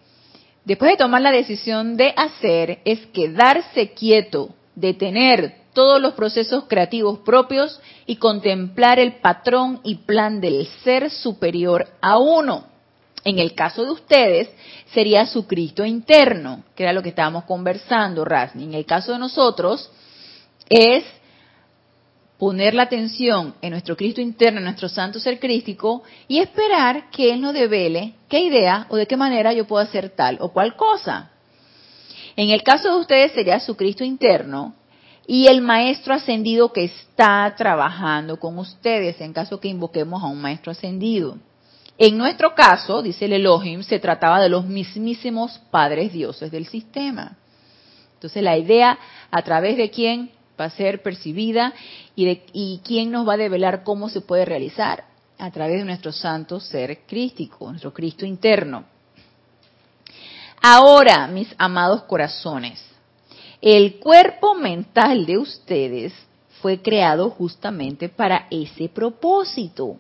después 0.70 0.92
de 0.92 0.98
tomar 0.98 1.24
la 1.24 1.32
decisión 1.32 1.98
de 1.98 2.14
hacer, 2.16 2.78
es 2.86 3.08
quedarse 3.08 3.92
quieto, 3.94 4.54
detener 4.76 5.56
todos 5.74 6.00
los 6.00 6.14
procesos 6.14 6.66
creativos 6.68 7.20
propios 7.26 7.82
y 8.06 8.18
contemplar 8.18 9.00
el 9.00 9.14
patrón 9.14 9.80
y 9.84 9.96
plan 9.96 10.40
del 10.40 10.68
ser 10.84 11.10
superior 11.10 11.88
a 12.02 12.20
uno. 12.20 12.66
En 13.24 13.40
el 13.40 13.56
caso 13.56 13.84
de 13.84 13.90
ustedes, 13.90 14.52
sería 14.94 15.26
su 15.26 15.48
Cristo 15.48 15.84
interno, 15.84 16.64
que 16.76 16.84
era 16.84 16.94
lo 16.94 17.02
que 17.02 17.10
estábamos 17.10 17.46
conversando, 17.46 18.24
Rasni. 18.24 18.66
En 18.66 18.76
el 18.76 18.86
caso 18.86 19.12
de 19.14 19.18
nosotros, 19.18 19.90
es 20.70 21.04
poner 22.40 22.74
la 22.74 22.84
atención 22.84 23.54
en 23.62 23.72
nuestro 23.72 23.98
Cristo 23.98 24.22
interno, 24.22 24.60
en 24.60 24.64
nuestro 24.64 24.88
santo 24.88 25.20
ser 25.20 25.40
crístico, 25.40 26.04
y 26.28 26.40
esperar 26.40 27.12
que 27.12 27.34
Él 27.34 27.42
nos 27.42 27.54
devele 27.54 28.14
qué 28.30 28.40
idea 28.40 28.88
o 28.90 28.96
de 28.96 29.06
qué 29.06 29.18
manera 29.18 29.52
yo 29.52 29.68
puedo 29.68 29.84
hacer 29.84 30.12
tal 30.12 30.38
o 30.40 30.50
cual 30.54 30.78
cosa. 30.78 31.32
En 32.38 32.50
el 32.50 32.64
caso 32.64 32.94
de 32.94 33.02
ustedes 33.02 33.34
sería 33.34 33.60
su 33.60 33.76
Cristo 33.76 34.06
interno 34.06 34.74
y 35.28 35.48
el 35.48 35.60
maestro 35.60 36.14
ascendido 36.14 36.72
que 36.72 36.86
está 36.86 37.54
trabajando 37.58 38.40
con 38.40 38.58
ustedes, 38.58 39.20
en 39.20 39.34
caso 39.34 39.60
que 39.60 39.68
invoquemos 39.68 40.24
a 40.24 40.28
un 40.28 40.42
maestro 40.42 40.72
ascendido. 40.72 41.38
En 41.98 42.18
nuestro 42.18 42.56
caso, 42.56 43.02
dice 43.02 43.26
el 43.26 43.34
Elohim, 43.34 43.84
se 43.84 44.00
trataba 44.00 44.40
de 44.40 44.48
los 44.48 44.66
mismísimos 44.66 45.60
padres 45.70 46.14
dioses 46.14 46.50
del 46.50 46.66
sistema. 46.66 47.36
Entonces 48.14 48.42
la 48.42 48.58
idea 48.58 48.98
a 49.30 49.42
través 49.42 49.76
de 49.76 49.90
quién 49.90 50.32
va 50.60 50.66
a 50.66 50.70
ser 50.70 51.02
percibida 51.02 51.74
y, 52.16 52.26
de, 52.26 52.44
y 52.54 52.82
quién 52.84 53.12
nos 53.12 53.28
va 53.28 53.34
a 53.34 53.38
develar 53.38 53.84
cómo 53.84 54.10
se 54.10 54.22
puede 54.22 54.46
realizar 54.46 55.06
a 55.38 55.52
través 55.52 55.80
de 55.80 55.86
nuestro 55.86 56.12
santo 56.12 56.60
ser 56.60 57.00
crístico, 57.08 57.70
nuestro 57.70 57.94
Cristo 57.94 58.26
interno. 58.26 58.84
Ahora, 60.62 61.28
mis 61.28 61.48
amados 61.58 62.04
corazones, 62.04 62.84
el 63.62 64.00
cuerpo 64.00 64.56
mental 64.56 65.26
de 65.26 65.38
ustedes 65.38 66.14
fue 66.62 66.82
creado 66.82 67.30
justamente 67.30 68.10
para 68.10 68.48
ese 68.52 68.90
propósito. 68.90 69.98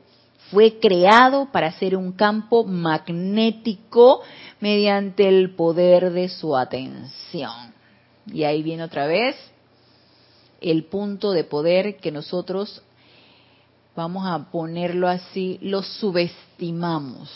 Fue 0.51 0.79
creado 0.79 1.49
para 1.51 1.71
ser 1.73 1.95
un 1.95 2.11
campo 2.11 2.65
magnético 2.65 4.21
mediante 4.59 5.27
el 5.27 5.51
poder 5.55 6.11
de 6.11 6.27
su 6.27 6.57
atención. 6.57 7.73
Y 8.25 8.43
ahí 8.43 8.63
viene 8.63 8.83
otra 8.83 9.07
vez 9.07 9.35
el 10.61 10.85
punto 10.85 11.31
de 11.31 11.43
poder 11.43 11.97
que 11.97 12.11
nosotros, 12.11 12.81
vamos 13.95 14.25
a 14.27 14.51
ponerlo 14.51 15.07
así, 15.07 15.59
lo 15.61 15.83
subestimamos. 15.83 17.29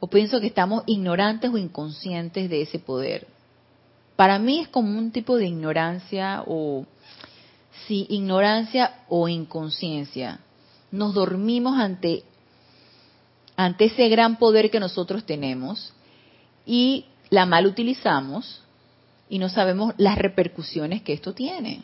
O 0.00 0.06
pienso 0.08 0.40
que 0.40 0.48
estamos 0.48 0.82
ignorantes 0.86 1.50
o 1.50 1.58
inconscientes 1.58 2.50
de 2.50 2.62
ese 2.62 2.78
poder. 2.78 3.26
Para 4.16 4.38
mí 4.38 4.60
es 4.60 4.68
como 4.68 4.98
un 4.98 5.10
tipo 5.10 5.36
de 5.36 5.46
ignorancia 5.46 6.44
o, 6.46 6.86
sí, 7.86 8.06
ignorancia 8.08 9.02
o 9.08 9.28
inconsciencia. 9.28 10.40
nos 10.90 11.14
dormimos 11.14 11.78
ante, 11.78 12.22
ante 13.56 13.86
ese 13.86 14.08
gran 14.08 14.36
poder 14.36 14.70
que 14.70 14.78
nosotros 14.78 15.24
tenemos 15.24 15.92
y 16.64 17.06
la 17.30 17.46
mal 17.46 17.66
utilizamos 17.66 18.63
y 19.28 19.38
no 19.38 19.48
sabemos 19.48 19.94
las 19.96 20.18
repercusiones 20.18 21.02
que 21.02 21.12
esto 21.12 21.32
tiene. 21.34 21.82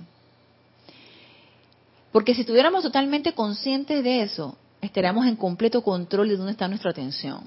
Porque 2.12 2.34
si 2.34 2.42
estuviéramos 2.42 2.82
totalmente 2.82 3.34
conscientes 3.34 4.02
de 4.02 4.22
eso, 4.22 4.56
estaríamos 4.80 5.26
en 5.26 5.36
completo 5.36 5.82
control 5.82 6.28
de 6.28 6.36
dónde 6.36 6.52
está 6.52 6.68
nuestra 6.68 6.90
atención. 6.90 7.44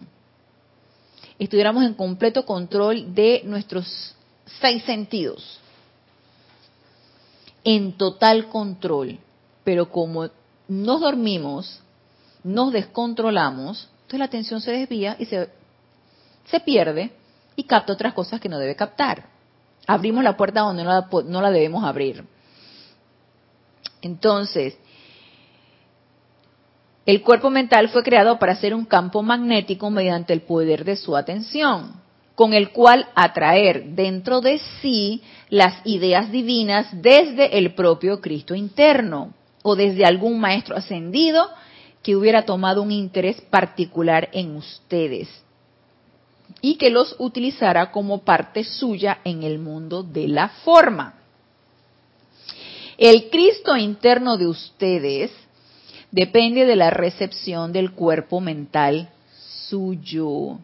Estuviéramos 1.38 1.84
en 1.84 1.94
completo 1.94 2.46
control 2.46 3.14
de 3.14 3.42
nuestros 3.46 4.16
seis 4.62 4.84
sentidos. 4.84 5.60
En 7.64 7.94
total 7.94 8.50
control. 8.50 9.20
Pero 9.64 9.90
como 9.90 10.30
nos 10.68 11.02
dormimos, 11.02 11.82
nos 12.44 12.72
descontrolamos, 12.72 13.90
entonces 14.02 14.20
la 14.20 14.26
atención 14.26 14.62
se 14.62 14.72
desvía 14.72 15.16
y 15.20 15.26
se, 15.26 15.50
se 16.46 16.60
pierde 16.60 17.12
y 17.56 17.64
capta 17.64 17.94
otras 17.94 18.14
cosas 18.14 18.40
que 18.40 18.50
no 18.50 18.60
debe 18.60 18.76
captar. 18.76 19.33
Abrimos 19.88 20.24
la 20.24 20.38
puerta 20.38 20.62
donde 20.62 20.84
no 20.84 20.90
la, 20.90 21.08
no 21.26 21.42
la 21.42 21.52
debemos 21.52 21.84
abrir. 21.84 22.24
Entonces, 24.02 24.78
el 27.06 27.22
cuerpo 27.22 27.50
mental 27.50 27.90
fue 27.90 28.04
creado 28.04 28.40
para 28.40 28.56
ser 28.56 28.74
un 28.74 28.86
campo 28.86 29.22
magnético 29.22 29.90
mediante 29.90 30.34
el 30.34 30.42
poder 30.42 30.86
de 30.86 30.96
su 30.96 31.18
atención, 31.18 32.02
con 32.36 32.54
el 32.54 32.72
cual 32.72 33.08
atraer 33.14 33.90
dentro 33.90 34.40
de 34.40 34.60
sí 34.82 35.22
las 35.50 35.76
ideas 35.86 36.32
divinas 36.32 36.88
desde 36.94 37.58
el 37.58 37.74
propio 37.74 38.22
Cristo 38.22 38.56
interno 38.56 39.34
o 39.64 39.76
desde 39.76 40.06
algún 40.06 40.40
maestro 40.40 40.76
ascendido 40.78 41.50
que 42.02 42.16
hubiera 42.16 42.44
tomado 42.44 42.82
un 42.82 42.92
interés 42.92 43.40
particular 43.42 44.30
en 44.34 44.56
ustedes 44.56 45.30
y 46.66 46.76
que 46.76 46.90
los 46.90 47.18
utilizara 47.20 47.92
como 47.92 48.20
parte 48.20 48.64
suya 48.64 49.20
en 49.26 49.44
el 49.44 49.60
mundo 49.60 50.02
de 50.02 50.30
la 50.30 50.48
forma. 50.48 51.16
El 52.98 53.30
Cristo 53.30 53.76
interno 53.76 54.38
de 54.38 54.48
ustedes 54.48 55.30
depende 56.10 56.66
de 56.66 56.78
la 56.78 56.90
recepción 56.90 57.74
del 57.74 57.92
cuerpo 57.92 58.40
mental 58.40 59.10
suyo. 59.68 60.58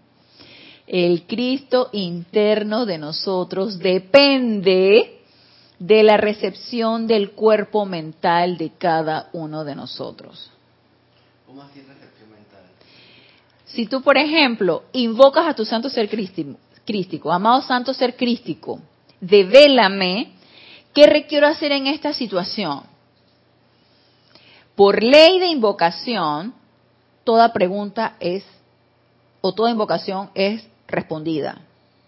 El 0.87 1.23
Cristo 1.23 1.89
interno 1.91 2.85
de 2.85 2.97
nosotros 2.97 3.77
depende 3.77 5.19
de 5.79 6.03
la 6.03 6.15
recepción 6.15 7.07
del 7.07 7.31
cuerpo 7.31 7.85
mental 7.85 8.57
de 8.57 8.71
cada 8.77 9.29
uno 9.33 9.65
de 9.65 9.75
nosotros. 9.75 10.49
¿Cómo 11.45 11.61
así 11.61 11.81
recepción? 11.81 12.18
Si 13.73 13.85
tú, 13.85 14.01
por 14.01 14.17
ejemplo, 14.17 14.83
invocas 14.93 15.47
a 15.47 15.53
tu 15.53 15.63
santo 15.65 15.89
ser 15.89 16.09
crístico, 16.09 17.31
amado 17.31 17.61
santo 17.61 17.93
ser 17.93 18.15
crístico, 18.15 18.79
devélame 19.21 20.33
qué 20.93 21.05
requiero 21.05 21.47
hacer 21.47 21.71
en 21.71 21.87
esta 21.87 22.13
situación. 22.13 22.81
Por 24.75 25.03
ley 25.03 25.39
de 25.39 25.47
invocación, 25.47 26.53
toda 27.23 27.53
pregunta 27.53 28.15
es, 28.19 28.43
o 29.41 29.53
toda 29.53 29.69
invocación 29.69 30.31
es 30.33 30.67
respondida. 30.87 31.61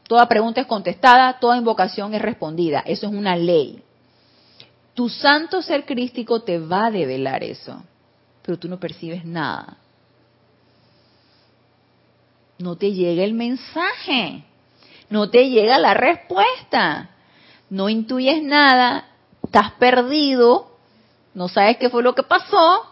Toda 0.07 0.28
pregunta 0.28 0.62
es 0.62 0.68
contestada, 0.68 1.39
toda 1.39 1.57
invocación 1.57 2.14
es 2.14 2.22
respondida. 2.22 2.80
Eso 2.80 3.07
es 3.07 3.14
una 3.14 3.36
ley. 3.36 3.84
Tu 4.93 5.09
santo 5.09 5.62
ser 5.62 5.86
crístico 5.86 6.41
te 6.41 6.59
va 6.59 6.88
a 6.88 6.91
develar 6.91 7.43
eso, 7.43 7.82
pero 8.41 8.57
tú 8.57 8.68
no 8.68 8.80
percibes 8.80 9.24
nada. 9.24 9.78
No 12.62 12.76
te 12.76 12.91
llega 12.93 13.24
el 13.24 13.34
mensaje, 13.34 14.43
no 15.09 15.30
te 15.30 15.49
llega 15.49 15.80
la 15.80 15.93
respuesta, 15.93 17.09
no 17.70 17.89
intuyes 17.89 18.43
nada, 18.43 19.05
estás 19.43 19.72
perdido 19.74 20.72
no 21.34 21.47
sabes 21.47 21.78
qué 21.78 21.89
fue 21.89 22.03
lo 22.03 22.14
que 22.14 22.24
pasó, 22.24 22.86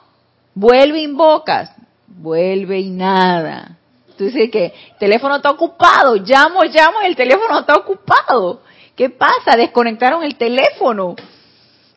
vuelve 0.54 1.00
e 1.00 1.04
invocas, 1.04 1.72
vuelve 2.08 2.80
y 2.80 2.90
nada. 2.90 3.78
Tú 4.18 4.26
dices 4.26 4.50
que 4.50 4.66
el 4.66 4.98
teléfono 4.98 5.38
está 5.38 5.52
ocupado, 5.52 6.16
llamo, 6.16 6.64
llamo, 6.64 7.02
el 7.04 7.16
teléfono 7.16 7.60
está 7.60 7.76
ocupado. 7.76 8.62
¿Qué 8.96 9.10
pasa? 9.10 9.58
Desconectaron 9.58 10.24
el 10.24 10.36
teléfono. 10.36 11.16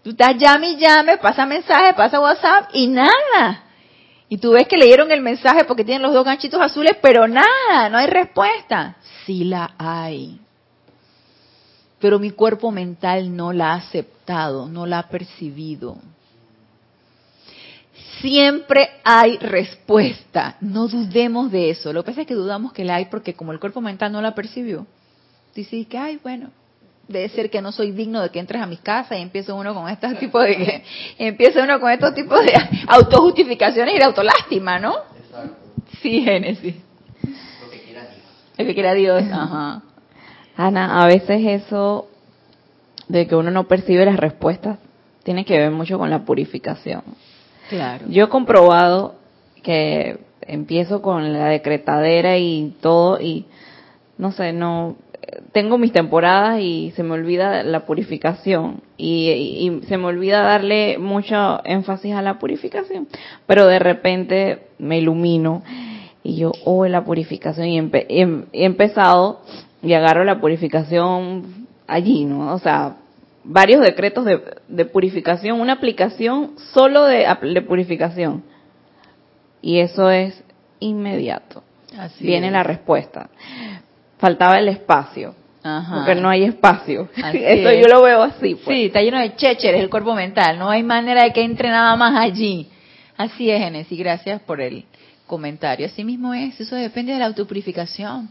Tú 0.02 0.10
estás 0.10 0.36
llame 0.36 0.70
y 0.70 0.76
llame, 0.76 1.18
pasa 1.18 1.46
mensaje, 1.46 1.94
pasa 1.94 2.20
WhatsApp 2.20 2.70
y 2.72 2.88
nada. 2.88 3.61
Y 4.32 4.38
tú 4.38 4.52
ves 4.52 4.66
que 4.66 4.78
leyeron 4.78 5.12
el 5.12 5.20
mensaje 5.20 5.64
porque 5.64 5.84
tienen 5.84 6.00
los 6.00 6.14
dos 6.14 6.24
ganchitos 6.24 6.58
azules, 6.58 6.96
pero 7.02 7.28
nada, 7.28 7.90
no 7.90 7.98
hay 7.98 8.06
respuesta. 8.06 8.96
Sí 9.26 9.44
la 9.44 9.74
hay. 9.76 10.40
Pero 11.98 12.18
mi 12.18 12.30
cuerpo 12.30 12.70
mental 12.70 13.36
no 13.36 13.52
la 13.52 13.72
ha 13.72 13.74
aceptado, 13.74 14.70
no 14.70 14.86
la 14.86 15.00
ha 15.00 15.08
percibido 15.10 15.98
siempre 18.22 18.88
hay 19.04 19.36
respuesta. 19.36 20.56
No 20.60 20.88
dudemos 20.88 21.50
de 21.50 21.68
eso. 21.68 21.92
Lo 21.92 22.02
que 22.02 22.12
pasa 22.12 22.20
es 22.22 22.26
que 22.26 22.34
dudamos 22.34 22.72
que 22.72 22.84
la 22.84 22.94
hay 22.94 23.06
porque 23.06 23.34
como 23.34 23.52
el 23.52 23.60
cuerpo 23.60 23.82
mental 23.82 24.12
no 24.12 24.22
la 24.22 24.34
percibió, 24.34 24.86
dice 25.54 25.84
que, 25.84 25.98
ay, 25.98 26.20
bueno, 26.22 26.50
debe 27.08 27.28
ser 27.28 27.50
que 27.50 27.60
no 27.60 27.72
soy 27.72 27.92
digno 27.92 28.22
de 28.22 28.30
que 28.30 28.38
entres 28.38 28.62
a 28.62 28.66
mi 28.66 28.76
casa 28.76 29.16
y 29.16 29.22
empieza 29.22 29.54
uno 29.54 29.74
con 29.74 29.88
estos 29.88 30.18
tipos 30.18 30.42
de 30.44 30.82
empieza 31.18 31.62
uno 31.62 31.80
con 31.80 31.90
estos 31.90 32.14
tipos 32.14 32.40
de 32.40 32.52
autojustificaciones 32.88 33.94
y 33.96 33.98
de 33.98 34.04
autolástima, 34.04 34.78
¿no? 34.78 34.94
Exacto. 35.18 35.56
Sí, 36.00 36.22
Génesis. 36.22 36.76
Lo 37.62 37.70
que 37.70 37.80
quiera 37.80 38.02
Dios. 38.02 38.56
Lo 38.58 38.64
que 38.64 38.74
quiera 38.74 38.94
Dios, 38.94 39.22
ajá. 39.30 39.82
Ana, 40.56 41.02
a 41.02 41.06
veces 41.06 41.44
eso 41.44 42.08
de 43.08 43.26
que 43.26 43.34
uno 43.34 43.50
no 43.50 43.68
percibe 43.68 44.04
las 44.04 44.16
respuestas 44.16 44.78
tiene 45.22 45.44
que 45.44 45.58
ver 45.58 45.70
mucho 45.70 45.98
con 45.98 46.10
la 46.10 46.24
purificación. 46.24 47.02
Yo 48.08 48.24
he 48.24 48.28
comprobado 48.28 49.14
que 49.62 50.18
empiezo 50.42 51.00
con 51.00 51.32
la 51.32 51.46
decretadera 51.46 52.36
y 52.36 52.74
todo 52.80 53.20
y 53.20 53.46
no 54.18 54.32
sé, 54.32 54.52
no 54.52 54.96
tengo 55.52 55.78
mis 55.78 55.92
temporadas 55.92 56.60
y 56.60 56.92
se 56.96 57.02
me 57.02 57.14
olvida 57.14 57.62
la 57.62 57.86
purificación 57.86 58.82
y, 58.96 59.80
se 59.86 59.96
me 59.98 60.06
olvida 60.06 60.42
darle 60.42 60.98
mucho 60.98 61.60
énfasis 61.64 62.14
a 62.14 62.22
la 62.22 62.38
purificación, 62.38 63.08
pero 63.46 63.66
de 63.66 63.78
repente 63.78 64.66
me 64.78 64.98
ilumino 64.98 65.62
y 66.22 66.36
yo, 66.36 66.52
oh, 66.64 66.86
la 66.86 67.04
purificación 67.04 67.68
y, 67.68 67.78
he 67.78 68.64
empezado 68.64 69.40
y 69.82 69.92
agarro 69.92 70.24
la 70.24 70.40
purificación 70.40 71.66
allí, 71.86 72.24
¿no? 72.24 72.54
O 72.54 72.58
sea, 72.58 72.96
varios 73.44 73.80
decretos 73.80 74.24
de, 74.24 74.84
purificación, 74.86 75.60
una 75.60 75.74
aplicación 75.74 76.52
solo 76.72 77.04
de, 77.04 77.62
purificación. 77.66 78.44
Y 79.60 79.78
eso 79.78 80.10
es 80.10 80.42
inmediato. 80.80 81.62
Viene 82.20 82.50
la 82.50 82.62
respuesta. 82.62 83.28
Faltaba 84.22 84.56
el 84.60 84.68
espacio. 84.68 85.34
Porque 85.62 86.14
no 86.14 86.28
hay 86.28 86.44
espacio. 86.44 87.08
Eso 87.34 87.72
yo 87.72 87.88
lo 87.88 88.02
veo 88.02 88.22
así. 88.22 88.54
Pues. 88.54 88.66
Sí, 88.66 88.84
está 88.84 89.02
lleno 89.02 89.18
de 89.18 89.34
chécheres 89.34 89.80
el 89.80 89.90
cuerpo 89.90 90.14
mental. 90.14 90.60
No 90.60 90.70
hay 90.70 90.84
manera 90.84 91.24
de 91.24 91.32
que 91.32 91.42
entre 91.42 91.70
nada 91.70 91.96
más 91.96 92.14
allí. 92.16 92.68
Así 93.16 93.50
es, 93.50 93.58
Genesis. 93.58 93.98
Gracias 93.98 94.40
por 94.42 94.60
el 94.60 94.84
comentario. 95.26 95.86
Así 95.86 96.04
mismo 96.04 96.32
es. 96.34 96.60
Eso 96.60 96.76
depende 96.76 97.12
de 97.12 97.18
la 97.18 97.26
autopurificación. 97.26 98.28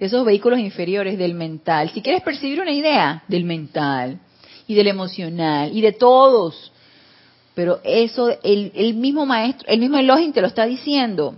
De 0.00 0.06
esos 0.06 0.24
vehículos 0.24 0.58
inferiores, 0.58 1.16
del 1.16 1.34
mental. 1.34 1.90
Si 1.94 2.02
quieres 2.02 2.22
percibir 2.22 2.60
una 2.60 2.72
idea, 2.72 3.22
del 3.28 3.44
mental 3.44 4.18
y 4.66 4.74
del 4.74 4.88
emocional 4.88 5.70
y 5.72 5.82
de 5.82 5.92
todos. 5.92 6.72
Pero 7.54 7.78
eso, 7.84 8.36
el, 8.42 8.94
mismo 8.94 9.24
maestro, 9.24 9.68
el 9.68 9.78
mismo 9.78 9.98
Elohim 9.98 10.32
te 10.32 10.40
lo 10.40 10.48
está 10.48 10.66
diciendo. 10.66 11.36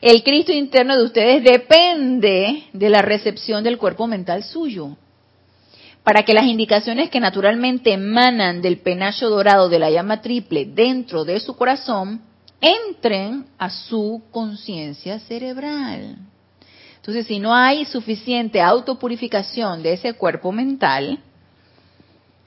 El 0.00 0.22
Cristo 0.22 0.52
interno 0.52 0.96
de 0.96 1.04
ustedes 1.04 1.42
depende 1.42 2.64
de 2.72 2.88
la 2.88 3.02
recepción 3.02 3.64
del 3.64 3.78
cuerpo 3.78 4.06
mental 4.06 4.44
suyo. 4.44 4.96
Para 6.04 6.22
que 6.22 6.34
las 6.34 6.44
indicaciones 6.44 7.10
que 7.10 7.20
naturalmente 7.20 7.92
emanan 7.92 8.62
del 8.62 8.78
penacho 8.78 9.28
dorado 9.28 9.68
de 9.68 9.78
la 9.78 9.90
llama 9.90 10.22
triple 10.22 10.66
dentro 10.66 11.24
de 11.24 11.40
su 11.40 11.56
corazón 11.56 12.22
entren 12.60 13.46
a 13.58 13.70
su 13.70 14.22
conciencia 14.30 15.18
cerebral. 15.20 16.16
Entonces, 16.96 17.26
si 17.26 17.38
no 17.40 17.54
hay 17.54 17.84
suficiente 17.84 18.60
autopurificación 18.60 19.82
de 19.82 19.94
ese 19.94 20.14
cuerpo 20.14 20.52
mental, 20.52 21.18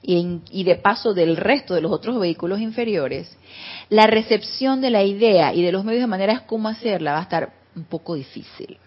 y, 0.02 0.64
de 0.64 0.76
paso 0.76 1.14
del 1.14 1.36
resto 1.36 1.74
de 1.74 1.80
los 1.80 1.92
otros 1.92 2.18
vehículos 2.18 2.60
inferiores, 2.60 3.36
la 3.88 4.06
recepción 4.06 4.80
de 4.80 4.90
la 4.90 5.04
idea 5.04 5.54
y 5.54 5.62
de 5.62 5.72
los 5.72 5.84
medios 5.84 6.02
de 6.02 6.08
manera 6.08 6.44
cómo 6.46 6.68
hacerla 6.68 7.12
va 7.12 7.18
a 7.20 7.22
estar 7.22 7.52
un 7.76 7.84
poco 7.84 8.14
difícil. 8.14 8.78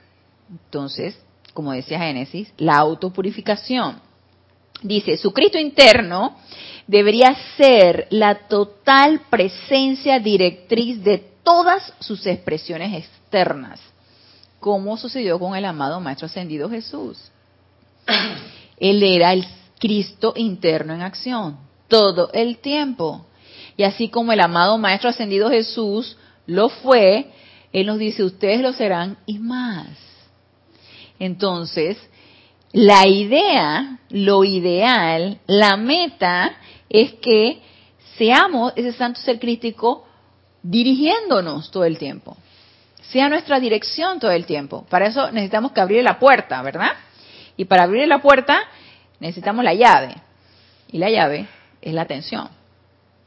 Entonces, 0.49 1.18
como 1.53 1.72
decía 1.72 1.99
Génesis, 1.99 2.53
la 2.57 2.78
autopurificación. 2.78 3.99
Dice, 4.82 5.16
su 5.16 5.32
Cristo 5.32 5.57
interno 5.57 6.36
debería 6.86 7.36
ser 7.55 8.07
la 8.09 8.47
total 8.47 9.22
presencia 9.30 10.20
directriz 10.20 11.01
de 11.01 11.18
todas 11.43 11.93
sus 11.99 12.26
expresiones 12.28 12.93
externas, 12.93 13.80
como 14.59 14.97
sucedió 14.97 15.39
con 15.39 15.55
el 15.55 15.63
amado 15.63 16.01
Maestro 16.01 16.26
Ascendido 16.26 16.70
Jesús. 16.70 17.32
Él 18.78 19.01
era 19.01 19.32
el 19.32 19.47
Cristo 19.80 20.34
interno 20.36 20.93
en 20.93 21.01
acción 21.01 21.57
todo 21.88 22.30
el 22.34 22.57
tiempo. 22.57 23.26
Y 23.78 23.84
así 23.84 24.09
como 24.09 24.32
el 24.32 24.39
amado 24.39 24.78
Maestro 24.78 25.09
Ascendido 25.09 25.49
Jesús 25.49 26.17
lo 26.45 26.69
fue, 26.69 27.32
Él 27.73 27.88
nos 27.88 27.99
dice, 27.99 28.23
ustedes 28.23 28.61
lo 28.61 28.73
serán 28.73 29.17
y 29.26 29.39
más. 29.39 29.88
Entonces, 31.19 31.97
la 32.71 33.07
idea, 33.07 33.99
lo 34.09 34.43
ideal, 34.43 35.39
la 35.47 35.78
meta 35.78 36.57
es 36.89 37.13
que 37.13 37.61
seamos 38.17 38.73
ese 38.76 38.93
santo 38.93 39.19
ser 39.21 39.39
crístico 39.39 40.05
dirigiéndonos 40.61 41.71
todo 41.71 41.86
el 41.86 41.97
tiempo. 41.97 42.38
Sea 43.11 43.30
nuestra 43.30 43.59
dirección 43.59 44.19
todo 44.19 44.32
el 44.32 44.45
tiempo. 44.45 44.86
Para 44.89 45.07
eso 45.07 45.32
necesitamos 45.32 45.71
que 45.71 45.82
abrir 45.82 46.03
la 46.03 46.19
puerta, 46.19 46.61
¿verdad? 46.61 46.93
Y 47.55 47.65
para 47.65 47.84
abrir 47.84 48.07
la 48.07 48.21
puerta 48.21 48.61
necesitamos 49.20 49.63
la 49.63 49.74
llave. 49.74 50.16
Y 50.91 50.97
la 50.97 51.09
llave 51.09 51.47
es 51.82 51.93
la 51.93 52.03
atención. 52.03 52.49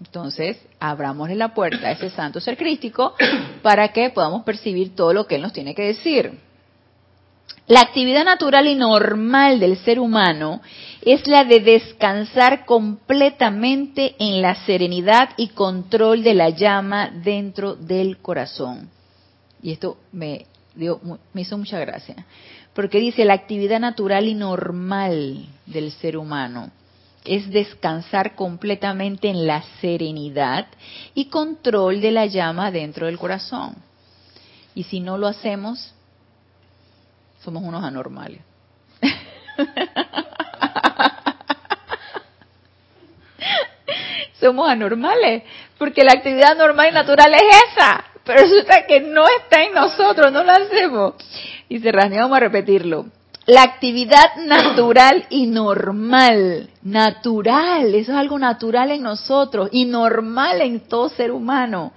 Entonces, 0.01 0.59
abramos 0.78 1.28
la 1.30 1.55
puerta 1.55 1.89
a 1.89 1.93
ese 1.93 2.11
santo 2.11 2.41
ser 2.41 2.57
crístico 2.57 3.14
para 3.62 3.89
que 3.89 4.11
podamos 4.11 4.45
percibir 4.45 4.95
todo 4.95 5.12
lo 5.12 5.26
que 5.26 5.36
él 5.36 5.43
nos 5.43 5.53
tiene 5.53 5.74
que 5.74 5.82
decir. 5.82 6.39
La 7.66 7.80
actividad 7.80 8.24
natural 8.24 8.66
y 8.66 8.74
normal 8.74 9.61
del 9.61 9.76
ser 9.78 10.01
humano 10.01 10.62
es 11.03 11.26
la 11.26 11.45
de 11.45 11.61
descansar 11.61 12.64
completamente 12.64 14.14
en 14.18 14.41
la 14.41 14.55
serenidad 14.64 15.30
y 15.36 15.49
control 15.49 16.22
de 16.22 16.34
la 16.34 16.51
llama 16.51 17.11
dentro 17.11 17.74
del 17.74 18.18
corazón. 18.18 18.89
Y 19.62 19.72
esto 19.72 19.99
me, 20.12 20.47
dio, 20.74 21.01
me 21.34 21.43
hizo 21.43 21.59
mucha 21.59 21.78
gracia, 21.78 22.14
porque 22.78 23.00
dice 23.00 23.24
la 23.24 23.34
actividad 23.34 23.80
natural 23.80 24.28
y 24.28 24.34
normal 24.34 25.48
del 25.66 25.90
ser 25.90 26.16
humano 26.16 26.70
es 27.24 27.50
descansar 27.50 28.36
completamente 28.36 29.28
en 29.28 29.48
la 29.48 29.64
serenidad 29.80 30.68
y 31.12 31.24
control 31.24 32.00
de 32.00 32.12
la 32.12 32.26
llama 32.26 32.70
dentro 32.70 33.06
del 33.06 33.18
corazón. 33.18 33.74
Y 34.76 34.84
si 34.84 35.00
no 35.00 35.18
lo 35.18 35.26
hacemos, 35.26 35.92
somos 37.42 37.64
unos 37.64 37.82
anormales. 37.82 38.42
somos 44.40 44.68
anormales, 44.68 45.42
porque 45.78 46.04
la 46.04 46.12
actividad 46.12 46.56
normal 46.56 46.90
y 46.90 46.94
natural 46.94 47.34
es 47.34 47.42
esa, 47.72 48.04
pero 48.22 48.40
resulta 48.40 48.86
que 48.86 49.00
no 49.00 49.26
está 49.26 49.64
en 49.64 49.74
nosotros, 49.74 50.30
no 50.30 50.44
lo 50.44 50.52
hacemos. 50.52 51.14
Y 51.68 51.80
se 51.80 51.92
vamos 51.92 52.36
a 52.36 52.40
repetirlo. 52.40 53.06
La 53.46 53.62
actividad 53.62 54.36
natural 54.44 55.24
y 55.30 55.46
normal, 55.46 56.68
natural, 56.82 57.94
eso 57.94 58.12
es 58.12 58.18
algo 58.18 58.38
natural 58.38 58.90
en 58.90 59.02
nosotros 59.02 59.70
y 59.72 59.86
normal 59.86 60.60
en 60.60 60.80
todo 60.80 61.08
ser 61.08 61.30
humano, 61.30 61.92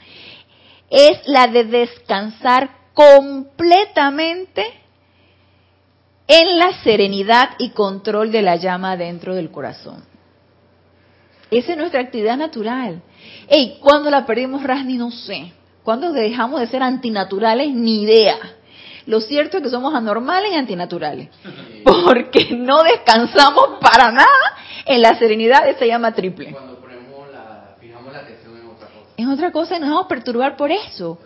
es 0.89 1.19
la 1.26 1.47
de 1.47 1.65
descansar 1.65 2.69
completamente 2.93 4.65
en 6.26 6.57
la 6.57 6.72
serenidad 6.84 7.49
y 7.57 7.72
control 7.72 8.32
de 8.32 8.41
la 8.41 8.55
llama 8.55 8.95
dentro 8.95 9.36
del 9.36 9.51
corazón. 9.51 10.05
Esa 11.49 11.74
es 11.74 11.78
nuestra 11.78 11.99
actividad 11.99 12.38
natural. 12.38 13.01
Ey, 13.49 13.78
¿cuándo 13.82 14.09
la 14.09 14.26
perdimos, 14.26 14.63
Rasni? 14.63 14.95
No 14.95 15.11
sé. 15.11 15.51
¿Cuándo 15.84 16.13
dejamos 16.13 16.61
de 16.61 16.67
ser 16.67 16.82
antinaturales? 16.82 17.74
Ni 17.74 18.03
idea. 18.03 18.38
Lo 19.12 19.20
cierto 19.20 19.57
es 19.57 19.64
que 19.64 19.70
somos 19.70 19.93
anormales 19.93 20.53
y 20.53 20.55
antinaturales, 20.55 21.28
porque 21.84 22.55
no 22.55 22.82
descansamos 22.82 23.72
para 23.82 24.09
nada 24.09 24.55
en 24.86 25.01
la 25.01 25.20
serenidad 25.20 25.66
de 25.66 25.72
esa 25.72 25.86
llama 25.86 26.14
triple. 26.14 26.53
Cuando 26.53 26.80
ponemos 26.80 27.30
la, 27.30 27.76
fijamos 27.78 28.14
la 28.14 28.20
atención 28.20 28.57
en 28.57 28.68
otra 28.68 28.88
cosa. 28.88 29.14
En 29.18 29.28
otra 29.30 29.51
cosa 29.51 29.76
y 29.76 29.80
nos 29.82 29.89
vamos 29.89 30.05
a 30.05 30.07
perturbar 30.07 30.55
por 30.55 30.72
eso. 30.72 31.20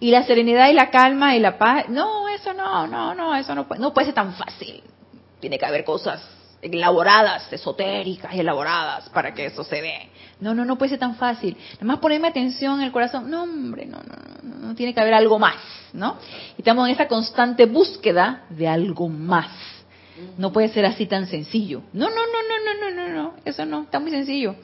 Y 0.00 0.10
la 0.10 0.22
serenidad 0.22 0.70
y 0.70 0.72
la 0.72 0.88
calma 0.88 1.36
y 1.36 1.38
la 1.38 1.58
paz, 1.58 1.90
no, 1.90 2.30
eso 2.30 2.54
no, 2.54 2.86
no, 2.86 3.14
no, 3.14 3.36
eso 3.36 3.54
no 3.54 3.68
puede, 3.68 3.82
no 3.82 3.92
puede 3.92 4.06
ser 4.06 4.14
tan 4.14 4.32
fácil. 4.32 4.82
Tiene 5.38 5.58
que 5.58 5.66
haber 5.66 5.84
cosas 5.84 6.26
elaboradas, 6.62 7.52
esotéricas 7.52 8.34
y 8.34 8.40
elaboradas 8.40 9.08
para 9.10 9.32
que 9.32 9.46
eso 9.46 9.64
se 9.64 9.80
dé. 9.80 10.08
No, 10.40 10.54
no, 10.54 10.64
no 10.64 10.76
puede 10.76 10.90
ser 10.90 10.98
tan 10.98 11.16
fácil. 11.16 11.56
Nada 11.74 11.86
más 11.86 11.98
ponerme 11.98 12.28
atención 12.28 12.80
en 12.80 12.86
el 12.86 12.92
corazón. 12.92 13.30
No, 13.30 13.44
hombre, 13.44 13.86
no, 13.86 13.98
no, 13.98 14.14
no, 14.42 14.68
no 14.68 14.74
tiene 14.74 14.94
que 14.94 15.00
haber 15.00 15.14
algo 15.14 15.38
más, 15.38 15.56
¿no? 15.92 16.16
Y 16.56 16.60
estamos 16.60 16.86
en 16.88 16.94
esa 16.94 17.08
constante 17.08 17.66
búsqueda 17.66 18.44
de 18.50 18.68
algo 18.68 19.08
más. 19.08 19.50
No 20.36 20.52
puede 20.52 20.68
ser 20.68 20.84
así 20.84 21.06
tan 21.06 21.26
sencillo. 21.26 21.82
No, 21.92 22.08
no, 22.08 22.16
no, 22.16 22.22
no, 22.48 22.90
no, 22.90 22.90
no, 22.90 23.08
no, 23.08 23.22
no. 23.22 23.34
Eso 23.44 23.64
no, 23.64 23.82
está 23.82 24.00
muy 24.00 24.10
sencillo. 24.10 24.56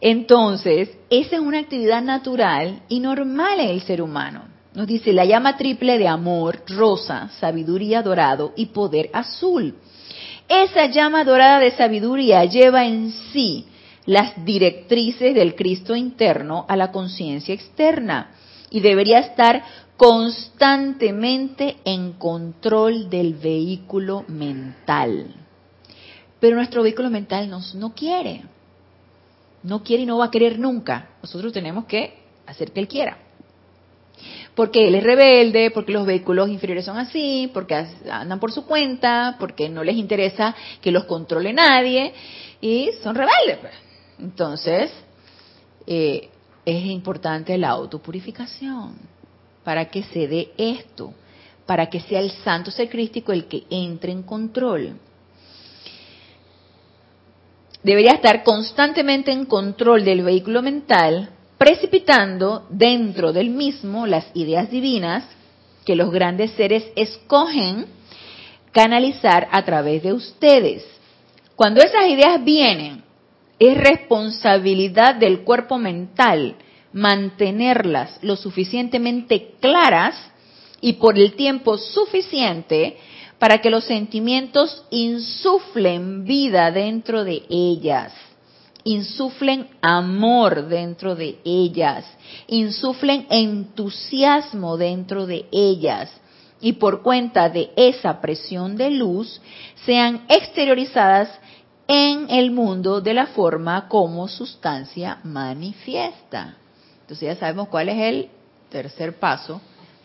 Entonces, 0.00 0.90
esa 1.10 1.36
es 1.36 1.40
una 1.40 1.60
actividad 1.60 2.02
natural 2.02 2.82
y 2.88 2.98
normal 2.98 3.60
en 3.60 3.70
el 3.70 3.82
ser 3.82 4.02
humano. 4.02 4.42
Nos 4.74 4.86
dice 4.86 5.12
la 5.12 5.24
llama 5.24 5.56
triple 5.56 5.96
de 5.98 6.08
amor, 6.08 6.64
rosa, 6.66 7.28
sabiduría 7.38 8.02
dorado 8.02 8.52
y 8.56 8.66
poder 8.66 9.10
azul. 9.12 9.76
Esa 10.48 10.86
llama 10.86 11.24
dorada 11.24 11.58
de 11.60 11.70
sabiduría 11.72 12.44
lleva 12.44 12.84
en 12.84 13.10
sí 13.32 13.66
las 14.06 14.44
directrices 14.44 15.34
del 15.34 15.54
Cristo 15.54 15.94
interno 15.94 16.66
a 16.68 16.76
la 16.76 16.90
conciencia 16.90 17.54
externa 17.54 18.32
y 18.70 18.80
debería 18.80 19.20
estar 19.20 19.62
constantemente 19.96 21.76
en 21.84 22.14
control 22.14 23.08
del 23.08 23.34
vehículo 23.34 24.24
mental. 24.28 25.34
Pero 26.40 26.56
nuestro 26.56 26.82
vehículo 26.82 27.10
mental 27.10 27.48
nos, 27.48 27.74
no 27.74 27.94
quiere, 27.94 28.42
no 29.62 29.82
quiere 29.84 30.02
y 30.02 30.06
no 30.06 30.18
va 30.18 30.26
a 30.26 30.30
querer 30.30 30.58
nunca. 30.58 31.10
Nosotros 31.22 31.52
tenemos 31.52 31.84
que 31.84 32.18
hacer 32.46 32.72
que 32.72 32.80
él 32.80 32.88
quiera 32.88 33.18
porque 34.54 34.88
él 34.88 34.94
es 34.94 35.02
rebelde, 35.02 35.70
porque 35.70 35.92
los 35.92 36.06
vehículos 36.06 36.48
inferiores 36.48 36.84
son 36.84 36.98
así, 36.98 37.50
porque 37.52 37.74
andan 38.10 38.40
por 38.40 38.52
su 38.52 38.64
cuenta, 38.64 39.36
porque 39.38 39.68
no 39.68 39.82
les 39.84 39.96
interesa 39.96 40.54
que 40.80 40.90
los 40.90 41.04
controle 41.04 41.52
nadie 41.52 42.12
y 42.60 42.90
son 43.02 43.14
rebeldes. 43.14 43.58
Pues. 43.58 43.74
Entonces, 44.18 44.90
eh, 45.86 46.28
es 46.64 46.84
importante 46.86 47.58
la 47.58 47.70
autopurificación 47.70 48.96
para 49.64 49.86
que 49.86 50.02
se 50.04 50.28
dé 50.28 50.52
esto, 50.56 51.12
para 51.66 51.88
que 51.88 52.00
sea 52.00 52.20
el 52.20 52.30
santo 52.30 52.70
ser 52.70 52.88
crístico 52.88 53.32
el 53.32 53.46
que 53.46 53.64
entre 53.70 54.12
en 54.12 54.22
control. 54.22 54.96
Debería 57.82 58.12
estar 58.12 58.44
constantemente 58.44 59.32
en 59.32 59.44
control 59.46 60.04
del 60.04 60.22
vehículo 60.22 60.62
mental 60.62 61.30
precipitando 61.62 62.66
dentro 62.70 63.32
del 63.32 63.48
mismo 63.48 64.04
las 64.08 64.26
ideas 64.34 64.68
divinas 64.68 65.22
que 65.84 65.94
los 65.94 66.10
grandes 66.10 66.50
seres 66.54 66.82
escogen 66.96 67.86
canalizar 68.72 69.46
a 69.52 69.64
través 69.64 70.02
de 70.02 70.12
ustedes. 70.12 70.84
Cuando 71.54 71.80
esas 71.80 72.08
ideas 72.08 72.42
vienen, 72.42 73.04
es 73.60 73.76
responsabilidad 73.76 75.14
del 75.14 75.42
cuerpo 75.42 75.78
mental 75.78 76.56
mantenerlas 76.92 78.18
lo 78.22 78.34
suficientemente 78.34 79.54
claras 79.60 80.16
y 80.80 80.94
por 80.94 81.16
el 81.16 81.34
tiempo 81.34 81.78
suficiente 81.78 82.96
para 83.38 83.58
que 83.58 83.70
los 83.70 83.84
sentimientos 83.84 84.82
insuflen 84.90 86.24
vida 86.24 86.72
dentro 86.72 87.22
de 87.22 87.44
ellas 87.48 88.12
insuflen 88.84 89.68
amor 89.80 90.68
dentro 90.68 91.14
de 91.14 91.38
ellas, 91.44 92.04
insuflen 92.46 93.26
entusiasmo 93.30 94.76
dentro 94.76 95.26
de 95.26 95.46
ellas 95.52 96.10
y 96.60 96.74
por 96.74 97.02
cuenta 97.02 97.48
de 97.48 97.70
esa 97.76 98.20
presión 98.20 98.76
de 98.76 98.90
luz 98.90 99.40
sean 99.84 100.24
exteriorizadas 100.28 101.28
en 101.88 102.30
el 102.30 102.50
mundo 102.50 103.00
de 103.00 103.14
la 103.14 103.26
forma 103.26 103.88
como 103.88 104.28
sustancia 104.28 105.18
manifiesta. 105.24 106.56
Entonces 107.02 107.26
ya 107.26 107.36
sabemos 107.36 107.68
cuál 107.68 107.88
es 107.88 107.98
el 107.98 108.28
tercer 108.70 109.18
paso 109.18 109.60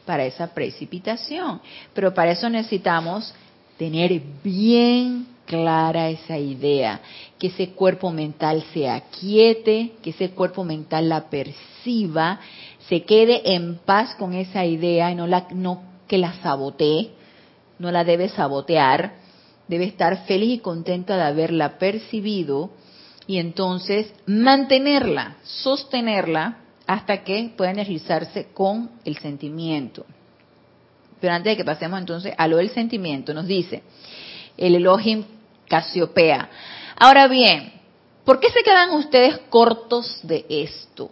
para 0.06 0.26
esa 0.26 0.48
precipitación, 0.48 1.62
pero 1.94 2.14
para 2.14 2.32
eso 2.32 2.50
necesitamos 2.50 3.34
tener 3.78 4.20
bien 4.44 5.28
clara 5.46 6.10
esa 6.10 6.38
idea, 6.38 7.00
que 7.40 7.48
ese 7.48 7.70
cuerpo 7.70 8.12
mental 8.12 8.64
se 8.74 8.90
aquiete, 8.90 9.94
que 10.02 10.10
ese 10.10 10.32
cuerpo 10.32 10.64
mental 10.64 11.10
la 11.10 11.30
perciba, 11.30 12.40
se 12.88 13.04
quede 13.04 13.54
en 13.54 13.78
paz 13.78 14.16
con 14.16 14.34
esa 14.34 14.66
idea 14.66 15.12
y 15.12 15.16
no, 15.16 15.28
la, 15.28 15.48
no 15.52 15.82
que 16.08 16.18
la 16.18 16.34
sabotee, 16.42 17.12
no 17.80 17.92
la 17.92 18.04
debe 18.04 18.30
sabotear, 18.30 19.16
debe 19.68 19.86
estar 19.86 20.26
feliz 20.26 20.56
y 20.56 20.60
contenta 20.60 21.16
de 21.16 21.24
haberla 21.24 21.78
percibido 21.78 22.72
y 23.28 23.38
entonces 23.38 24.14
mantenerla, 24.26 25.38
sostenerla 25.44 26.60
hasta 26.88 27.24
que 27.24 27.52
pueda 27.56 27.72
energizarse 27.72 28.48
con 28.54 28.90
el 29.04 29.18
sentimiento. 29.18 30.06
Pero 31.20 31.34
antes 31.34 31.52
de 31.52 31.58
que 31.58 31.66
pasemos 31.66 32.00
entonces 32.00 32.34
a 32.38 32.48
lo 32.48 32.58
del 32.58 32.70
sentimiento, 32.70 33.34
nos 33.34 33.48
dice 33.48 33.84
el 34.56 34.76
Elohim 34.76 35.26
Casiopea. 35.68 36.50
Ahora 37.00 37.28
bien, 37.28 37.74
¿por 38.26 38.39
qué 38.39 38.50
se 38.50 38.64
quedan 38.64 38.89
ustedes 38.95 39.38
cortos 39.50 40.20
de 40.24 40.45
esto? 40.50 41.12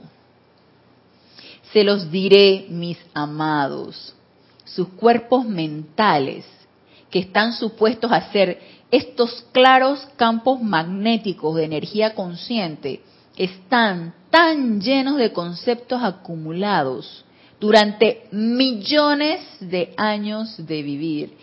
Se 1.72 1.84
los 1.84 2.10
diré, 2.10 2.66
mis 2.70 2.98
amados, 3.14 4.16
sus 4.64 4.88
cuerpos 4.90 5.46
mentales, 5.46 6.44
que 7.12 7.20
están 7.20 7.54
supuestos 7.54 8.12
a 8.12 8.32
ser 8.32 8.60
estos 8.90 9.46
claros 9.52 10.08
campos 10.16 10.60
magnéticos 10.60 11.56
de 11.56 11.66
energía 11.66 12.16
consciente, 12.16 13.04
están 13.38 14.16
tan 14.32 14.82
llenos 14.82 15.18
de 15.18 15.34
conceptos 15.34 16.02
acumulados 16.02 17.26
durante 17.60 18.28
millones 18.32 19.42
de 19.60 19.94
años 19.98 20.56
de 20.66 20.82
vivir. 20.82 21.38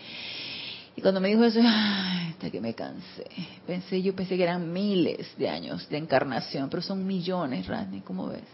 Cuando 1.03 1.19
me 1.19 1.27
dijo 1.27 1.43
eso, 1.43 1.59
hasta 1.61 2.49
que 2.49 2.61
me 2.61 2.73
cansé. 2.73 3.25
Pensé, 3.67 4.01
yo 4.01 4.15
pensé 4.15 4.37
que 4.37 4.43
eran 4.43 4.71
miles 4.71 5.37
de 5.37 5.49
años 5.49 5.89
de 5.89 5.97
encarnación, 5.97 6.69
pero 6.69 6.81
son 6.81 7.05
millones, 7.05 7.67
Randy, 7.67 7.99
¿cómo 7.99 8.29
ves? 8.29 8.45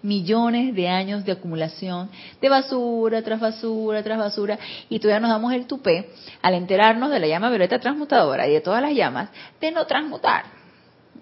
Millones 0.00 0.74
de 0.74 0.88
años 0.88 1.26
de 1.26 1.32
acumulación 1.32 2.08
de 2.40 2.48
basura 2.48 3.22
tras 3.22 3.38
basura 3.38 4.02
tras 4.02 4.18
basura 4.18 4.58
y 4.88 4.98
todavía 4.98 5.20
nos 5.20 5.30
damos 5.30 5.52
el 5.52 5.66
tupé 5.66 6.10
al 6.40 6.54
enterarnos 6.54 7.10
de 7.10 7.20
la 7.20 7.26
llama 7.26 7.50
violeta 7.50 7.78
transmutadora 7.78 8.48
y 8.48 8.54
de 8.54 8.62
todas 8.62 8.80
las 8.80 8.94
llamas 8.94 9.28
de 9.60 9.70
no 9.70 9.86
transmutar. 9.86 10.46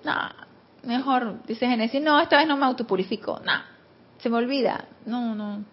No, 0.05 0.15
mejor, 0.85 1.45
dice 1.45 1.67
Génesis, 1.67 2.01
no, 2.01 2.21
esta 2.21 2.39
vez 2.39 2.47
no 2.47 2.57
me 2.57 2.67
autopurifico, 2.67 3.41
no, 3.45 3.53
se 4.19 4.31
me 4.31 4.37
olvida, 4.37 4.87
no, 5.05 5.35
no, 5.35 5.65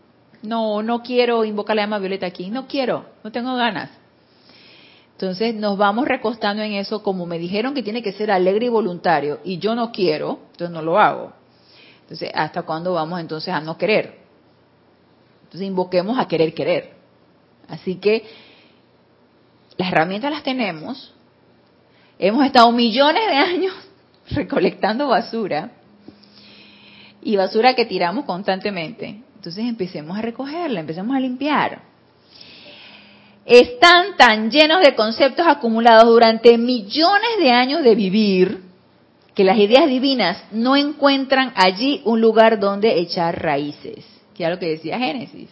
no, 0.41 0.81
no 0.81 1.03
quiero 1.03 1.45
invocar 1.45 1.75
la 1.75 1.83
llama 1.83 1.99
violeta 1.99 2.25
aquí, 2.25 2.49
no 2.49 2.65
quiero, 2.67 3.05
no 3.23 3.31
tengo 3.31 3.55
ganas. 3.55 3.91
Entonces 5.17 5.55
nos 5.55 5.79
vamos 5.79 6.07
recostando 6.07 6.61
en 6.61 6.73
eso, 6.73 7.01
como 7.01 7.25
me 7.25 7.39
dijeron 7.39 7.73
que 7.73 7.81
tiene 7.81 8.03
que 8.03 8.11
ser 8.11 8.29
alegre 8.29 8.67
y 8.67 8.69
voluntario, 8.69 9.39
y 9.43 9.57
yo 9.57 9.73
no 9.73 9.91
quiero, 9.91 10.41
entonces 10.51 10.69
no 10.69 10.83
lo 10.83 10.99
hago. 10.99 11.33
Entonces, 12.01 12.29
¿hasta 12.35 12.61
cuándo 12.61 12.93
vamos 12.93 13.19
entonces 13.19 13.51
a 13.51 13.59
no 13.59 13.79
querer? 13.79 14.19
Entonces 15.45 15.67
invoquemos 15.67 16.19
a 16.19 16.27
querer 16.27 16.53
querer. 16.53 16.93
Así 17.67 17.95
que 17.95 18.25
las 19.75 19.91
herramientas 19.91 20.31
las 20.31 20.43
tenemos. 20.43 21.15
Hemos 22.19 22.45
estado 22.45 22.71
millones 22.71 23.25
de 23.25 23.35
años 23.37 23.73
recolectando 24.29 25.07
basura 25.07 25.71
y 27.23 27.35
basura 27.35 27.73
que 27.73 27.87
tiramos 27.87 28.25
constantemente. 28.25 29.23
Entonces 29.33 29.65
empecemos 29.65 30.15
a 30.15 30.21
recogerla, 30.21 30.79
empecemos 30.79 31.15
a 31.15 31.19
limpiar 31.19 31.96
están 33.47 34.17
tan 34.17 34.51
llenos 34.51 34.81
de 34.81 34.93
conceptos 34.93 35.47
acumulados 35.47 36.05
durante 36.05 36.57
millones 36.57 37.29
de 37.39 37.49
años 37.49 37.81
de 37.81 37.95
vivir 37.95 38.61
que 39.33 39.45
las 39.45 39.57
ideas 39.57 39.87
divinas 39.87 40.43
no 40.51 40.75
encuentran 40.75 41.53
allí 41.55 42.01
un 42.03 42.19
lugar 42.19 42.59
donde 42.59 42.99
echar 42.99 43.41
raíces. 43.41 44.05
Que 44.35 44.43
era 44.43 44.53
lo 44.53 44.59
que 44.59 44.69
decía 44.69 44.99
Génesis. 44.99 45.49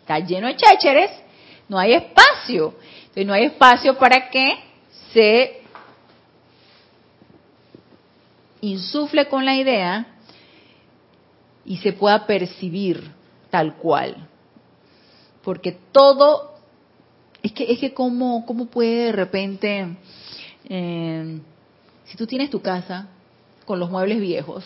Está 0.00 0.20
lleno 0.20 0.46
de 0.46 0.56
chécheres, 0.56 1.10
no 1.68 1.78
hay 1.78 1.94
espacio. 1.94 2.74
Entonces 3.00 3.26
no 3.26 3.32
hay 3.32 3.46
espacio 3.46 3.98
para 3.98 4.30
que 4.30 4.54
se 5.12 5.62
insufle 8.60 9.26
con 9.26 9.44
la 9.44 9.56
idea 9.56 10.06
y 11.64 11.78
se 11.78 11.92
pueda 11.92 12.24
percibir 12.24 13.10
tal 13.50 13.74
cual. 13.74 14.28
Porque 15.42 15.76
todo 15.90 16.51
es 17.42 17.52
que, 17.52 17.72
es 17.72 17.78
que 17.78 17.92
cómo, 17.92 18.46
cómo 18.46 18.66
puede 18.66 19.06
de 19.06 19.12
repente, 19.12 19.96
eh, 20.68 21.40
si 22.04 22.16
tú 22.16 22.26
tienes 22.26 22.50
tu 22.50 22.60
casa 22.60 23.08
con 23.64 23.80
los 23.80 23.90
muebles 23.90 24.20
viejos, 24.20 24.64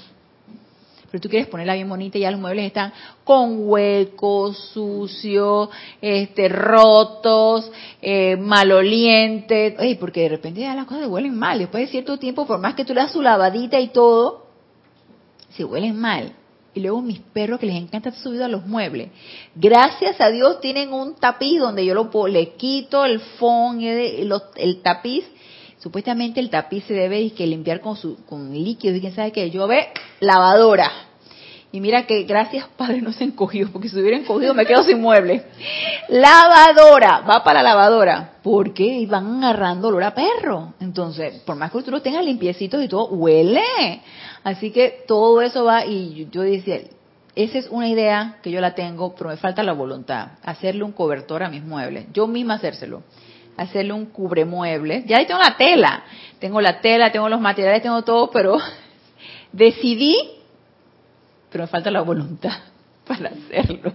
pero 1.10 1.20
tú 1.20 1.28
quieres 1.28 1.48
ponerla 1.48 1.74
bien 1.74 1.88
bonita 1.88 2.18
y 2.18 2.22
ya 2.22 2.30
los 2.30 2.40
muebles 2.40 2.66
están 2.66 2.92
con 3.24 3.68
huecos, 3.68 4.58
sucios, 4.74 5.70
este, 6.00 6.48
rotos, 6.48 7.70
eh, 8.02 8.36
malolientes, 8.36 9.74
porque 9.98 10.22
de 10.22 10.28
repente 10.30 10.60
ya 10.60 10.74
las 10.74 10.86
cosas 10.86 11.06
huelen 11.06 11.36
mal. 11.36 11.58
Después 11.58 11.84
de 11.84 11.90
cierto 11.90 12.18
tiempo, 12.18 12.46
por 12.46 12.58
más 12.58 12.74
que 12.74 12.84
tú 12.84 12.92
le 12.92 13.02
das 13.02 13.12
su 13.12 13.22
lavadita 13.22 13.80
y 13.80 13.88
todo, 13.88 14.46
se 15.50 15.64
huelen 15.64 15.96
mal 15.96 16.34
y 16.76 16.80
luego 16.80 17.00
mis 17.00 17.20
perros 17.20 17.58
que 17.58 17.66
les 17.66 17.76
encanta 17.76 18.10
estar 18.10 18.22
subido 18.22 18.44
a 18.44 18.48
los 18.48 18.66
muebles. 18.66 19.08
Gracias 19.54 20.20
a 20.20 20.28
Dios 20.28 20.60
tienen 20.60 20.92
un 20.92 21.14
tapiz 21.14 21.58
donde 21.58 21.86
yo 21.86 21.94
lo 21.94 22.10
le 22.28 22.50
quito 22.52 23.06
el 23.06 23.18
fond, 23.18 23.82
el, 23.82 24.30
el 24.56 24.82
tapiz. 24.82 25.24
Supuestamente 25.78 26.38
el 26.38 26.50
tapiz 26.50 26.84
se 26.84 26.92
debe 26.92 27.30
que 27.30 27.46
limpiar 27.46 27.80
con 27.80 27.96
su 27.96 28.22
con 28.26 28.52
líquidos 28.52 28.98
y 28.98 29.00
quién 29.00 29.14
sabe 29.14 29.32
qué. 29.32 29.50
Yo 29.50 29.66
ve 29.66 29.88
lavadora. 30.20 31.05
Y 31.76 31.80
mira 31.82 32.06
que 32.06 32.22
gracias 32.22 32.66
Padre 32.78 33.02
no 33.02 33.12
se 33.12 33.24
encogió, 33.24 33.70
porque 33.70 33.90
si 33.90 34.00
hubiera 34.00 34.16
encogido 34.16 34.54
me 34.54 34.64
quedo 34.64 34.82
sin 34.82 34.98
mueble. 34.98 35.44
Lavadora, 36.08 37.20
va 37.20 37.44
para 37.44 37.62
la 37.62 37.74
lavadora. 37.74 38.30
porque 38.42 39.06
Van 39.06 39.44
agarrando 39.44 39.88
olor 39.88 40.04
a 40.04 40.14
perro. 40.14 40.72
Entonces, 40.80 41.42
por 41.44 41.56
más 41.56 41.70
que 41.70 41.82
tú 41.82 41.90
los 41.90 42.02
tengas 42.02 42.24
limpiecitos 42.24 42.82
y 42.82 42.88
todo, 42.88 43.08
huele. 43.08 44.00
Así 44.42 44.70
que 44.70 45.04
todo 45.06 45.42
eso 45.42 45.64
va 45.64 45.84
y 45.84 46.26
yo 46.30 46.40
decía, 46.40 46.80
esa 47.34 47.58
es 47.58 47.68
una 47.68 47.88
idea 47.88 48.38
que 48.42 48.50
yo 48.50 48.62
la 48.62 48.74
tengo, 48.74 49.14
pero 49.14 49.28
me 49.28 49.36
falta 49.36 49.62
la 49.62 49.74
voluntad, 49.74 50.28
hacerle 50.42 50.82
un 50.82 50.92
cobertor 50.92 51.42
a 51.42 51.50
mis 51.50 51.62
muebles, 51.62 52.06
yo 52.14 52.26
misma 52.26 52.54
hacérselo, 52.54 53.02
hacerle 53.58 53.92
un 53.92 54.06
cubremuebles. 54.06 55.04
Ya 55.04 55.18
ahí 55.18 55.26
tengo 55.26 55.40
la 55.40 55.58
tela, 55.58 56.04
tengo 56.38 56.62
la 56.62 56.80
tela, 56.80 57.12
tengo 57.12 57.28
los 57.28 57.40
materiales, 57.40 57.82
tengo 57.82 58.00
todo, 58.00 58.30
pero 58.30 58.56
decidí, 59.52 60.16
pero 61.50 61.64
me 61.64 61.68
falta 61.68 61.90
la 61.90 62.02
voluntad 62.02 62.52
para 63.06 63.30
hacerlo. 63.30 63.92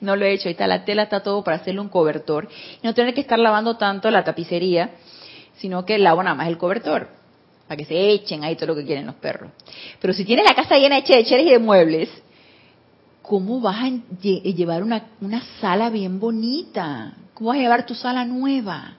No 0.00 0.16
lo 0.16 0.24
he 0.24 0.32
hecho, 0.32 0.48
ahí 0.48 0.52
está 0.52 0.66
la 0.66 0.84
tela, 0.84 1.04
está 1.04 1.22
todo 1.22 1.42
para 1.44 1.58
hacerle 1.58 1.80
un 1.80 1.88
cobertor. 1.88 2.48
Y 2.82 2.86
no 2.86 2.94
tener 2.94 3.14
que 3.14 3.20
estar 3.20 3.38
lavando 3.38 3.76
tanto 3.76 4.10
la 4.10 4.24
tapicería, 4.24 4.90
sino 5.58 5.84
que 5.84 5.98
lavo 5.98 6.22
nada 6.22 6.34
más 6.34 6.48
el 6.48 6.58
cobertor 6.58 7.22
para 7.72 7.76
que 7.76 7.84
se 7.84 8.10
echen 8.10 8.44
ahí 8.44 8.54
todo 8.54 8.66
lo 8.66 8.74
que 8.74 8.84
quieren 8.84 9.06
los 9.06 9.14
perros. 9.14 9.50
Pero 9.98 10.12
si 10.12 10.24
tienes 10.24 10.44
la 10.44 10.54
casa 10.54 10.76
llena 10.76 10.96
de 10.96 11.04
checheres 11.04 11.46
y 11.46 11.50
de 11.50 11.58
muebles, 11.58 12.10
¿cómo 13.22 13.60
vas 13.60 13.76
a 13.82 13.88
llevar 14.20 14.82
una, 14.82 15.06
una 15.22 15.40
sala 15.60 15.88
bien 15.88 16.20
bonita? 16.20 17.14
¿Cómo 17.32 17.48
vas 17.48 17.58
a 17.58 17.62
llevar 17.62 17.86
tu 17.86 17.94
sala 17.94 18.26
nueva? 18.26 18.96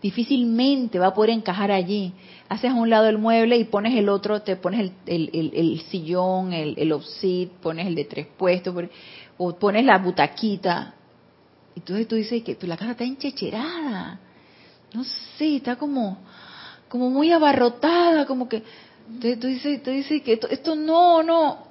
Difícilmente 0.00 0.98
va 0.98 1.08
a 1.08 1.14
poder 1.14 1.30
encajar 1.30 1.70
allí. 1.70 2.14
Haces 2.50 2.72
a 2.72 2.74
un 2.74 2.90
lado 2.90 3.06
el 3.06 3.16
mueble 3.16 3.56
y 3.56 3.64
pones 3.64 3.96
el 3.96 4.08
otro, 4.08 4.42
te 4.42 4.56
pones 4.56 4.92
el, 5.06 5.30
el, 5.32 5.52
el, 5.54 5.80
sillón, 5.82 6.52
el, 6.52 6.74
el 6.76 6.92
obsid, 6.92 7.48
pones 7.62 7.86
el 7.86 7.94
de 7.94 8.04
tres 8.04 8.26
puestos, 8.26 8.74
o 9.38 9.54
pones 9.54 9.84
la 9.84 9.96
butaquita. 9.98 10.94
Entonces 11.76 12.08
tú 12.08 12.16
dices 12.16 12.42
que 12.42 12.58
la 12.66 12.76
casa 12.76 12.90
está 12.90 13.04
enchecherada. 13.04 14.18
No 14.92 15.04
sé, 15.38 15.56
está 15.56 15.76
como, 15.76 16.18
muy 16.92 17.32
abarrotada, 17.32 18.26
como 18.26 18.48
que 18.48 18.62
tú 19.20 19.46
dices, 19.46 19.82
tú 19.82 19.90
dices 19.90 20.20
que 20.22 20.40
esto, 20.50 20.74
no, 20.74 21.22
no. 21.22 21.70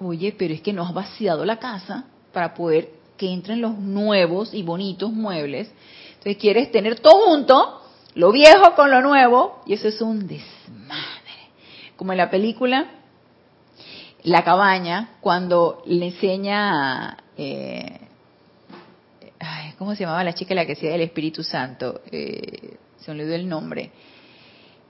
Oye, 0.00 0.34
pero 0.38 0.54
es 0.54 0.60
que 0.60 0.72
no 0.72 0.84
has 0.84 0.94
vaciado 0.94 1.44
la 1.44 1.58
casa 1.58 2.04
para 2.32 2.54
poder 2.54 2.90
que 3.16 3.30
entren 3.30 3.60
los 3.60 3.76
nuevos 3.76 4.54
y 4.54 4.62
bonitos 4.62 5.12
muebles. 5.12 5.70
Entonces 6.10 6.36
quieres 6.36 6.70
tener 6.70 7.00
todo 7.00 7.26
junto, 7.26 7.81
lo 8.14 8.32
viejo 8.32 8.74
con 8.74 8.90
lo 8.90 9.00
nuevo, 9.00 9.62
y 9.66 9.74
eso 9.74 9.88
es 9.88 10.00
un 10.00 10.26
desmadre. 10.26 11.20
Como 11.96 12.12
en 12.12 12.18
la 12.18 12.30
película 12.30 12.86
La 14.24 14.44
cabaña, 14.44 15.16
cuando 15.20 15.82
le 15.86 16.06
enseña, 16.06 17.16
eh, 17.36 18.00
¿cómo 19.78 19.94
se 19.94 20.04
llamaba 20.04 20.22
la 20.22 20.32
chica 20.32 20.54
la 20.54 20.64
que 20.64 20.72
hacía 20.72 20.94
el 20.94 21.00
Espíritu 21.00 21.42
Santo? 21.42 22.02
Eh, 22.10 22.76
se 22.98 23.12
me 23.12 23.20
olvidó 23.20 23.34
el 23.34 23.48
nombre 23.48 23.90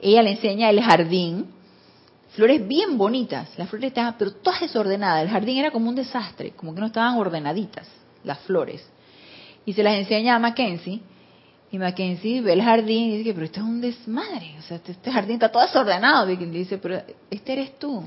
ella 0.03 0.23
le 0.23 0.33
enseña 0.33 0.69
el 0.69 0.83
jardín, 0.83 1.47
flores 2.31 2.67
bien 2.67 2.99
bonitas, 2.99 3.57
las 3.57 3.69
flores 3.69 3.89
estaban, 3.89 4.17
pero 4.19 4.33
todas 4.33 4.61
desordenadas, 4.61 5.23
el 5.23 5.31
jardín 5.31 5.59
era 5.59 5.71
como 5.71 5.89
un 5.89 5.95
desastre, 5.95 6.51
como 6.51 6.75
que 6.75 6.81
no 6.81 6.89
estaban 6.89 7.17
ordenaditas 7.17 7.89
las 8.25 8.41
flores. 8.41 8.85
Y 9.65 9.75
se 9.75 9.85
las 9.85 9.95
enseña 9.95 10.35
a 10.35 10.39
Mackenzie, 10.41 11.01
y 11.73 11.79
Mackenzie 11.79 12.43
ve 12.43 12.53
el 12.53 12.63
jardín 12.63 13.05
y 13.05 13.13
dice 13.13 13.25
que, 13.25 13.33
pero 13.33 13.47
esto 13.47 13.61
es 13.61 13.67
un 13.67 13.81
desmadre, 13.81 14.57
o 14.59 14.63
sea, 14.63 14.77
este, 14.77 14.93
este 14.93 15.11
jardín 15.11 15.35
está 15.35 15.51
todo 15.51 15.63
desordenado, 15.63 16.31
y 16.31 16.37
dice, 16.37 16.77
pero 16.77 17.03
este 17.31 17.53
eres 17.55 17.79
tú, 17.79 18.05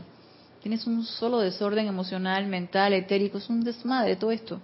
tienes 0.61 0.85
un 0.85 1.03
solo 1.03 1.39
desorden 1.39 1.87
emocional, 1.87 2.45
mental, 2.45 2.93
etérico, 2.93 3.39
es 3.39 3.49
un 3.49 3.63
desmadre 3.63 4.15
todo 4.15 4.31
esto. 4.31 4.59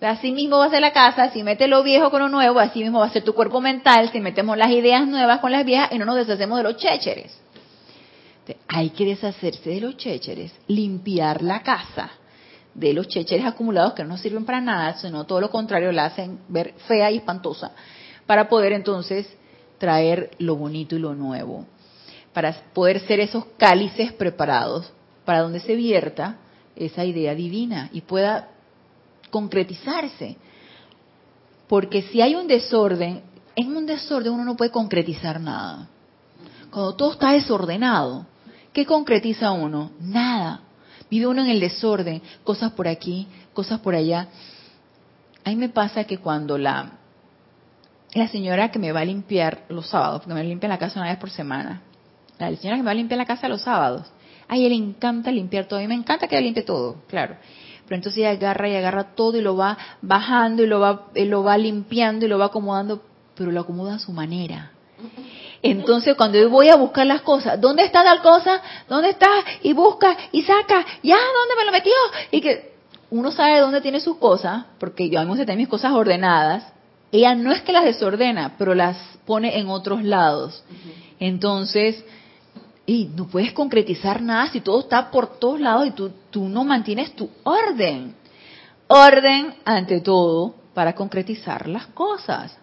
Así 0.00 0.30
mismo 0.30 0.58
va 0.58 0.66
a 0.66 0.70
ser 0.70 0.80
la 0.80 0.92
casa, 0.92 1.30
si 1.30 1.42
metes 1.42 1.68
lo 1.68 1.82
viejo 1.82 2.12
con 2.12 2.20
lo 2.20 2.28
nuevo, 2.28 2.60
así 2.60 2.80
mismo 2.80 3.00
va 3.00 3.06
a 3.06 3.10
ser 3.10 3.24
tu 3.24 3.34
cuerpo 3.34 3.60
mental, 3.60 4.08
si 4.12 4.20
metemos 4.20 4.56
las 4.56 4.70
ideas 4.70 5.04
nuevas 5.08 5.40
con 5.40 5.50
las 5.50 5.64
viejas 5.64 5.90
y 5.90 5.98
no 5.98 6.04
nos 6.04 6.14
deshacemos 6.14 6.58
de 6.58 6.62
los 6.62 6.76
chécheres. 6.76 7.36
Hay 8.68 8.90
que 8.90 9.04
deshacerse 9.04 9.68
de 9.68 9.80
los 9.80 9.96
chécheres, 9.96 10.52
limpiar 10.68 11.42
la 11.42 11.64
casa 11.64 12.10
de 12.72 12.92
los 12.92 13.08
chécheres 13.08 13.44
acumulados 13.44 13.94
que 13.94 14.04
no 14.04 14.16
sirven 14.16 14.44
para 14.44 14.60
nada, 14.60 14.94
sino 14.94 15.24
todo 15.24 15.40
lo 15.40 15.50
contrario, 15.50 15.90
la 15.90 16.04
hacen 16.04 16.38
ver 16.48 16.74
fea 16.86 17.10
y 17.10 17.16
espantosa, 17.16 17.72
para 18.28 18.50
poder 18.50 18.74
entonces 18.74 19.26
traer 19.78 20.32
lo 20.38 20.54
bonito 20.54 20.94
y 20.94 20.98
lo 20.98 21.14
nuevo, 21.14 21.64
para 22.34 22.52
poder 22.74 23.00
ser 23.00 23.20
esos 23.20 23.46
cálices 23.56 24.12
preparados 24.12 24.92
para 25.24 25.40
donde 25.40 25.60
se 25.60 25.74
vierta 25.74 26.36
esa 26.76 27.06
idea 27.06 27.34
divina 27.34 27.88
y 27.90 28.02
pueda 28.02 28.50
concretizarse. 29.30 30.36
Porque 31.68 32.02
si 32.02 32.20
hay 32.20 32.34
un 32.34 32.46
desorden, 32.46 33.22
en 33.56 33.74
un 33.74 33.86
desorden 33.86 34.34
uno 34.34 34.44
no 34.44 34.56
puede 34.56 34.70
concretizar 34.72 35.40
nada. 35.40 35.88
Cuando 36.70 36.96
todo 36.96 37.12
está 37.12 37.32
desordenado, 37.32 38.26
¿qué 38.74 38.84
concretiza 38.84 39.52
uno? 39.52 39.92
Nada. 40.00 40.60
Vive 41.10 41.26
uno 41.26 41.40
en 41.40 41.48
el 41.48 41.60
desorden, 41.60 42.20
cosas 42.44 42.72
por 42.72 42.88
aquí, 42.88 43.26
cosas 43.54 43.80
por 43.80 43.94
allá. 43.94 44.28
A 45.44 45.48
mí 45.48 45.56
me 45.56 45.70
pasa 45.70 46.04
que 46.04 46.18
cuando 46.18 46.58
la, 46.58 46.97
la 48.18 48.28
señora 48.28 48.70
que 48.70 48.78
me 48.78 48.92
va 48.92 49.00
a 49.00 49.04
limpiar 49.04 49.64
los 49.68 49.88
sábados, 49.88 50.20
porque 50.20 50.34
me 50.34 50.44
limpia 50.44 50.68
la 50.68 50.78
casa 50.78 51.00
una 51.00 51.10
vez 51.10 51.18
por 51.18 51.30
semana, 51.30 51.82
la 52.38 52.54
señora 52.56 52.76
que 52.76 52.82
me 52.82 52.86
va 52.86 52.92
a 52.92 52.94
limpiar 52.94 53.18
la 53.18 53.26
casa 53.26 53.48
los 53.48 53.62
sábados, 53.62 54.06
a 54.48 54.56
ella 54.56 54.68
le 54.68 54.74
encanta 54.76 55.30
limpiar 55.30 55.66
todo, 55.66 55.78
a 55.78 55.82
mí 55.82 55.88
me 55.88 55.94
encanta 55.94 56.26
que 56.26 56.36
ella 56.36 56.44
limpie 56.44 56.62
todo, 56.62 56.96
claro. 57.08 57.36
Pero 57.84 57.96
entonces 57.96 58.18
ella 58.18 58.30
agarra 58.30 58.68
y 58.68 58.76
agarra 58.76 59.14
todo 59.14 59.38
y 59.38 59.40
lo 59.40 59.56
va 59.56 59.78
bajando 60.02 60.62
y 60.62 60.66
lo 60.66 60.78
va, 60.78 61.06
lo 61.14 61.42
va 61.42 61.56
limpiando 61.56 62.26
y 62.26 62.28
lo 62.28 62.38
va 62.38 62.46
acomodando, 62.46 63.02
pero 63.34 63.50
lo 63.50 63.60
acomoda 63.60 63.94
a 63.94 63.98
su 63.98 64.12
manera. 64.12 64.72
Entonces, 65.62 66.14
cuando 66.14 66.38
yo 66.38 66.50
voy 66.50 66.68
a 66.68 66.76
buscar 66.76 67.06
las 67.06 67.22
cosas, 67.22 67.60
¿dónde 67.60 67.84
está 67.84 68.04
tal 68.04 68.20
cosa? 68.20 68.60
¿Dónde 68.88 69.10
está? 69.10 69.28
Y 69.62 69.72
busca 69.72 70.16
y 70.32 70.42
saca, 70.42 70.84
ya, 71.02 71.16
¿dónde 71.16 71.56
me 71.56 71.64
lo 71.64 71.72
metió? 71.72 71.92
Y 72.30 72.40
que 72.40 72.74
uno 73.10 73.32
sabe 73.32 73.58
dónde 73.60 73.80
tiene 73.80 74.00
sus 74.00 74.18
cosas, 74.18 74.66
porque 74.78 75.08
yo 75.08 75.20
a 75.20 75.24
mí 75.24 75.34
me 75.34 75.56
mis 75.56 75.68
cosas 75.68 75.92
ordenadas. 75.92 76.72
Ella 77.10 77.34
no 77.34 77.52
es 77.52 77.62
que 77.62 77.72
las 77.72 77.84
desordena, 77.84 78.54
pero 78.58 78.74
las 78.74 78.96
pone 79.24 79.58
en 79.58 79.68
otros 79.68 80.02
lados. 80.04 80.62
Entonces, 81.18 82.04
y 82.86 83.10
no 83.14 83.26
puedes 83.28 83.52
concretizar 83.52 84.22
nada 84.22 84.50
si 84.50 84.60
todo 84.60 84.80
está 84.80 85.10
por 85.10 85.38
todos 85.38 85.60
lados 85.60 85.86
y 85.86 85.90
tú, 85.90 86.10
tú 86.30 86.48
no 86.48 86.64
mantienes 86.64 87.14
tu 87.14 87.28
orden. 87.44 88.14
Orden 88.88 89.54
ante 89.64 90.00
todo 90.00 90.54
para 90.74 90.94
concretizar 90.94 91.68
las 91.68 91.86
cosas. 91.88 92.56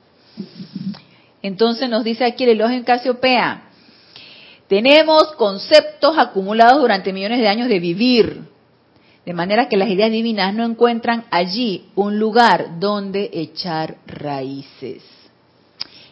Entonces 1.41 1.89
nos 1.89 2.03
dice 2.03 2.25
aquí 2.25 2.43
el 2.43 2.51
elogio 2.51 2.77
en 2.77 2.83
Casiopea, 2.83 3.65
tenemos 4.67 5.33
conceptos 5.33 6.17
acumulados 6.17 6.81
durante 6.81 7.13
millones 7.13 7.39
de 7.39 7.47
años 7.47 7.69
de 7.69 7.79
vivir, 7.79 8.41
de 9.25 9.33
manera 9.33 9.67
que 9.67 9.77
las 9.77 9.89
ideas 9.89 10.11
divinas 10.11 10.53
no 10.53 10.63
encuentran 10.63 11.25
allí 11.31 11.89
un 11.95 12.19
lugar 12.19 12.79
donde 12.79 13.29
echar 13.33 13.97
raíces. 14.05 15.03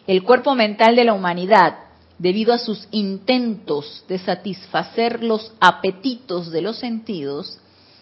El 0.06 0.22
cuerpo 0.24 0.54
mental 0.54 0.96
de 0.96 1.04
la 1.04 1.14
humanidad, 1.14 1.76
debido 2.18 2.52
a 2.52 2.58
sus 2.58 2.88
intentos 2.90 4.04
de 4.08 4.18
satisfacer 4.18 5.22
los 5.22 5.54
apetitos 5.60 6.50
de 6.50 6.62
los 6.62 6.78
sentidos, 6.78 7.58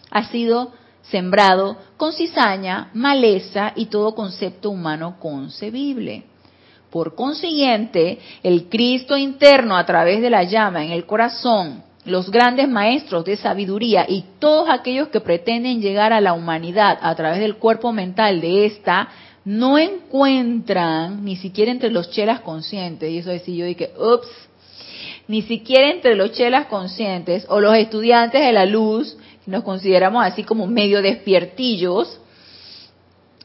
ha 0.09 0.29
sido 0.29 0.73
sembrado 1.03 1.77
con 1.97 2.13
cizaña, 2.13 2.89
maleza 2.93 3.73
y 3.75 3.87
todo 3.87 4.15
concepto 4.15 4.69
humano 4.71 5.17
concebible. 5.19 6.25
Por 6.89 7.15
consiguiente, 7.15 8.19
el 8.43 8.69
Cristo 8.69 9.17
interno 9.17 9.77
a 9.77 9.85
través 9.85 10.21
de 10.21 10.29
la 10.29 10.43
llama 10.43 10.83
en 10.83 10.91
el 10.91 11.05
corazón, 11.05 11.83
los 12.05 12.29
grandes 12.29 12.67
maestros 12.67 13.23
de 13.23 13.37
sabiduría 13.37 14.05
y 14.07 14.25
todos 14.39 14.69
aquellos 14.69 15.07
que 15.07 15.21
pretenden 15.21 15.81
llegar 15.81 16.11
a 16.11 16.21
la 16.21 16.33
humanidad 16.33 16.99
a 17.01 17.15
través 17.15 17.39
del 17.39 17.55
cuerpo 17.55 17.93
mental 17.93 18.41
de 18.41 18.65
esta, 18.65 19.09
no 19.45 19.77
encuentran 19.77 21.23
ni 21.23 21.35
siquiera 21.35 21.71
entre 21.71 21.91
los 21.91 22.09
chelas 22.11 22.41
conscientes, 22.41 23.09
y 23.09 23.19
eso 23.19 23.29
decir 23.29 23.55
yo 23.55 23.65
dije, 23.65 23.91
ups, 23.97 24.27
ni 25.27 25.41
siquiera 25.41 25.89
entre 25.91 26.15
los 26.15 26.33
chelas 26.33 26.67
conscientes 26.67 27.45
o 27.49 27.59
los 27.59 27.75
estudiantes 27.75 28.41
de 28.41 28.51
la 28.51 28.65
luz, 28.65 29.17
nos 29.45 29.63
consideramos 29.63 30.25
así 30.25 30.43
como 30.43 30.67
medio 30.67 31.01
despiertillos, 31.01 32.19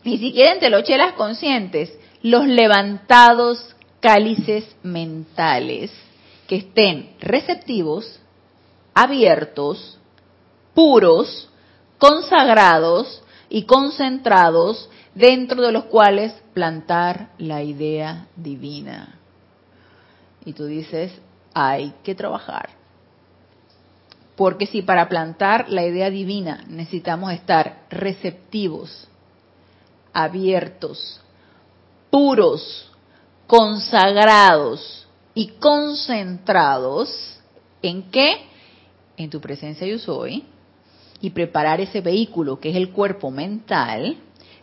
ni 0.04 0.18
siquiera 0.18 0.52
entre 0.52 0.70
los 0.70 0.84
chelas 0.84 1.12
conscientes 1.12 1.96
los 2.22 2.46
levantados 2.46 3.74
cálices 4.00 4.64
mentales 4.82 5.92
que 6.46 6.56
estén 6.56 7.10
receptivos, 7.20 8.20
abiertos, 8.98 9.96
puros, 10.74 11.48
consagrados 11.98 13.22
y 13.48 13.62
concentrados 13.62 14.90
dentro 15.14 15.62
de 15.62 15.70
los 15.70 15.84
cuales 15.84 16.32
plantar 16.52 17.30
la 17.38 17.62
idea 17.62 18.26
divina. 18.34 19.20
Y 20.44 20.52
tú 20.52 20.66
dices, 20.66 21.12
hay 21.54 21.94
que 22.02 22.16
trabajar. 22.16 22.70
Porque 24.34 24.66
si 24.66 24.82
para 24.82 25.08
plantar 25.08 25.68
la 25.68 25.84
idea 25.84 26.10
divina 26.10 26.64
necesitamos 26.66 27.32
estar 27.32 27.84
receptivos, 27.90 29.06
abiertos, 30.12 31.20
puros, 32.10 32.90
consagrados 33.46 35.06
y 35.34 35.50
concentrados 35.60 37.38
en 37.80 38.10
qué? 38.10 38.48
En 39.18 39.28
tu 39.28 39.40
presencia 39.40 39.86
yo 39.86 39.98
soy 39.98 40.44
y 41.20 41.30
preparar 41.30 41.80
ese 41.80 42.00
vehículo 42.00 42.58
que 42.58 42.70
es 42.70 42.76
el 42.76 42.90
cuerpo 42.90 43.30
mental 43.30 44.16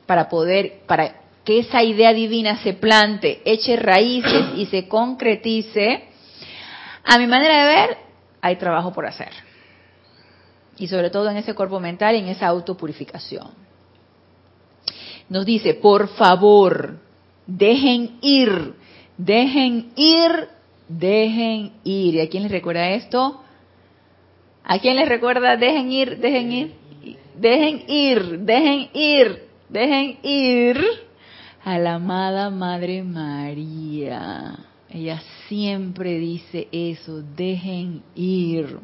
para 0.08 0.28
poder 0.30 0.82
para 0.88 1.22
que 1.44 1.60
esa 1.60 1.84
idea 1.84 2.12
divina 2.12 2.64
se 2.64 2.74
plante, 2.74 3.42
eche 3.46 3.76
raíces 3.76 4.58
y 4.58 4.66
se 4.66 4.88
concretice. 4.88 6.06
A 7.04 7.20
mi 7.20 7.28
manera 7.28 7.60
de 7.60 7.76
ver, 7.76 7.98
hay 8.42 8.56
trabajo 8.56 8.92
por 8.92 9.06
hacer. 9.06 9.30
Y 10.78 10.88
sobre 10.88 11.12
todo 11.12 11.30
en 11.30 11.38
ese 11.38 11.54
cuerpo 11.54 11.80
mental 11.80 12.16
y 12.16 12.20
en 12.20 12.30
esa 12.30 12.48
autopurificación. 12.48 13.50
Nos 15.30 15.46
dice, 15.46 15.76
por 15.76 16.08
favor, 16.16 17.00
Dejen 17.48 18.18
ir, 18.22 18.74
dejen 19.18 19.92
ir, 19.96 20.32
dejen 20.88 21.74
ir. 21.84 22.16
¿Y 22.16 22.22
a 22.22 22.30
quién 22.30 22.44
les 22.44 22.52
recuerda 22.52 22.90
esto? 22.90 23.42
¿A 24.68 24.80
quién 24.80 24.96
les 24.96 25.08
recuerda? 25.08 25.58
Dejen 25.58 25.92
ir, 25.92 26.18
dejen 26.18 26.52
ir, 26.52 26.76
dejen 27.38 27.84
ir, 27.88 28.40
dejen 28.40 28.90
ir, 28.94 29.44
dejen 29.70 30.18
ir 30.24 30.82
a 31.64 31.78
la 31.78 31.96
amada 31.96 32.50
Madre 32.50 33.04
María. 33.04 34.58
Ella 34.90 35.22
siempre 35.48 36.18
dice 36.18 36.68
eso, 36.72 37.22
dejen 37.36 38.02
ir 38.16 38.80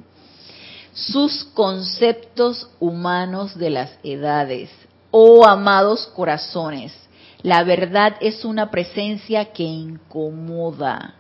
sus 0.93 1.45
conceptos 1.45 2.69
humanos 2.79 3.57
de 3.57 3.71
las 3.71 3.97
edades. 4.03 4.69
Oh 5.09 5.47
amados 5.47 6.05
corazones, 6.15 6.93
la 7.41 7.63
verdad 7.63 8.17
es 8.21 8.45
una 8.45 8.69
presencia 8.69 9.45
que 9.45 9.63
incomoda. 9.63 11.15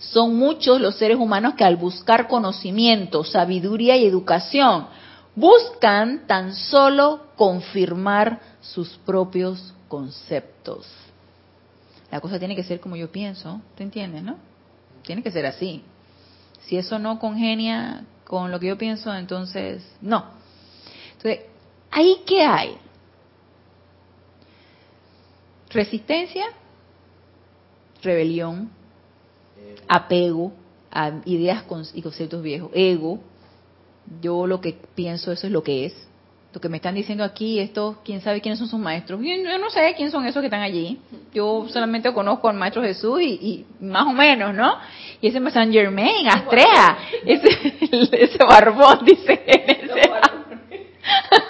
Son 0.00 0.34
muchos 0.34 0.80
los 0.80 0.96
seres 0.96 1.18
humanos 1.18 1.54
que 1.54 1.64
al 1.64 1.76
buscar 1.76 2.26
conocimiento, 2.26 3.22
sabiduría 3.22 3.96
y 3.96 4.06
educación, 4.06 4.86
buscan 5.36 6.26
tan 6.26 6.54
solo 6.54 7.26
confirmar 7.36 8.40
sus 8.62 8.96
propios 9.04 9.74
conceptos. 9.88 10.88
La 12.10 12.20
cosa 12.20 12.38
tiene 12.38 12.56
que 12.56 12.64
ser 12.64 12.80
como 12.80 12.96
yo 12.96 13.12
pienso, 13.12 13.60
¿te 13.76 13.82
entiendes, 13.82 14.22
no? 14.22 14.36
Tiene 15.02 15.22
que 15.22 15.30
ser 15.30 15.44
así. 15.44 15.82
Si 16.62 16.78
eso 16.78 16.98
no 16.98 17.18
congenia 17.18 18.04
con 18.24 18.50
lo 18.50 18.58
que 18.58 18.68
yo 18.68 18.78
pienso, 18.78 19.14
entonces 19.14 19.84
no. 20.00 20.24
Entonces, 21.12 21.40
¿ahí 21.90 22.22
qué 22.26 22.42
hay? 22.42 22.76
Resistencia, 25.68 26.46
rebelión, 28.02 28.70
apego 29.88 30.52
a 30.90 31.12
ideas 31.24 31.64
y 31.94 32.02
conceptos 32.02 32.42
viejos, 32.42 32.70
ego. 32.74 33.20
Yo 34.20 34.46
lo 34.46 34.60
que 34.60 34.76
pienso, 34.94 35.30
eso 35.30 35.46
es 35.46 35.52
lo 35.52 35.62
que 35.62 35.86
es. 35.86 36.08
Lo 36.52 36.60
que 36.60 36.68
me 36.68 36.78
están 36.78 36.96
diciendo 36.96 37.22
aquí, 37.22 37.60
esto, 37.60 37.98
quién 38.04 38.20
sabe 38.20 38.40
quiénes 38.40 38.58
son 38.58 38.66
sus 38.66 38.80
maestros. 38.80 39.20
Yo, 39.22 39.58
no 39.58 39.70
sé 39.70 39.94
quiénes 39.94 40.10
son 40.10 40.26
esos 40.26 40.40
que 40.40 40.46
están 40.46 40.62
allí. 40.62 40.98
Yo 41.32 41.66
solamente 41.68 42.12
conozco 42.12 42.48
al 42.48 42.56
maestro 42.56 42.82
Jesús 42.82 43.20
y, 43.22 43.64
más 43.80 44.06
o 44.06 44.12
menos, 44.12 44.52
¿no? 44.52 44.74
Y 45.20 45.28
ese 45.28 45.38
es 45.38 45.52
San 45.52 45.72
Germain, 45.72 46.26
Astrea, 46.28 46.98
ese, 47.24 47.48
ese 48.12 48.44
barbón, 48.44 49.04
dice. 49.04 49.44
Ese, 49.46 50.10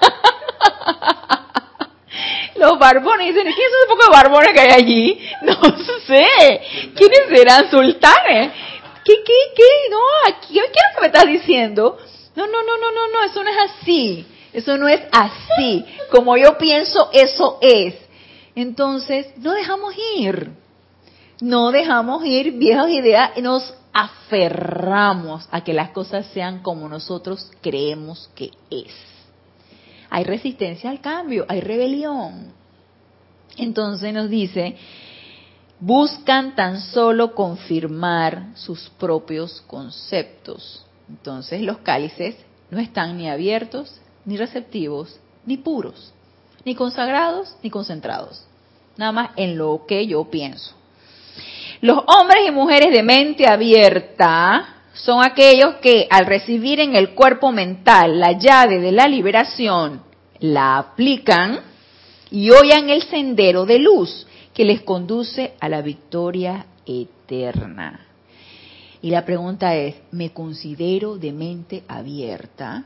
los 2.60 2.78
barbones. 2.78 3.34
Dicen, 3.34 3.42
¿quiénes 3.42 3.72
son 3.72 3.90
un 3.90 3.98
poco 3.98 4.12
barbones 4.12 4.52
que 4.52 4.60
hay 4.60 4.70
allí? 4.70 5.20
No 5.42 5.54
sé. 6.06 6.60
¿Quiénes 6.94 7.20
serán 7.28 7.70
sultanes? 7.70 8.52
¿Qué, 9.04 9.14
qué, 9.24 9.34
qué? 9.56 9.90
No, 9.90 9.98
¿qué, 10.40 10.54
qué 10.54 10.60
es 10.60 10.64
lo 10.64 10.94
que 10.94 11.00
me 11.00 11.06
estás 11.06 11.26
diciendo? 11.26 11.98
No, 12.36 12.46
no, 12.46 12.62
no, 12.62 12.78
no, 12.78 12.92
no, 12.92 13.08
no, 13.12 13.24
eso 13.24 13.42
no 13.42 13.50
es 13.50 13.56
así. 13.70 14.26
Eso 14.52 14.76
no 14.76 14.88
es 14.88 15.00
así. 15.12 15.84
Como 16.10 16.36
yo 16.36 16.58
pienso, 16.58 17.10
eso 17.12 17.58
es. 17.60 17.94
Entonces, 18.54 19.26
no 19.38 19.52
dejamos 19.52 19.94
ir. 20.16 20.50
No 21.40 21.70
dejamos 21.70 22.24
ir 22.26 22.52
viejas 22.52 22.90
ideas 22.90 23.30
y 23.36 23.42
nos 23.42 23.74
aferramos 23.92 25.48
a 25.50 25.62
que 25.64 25.72
las 25.72 25.90
cosas 25.90 26.26
sean 26.26 26.62
como 26.62 26.88
nosotros 26.88 27.50
creemos 27.62 28.30
que 28.34 28.50
es. 28.70 29.09
Hay 30.10 30.24
resistencia 30.24 30.90
al 30.90 31.00
cambio, 31.00 31.46
hay 31.48 31.60
rebelión. 31.60 32.52
Entonces 33.56 34.12
nos 34.12 34.28
dice, 34.28 34.76
buscan 35.78 36.54
tan 36.54 36.80
solo 36.80 37.34
confirmar 37.34 38.48
sus 38.54 38.90
propios 38.90 39.62
conceptos. 39.62 40.84
Entonces 41.08 41.62
los 41.62 41.78
cálices 41.78 42.36
no 42.70 42.78
están 42.78 43.16
ni 43.16 43.28
abiertos, 43.28 44.00
ni 44.24 44.36
receptivos, 44.36 45.18
ni 45.46 45.56
puros, 45.56 46.12
ni 46.64 46.74
consagrados, 46.74 47.56
ni 47.62 47.70
concentrados. 47.70 48.44
Nada 48.96 49.12
más 49.12 49.30
en 49.36 49.56
lo 49.56 49.84
que 49.86 50.06
yo 50.06 50.24
pienso. 50.24 50.74
Los 51.80 51.98
hombres 52.06 52.46
y 52.46 52.50
mujeres 52.50 52.92
de 52.92 53.02
mente 53.02 53.46
abierta 53.48 54.79
son 54.92 55.24
aquellos 55.24 55.76
que 55.76 56.06
al 56.10 56.26
recibir 56.26 56.80
en 56.80 56.96
el 56.96 57.10
cuerpo 57.10 57.52
mental 57.52 58.18
la 58.18 58.32
llave 58.32 58.80
de 58.80 58.92
la 58.92 59.06
liberación, 59.06 60.02
la 60.40 60.78
aplican 60.78 61.60
y 62.30 62.50
oyan 62.50 62.90
el 62.90 63.02
sendero 63.02 63.66
de 63.66 63.78
luz 63.78 64.26
que 64.54 64.64
les 64.64 64.82
conduce 64.82 65.54
a 65.60 65.68
la 65.68 65.82
victoria 65.82 66.66
eterna. 66.86 68.06
Y 69.02 69.10
la 69.10 69.24
pregunta 69.24 69.74
es, 69.76 69.96
¿me 70.10 70.30
considero 70.32 71.16
de 71.16 71.32
mente 71.32 71.84
abierta? 71.88 72.84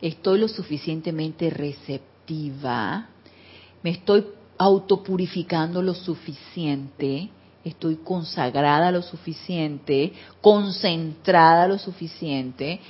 ¿Estoy 0.00 0.38
lo 0.38 0.48
suficientemente 0.48 1.50
receptiva? 1.50 3.08
¿Me 3.82 3.90
estoy 3.90 4.24
autopurificando 4.58 5.82
lo 5.82 5.94
suficiente? 5.94 7.30
Estoy 7.64 7.96
consagrada 7.96 8.90
lo 8.90 9.02
suficiente, 9.02 10.12
concentrada 10.40 11.68
lo 11.68 11.78
suficiente. 11.78 12.80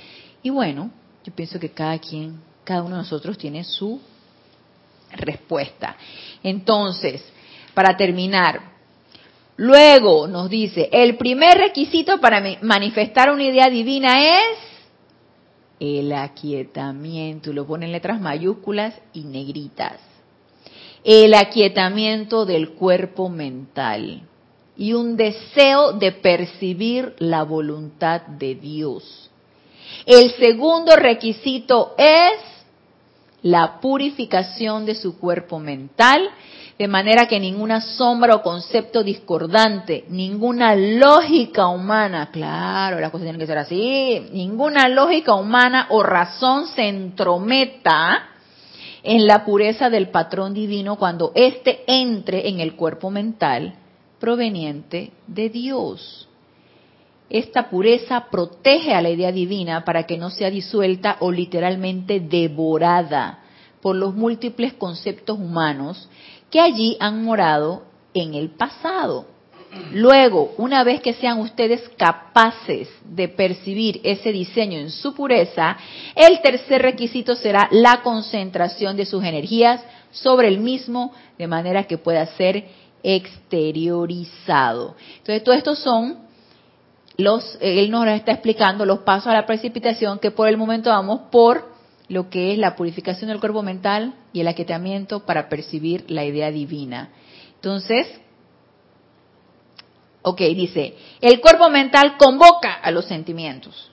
Y 0.41 0.49
bueno, 0.49 0.91
yo 1.23 1.33
pienso 1.33 1.59
que 1.59 1.69
cada 1.69 1.99
quien, 1.99 2.39
cada 2.63 2.81
uno 2.81 2.95
de 2.95 3.01
nosotros 3.01 3.37
tiene 3.37 3.63
su 3.63 3.99
respuesta. 5.11 5.95
Entonces, 6.41 7.23
para 7.73 7.95
terminar, 7.95 8.73
luego 9.57 10.27
nos 10.27 10.49
dice, 10.49 10.89
el 10.91 11.17
primer 11.17 11.57
requisito 11.57 12.19
para 12.19 12.57
manifestar 12.61 13.31
una 13.31 13.43
idea 13.43 13.69
divina 13.69 14.39
es 14.39 14.57
el 15.79 16.13
aquietamiento, 16.13 17.51
lo 17.51 17.67
pone 17.67 17.85
en 17.85 17.91
letras 17.91 18.19
mayúsculas 18.19 18.95
y 19.13 19.21
negritas. 19.21 19.99
El 21.03 21.33
aquietamiento 21.33 22.45
del 22.45 22.71
cuerpo 22.71 23.27
mental 23.27 24.23
y 24.75 24.93
un 24.93 25.15
deseo 25.15 25.93
de 25.93 26.11
percibir 26.11 27.15
la 27.19 27.43
voluntad 27.43 28.21
de 28.21 28.55
Dios. 28.55 29.29
El 30.05 30.31
segundo 30.31 30.95
requisito 30.95 31.93
es 31.97 32.39
la 33.43 33.79
purificación 33.79 34.85
de 34.85 34.95
su 34.95 35.19
cuerpo 35.19 35.59
mental, 35.59 36.29
de 36.79 36.87
manera 36.87 37.27
que 37.27 37.39
ninguna 37.39 37.81
sombra 37.81 38.35
o 38.35 38.41
concepto 38.41 39.03
discordante, 39.03 40.05
ninguna 40.09 40.75
lógica 40.75 41.67
humana, 41.67 42.31
claro, 42.31 42.99
las 42.99 43.11
cosas 43.11 43.25
tienen 43.25 43.39
que 43.39 43.45
ser 43.45 43.59
así, 43.59 44.27
ninguna 44.31 44.87
lógica 44.87 45.35
humana 45.35 45.87
o 45.89 46.01
razón 46.01 46.67
se 46.67 46.87
entrometa 46.87 48.29
en 49.03 49.27
la 49.27 49.45
pureza 49.45 49.89
del 49.89 50.09
patrón 50.09 50.53
divino 50.53 50.95
cuando 50.95 51.31
éste 51.35 51.83
entre 51.85 52.47
en 52.47 52.59
el 52.59 52.75
cuerpo 52.75 53.11
mental 53.11 53.75
proveniente 54.23 55.11
de 55.27 55.49
Dios. 55.49 56.29
Esta 57.29 57.69
pureza 57.69 58.27
protege 58.31 58.93
a 58.93 59.01
la 59.01 59.09
idea 59.09 59.33
divina 59.33 59.83
para 59.83 60.03
que 60.03 60.17
no 60.17 60.29
sea 60.29 60.49
disuelta 60.49 61.17
o 61.19 61.29
literalmente 61.29 62.21
devorada 62.21 63.39
por 63.81 63.97
los 63.97 64.15
múltiples 64.15 64.71
conceptos 64.75 65.37
humanos 65.37 66.07
que 66.49 66.61
allí 66.61 66.95
han 67.01 67.25
morado 67.25 67.83
en 68.13 68.33
el 68.33 68.51
pasado. 68.51 69.25
Luego, 69.91 70.53
una 70.57 70.85
vez 70.85 71.01
que 71.01 71.15
sean 71.15 71.39
ustedes 71.39 71.81
capaces 71.97 72.87
de 73.03 73.27
percibir 73.27 73.99
ese 74.05 74.31
diseño 74.31 74.79
en 74.79 74.89
su 74.89 75.13
pureza, 75.13 75.75
el 76.15 76.39
tercer 76.41 76.81
requisito 76.81 77.35
será 77.35 77.67
la 77.71 78.01
concentración 78.01 78.95
de 78.95 79.05
sus 79.05 79.21
energías 79.25 79.83
sobre 80.11 80.47
el 80.47 80.59
mismo, 80.59 81.11
de 81.37 81.47
manera 81.47 81.83
que 81.83 81.97
pueda 81.97 82.25
ser 82.37 82.83
exteriorizado. 83.03 84.95
Entonces, 85.17 85.43
todo 85.43 85.55
estos 85.55 85.79
son 85.79 86.19
los, 87.17 87.57
él 87.61 87.91
nos 87.91 88.07
está 88.07 88.31
explicando 88.31 88.85
los 88.85 88.99
pasos 88.99 89.27
a 89.27 89.33
la 89.33 89.45
precipitación 89.45 90.19
que 90.19 90.31
por 90.31 90.47
el 90.47 90.57
momento 90.57 90.89
vamos 90.89 91.21
por 91.31 91.71
lo 92.07 92.29
que 92.29 92.53
es 92.53 92.57
la 92.57 92.75
purificación 92.75 93.29
del 93.29 93.39
cuerpo 93.39 93.61
mental 93.61 94.15
y 94.33 94.41
el 94.41 94.47
aquietamiento 94.47 95.25
para 95.25 95.49
percibir 95.49 96.05
la 96.09 96.25
idea 96.25 96.51
divina. 96.51 97.09
Entonces, 97.55 98.07
ok, 100.21 100.39
dice, 100.39 100.95
el 101.21 101.39
cuerpo 101.39 101.69
mental 101.69 102.17
convoca 102.17 102.73
a 102.73 102.91
los 102.91 103.05
sentimientos. 103.05 103.89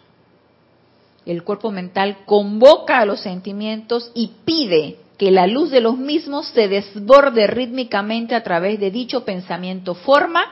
El 1.27 1.45
cuerpo 1.45 1.71
mental 1.71 2.25
convoca 2.25 2.99
a 2.99 3.05
los 3.05 3.21
sentimientos 3.21 4.11
y 4.15 4.33
pide 4.45 4.99
que 5.21 5.31
la 5.31 5.47
luz 5.47 5.71
de 5.71 5.83
los 5.83 5.99
mismos 5.99 6.47
se 6.47 6.67
desborde 6.67 7.47
rítmicamente 7.47 8.35
a 8.35 8.43
través 8.43 8.81
de 8.81 8.91
dicho 8.91 9.23
pensamiento 9.23 9.95
forma, 9.95 10.43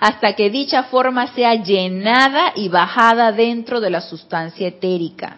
hasta 0.00 0.34
que 0.34 0.50
dicha 0.50 0.82
forma 0.82 1.32
sea 1.32 1.54
llenada 1.54 2.52
y 2.56 2.68
bajada 2.68 3.30
dentro 3.30 3.80
de 3.80 3.88
la 3.88 4.00
sustancia 4.00 4.66
etérica. 4.66 5.36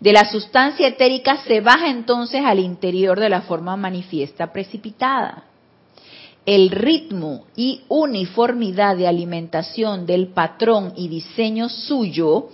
De 0.00 0.12
la 0.12 0.24
sustancia 0.24 0.88
etérica 0.88 1.36
se 1.46 1.60
baja 1.60 1.90
entonces 1.90 2.42
al 2.44 2.58
interior 2.58 3.20
de 3.20 3.28
la 3.28 3.42
forma 3.42 3.76
manifiesta 3.76 4.52
precipitada. 4.52 5.44
El 6.44 6.70
ritmo 6.70 7.44
y 7.54 7.82
uniformidad 7.86 8.96
de 8.96 9.06
alimentación 9.06 10.06
del 10.06 10.26
patrón 10.32 10.92
y 10.96 11.06
diseño 11.06 11.68
suyo 11.68 12.48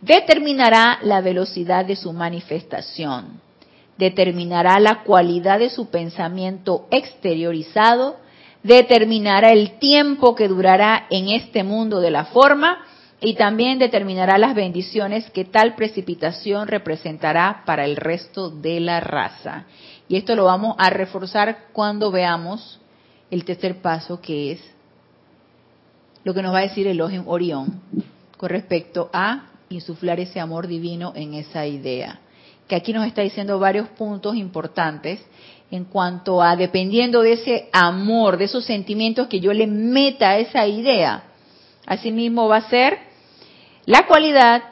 determinará 0.00 1.00
la 1.02 1.20
velocidad 1.22 1.84
de 1.84 1.96
su 1.96 2.12
manifestación 2.12 3.44
determinará 3.98 4.78
la 4.78 5.02
cualidad 5.02 5.58
de 5.58 5.70
su 5.70 5.88
pensamiento 5.88 6.86
exteriorizado, 6.90 8.16
determinará 8.62 9.52
el 9.52 9.78
tiempo 9.78 10.34
que 10.34 10.48
durará 10.48 11.06
en 11.10 11.28
este 11.28 11.62
mundo 11.62 12.00
de 12.00 12.10
la 12.10 12.26
forma 12.26 12.84
y 13.20 13.34
también 13.34 13.78
determinará 13.78 14.36
las 14.38 14.54
bendiciones 14.54 15.30
que 15.30 15.44
tal 15.44 15.74
precipitación 15.74 16.68
representará 16.68 17.62
para 17.64 17.84
el 17.84 17.96
resto 17.96 18.50
de 18.50 18.80
la 18.80 19.00
raza. 19.00 19.64
Y 20.08 20.16
esto 20.16 20.36
lo 20.36 20.44
vamos 20.44 20.76
a 20.78 20.90
reforzar 20.90 21.68
cuando 21.72 22.10
veamos 22.10 22.78
el 23.30 23.44
tercer 23.44 23.80
paso 23.80 24.20
que 24.20 24.52
es 24.52 24.60
lo 26.22 26.34
que 26.34 26.42
nos 26.42 26.52
va 26.52 26.58
a 26.58 26.62
decir 26.62 26.86
el 26.86 27.00
Orión 27.00 27.80
con 28.36 28.50
respecto 28.50 29.08
a 29.12 29.46
insuflar 29.68 30.20
ese 30.20 30.38
amor 30.38 30.66
divino 30.66 31.12
en 31.16 31.34
esa 31.34 31.66
idea 31.66 32.20
que 32.68 32.76
aquí 32.76 32.92
nos 32.92 33.06
está 33.06 33.22
diciendo 33.22 33.58
varios 33.58 33.88
puntos 33.88 34.36
importantes 34.36 35.20
en 35.70 35.84
cuanto 35.84 36.42
a, 36.42 36.56
dependiendo 36.56 37.22
de 37.22 37.32
ese 37.32 37.68
amor, 37.72 38.36
de 38.36 38.44
esos 38.44 38.64
sentimientos 38.64 39.26
que 39.28 39.40
yo 39.40 39.52
le 39.52 39.66
meta 39.66 40.30
a 40.30 40.38
esa 40.38 40.66
idea, 40.66 41.24
asimismo 41.86 42.48
va 42.48 42.58
a 42.58 42.68
ser 42.68 42.98
la 43.84 44.06
cualidad, 44.06 44.62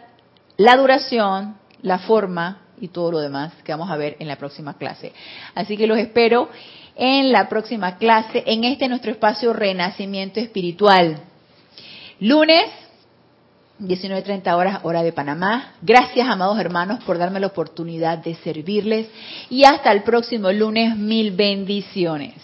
la 0.57 0.77
duración, 0.77 1.57
la 1.83 1.99
forma 1.99 2.63
y 2.81 2.89
todo 2.89 3.13
lo 3.13 3.21
demás 3.21 3.53
que 3.65 3.73
vamos 3.73 3.91
a 3.91 3.97
ver 3.97 4.17
en 4.19 4.29
la 4.29 4.37
próxima 4.37 4.77
clase. 4.77 5.13
Así 5.55 5.77
que 5.77 5.87
los 5.87 5.99
espero 5.99 6.49
en 6.97 7.33
la 7.33 7.49
próxima 7.49 7.97
clase, 7.97 8.43
en 8.47 8.65
este 8.65 8.89
nuestro 8.89 9.11
espacio 9.11 9.53
Renacimiento 9.53 10.41
Espiritual. 10.41 11.19
Lunes 12.21 12.71
19.30 13.89 14.55
horas, 14.55 14.81
hora 14.83 15.03
de 15.03 15.13
Panamá. 15.13 15.75
Gracias, 15.83 16.29
amados 16.29 16.59
hermanos, 16.59 17.03
por 17.05 17.19
darme 17.19 17.41
la 17.41 17.49
oportunidad 17.49 18.19
de 18.19 18.35
servirles. 18.37 19.09
Y 19.51 19.65
hasta 19.65 19.93
el 19.93 20.03
próximo 20.03 20.51
lunes, 20.53 20.97
mil 20.97 21.33
bendiciones. 21.33 22.35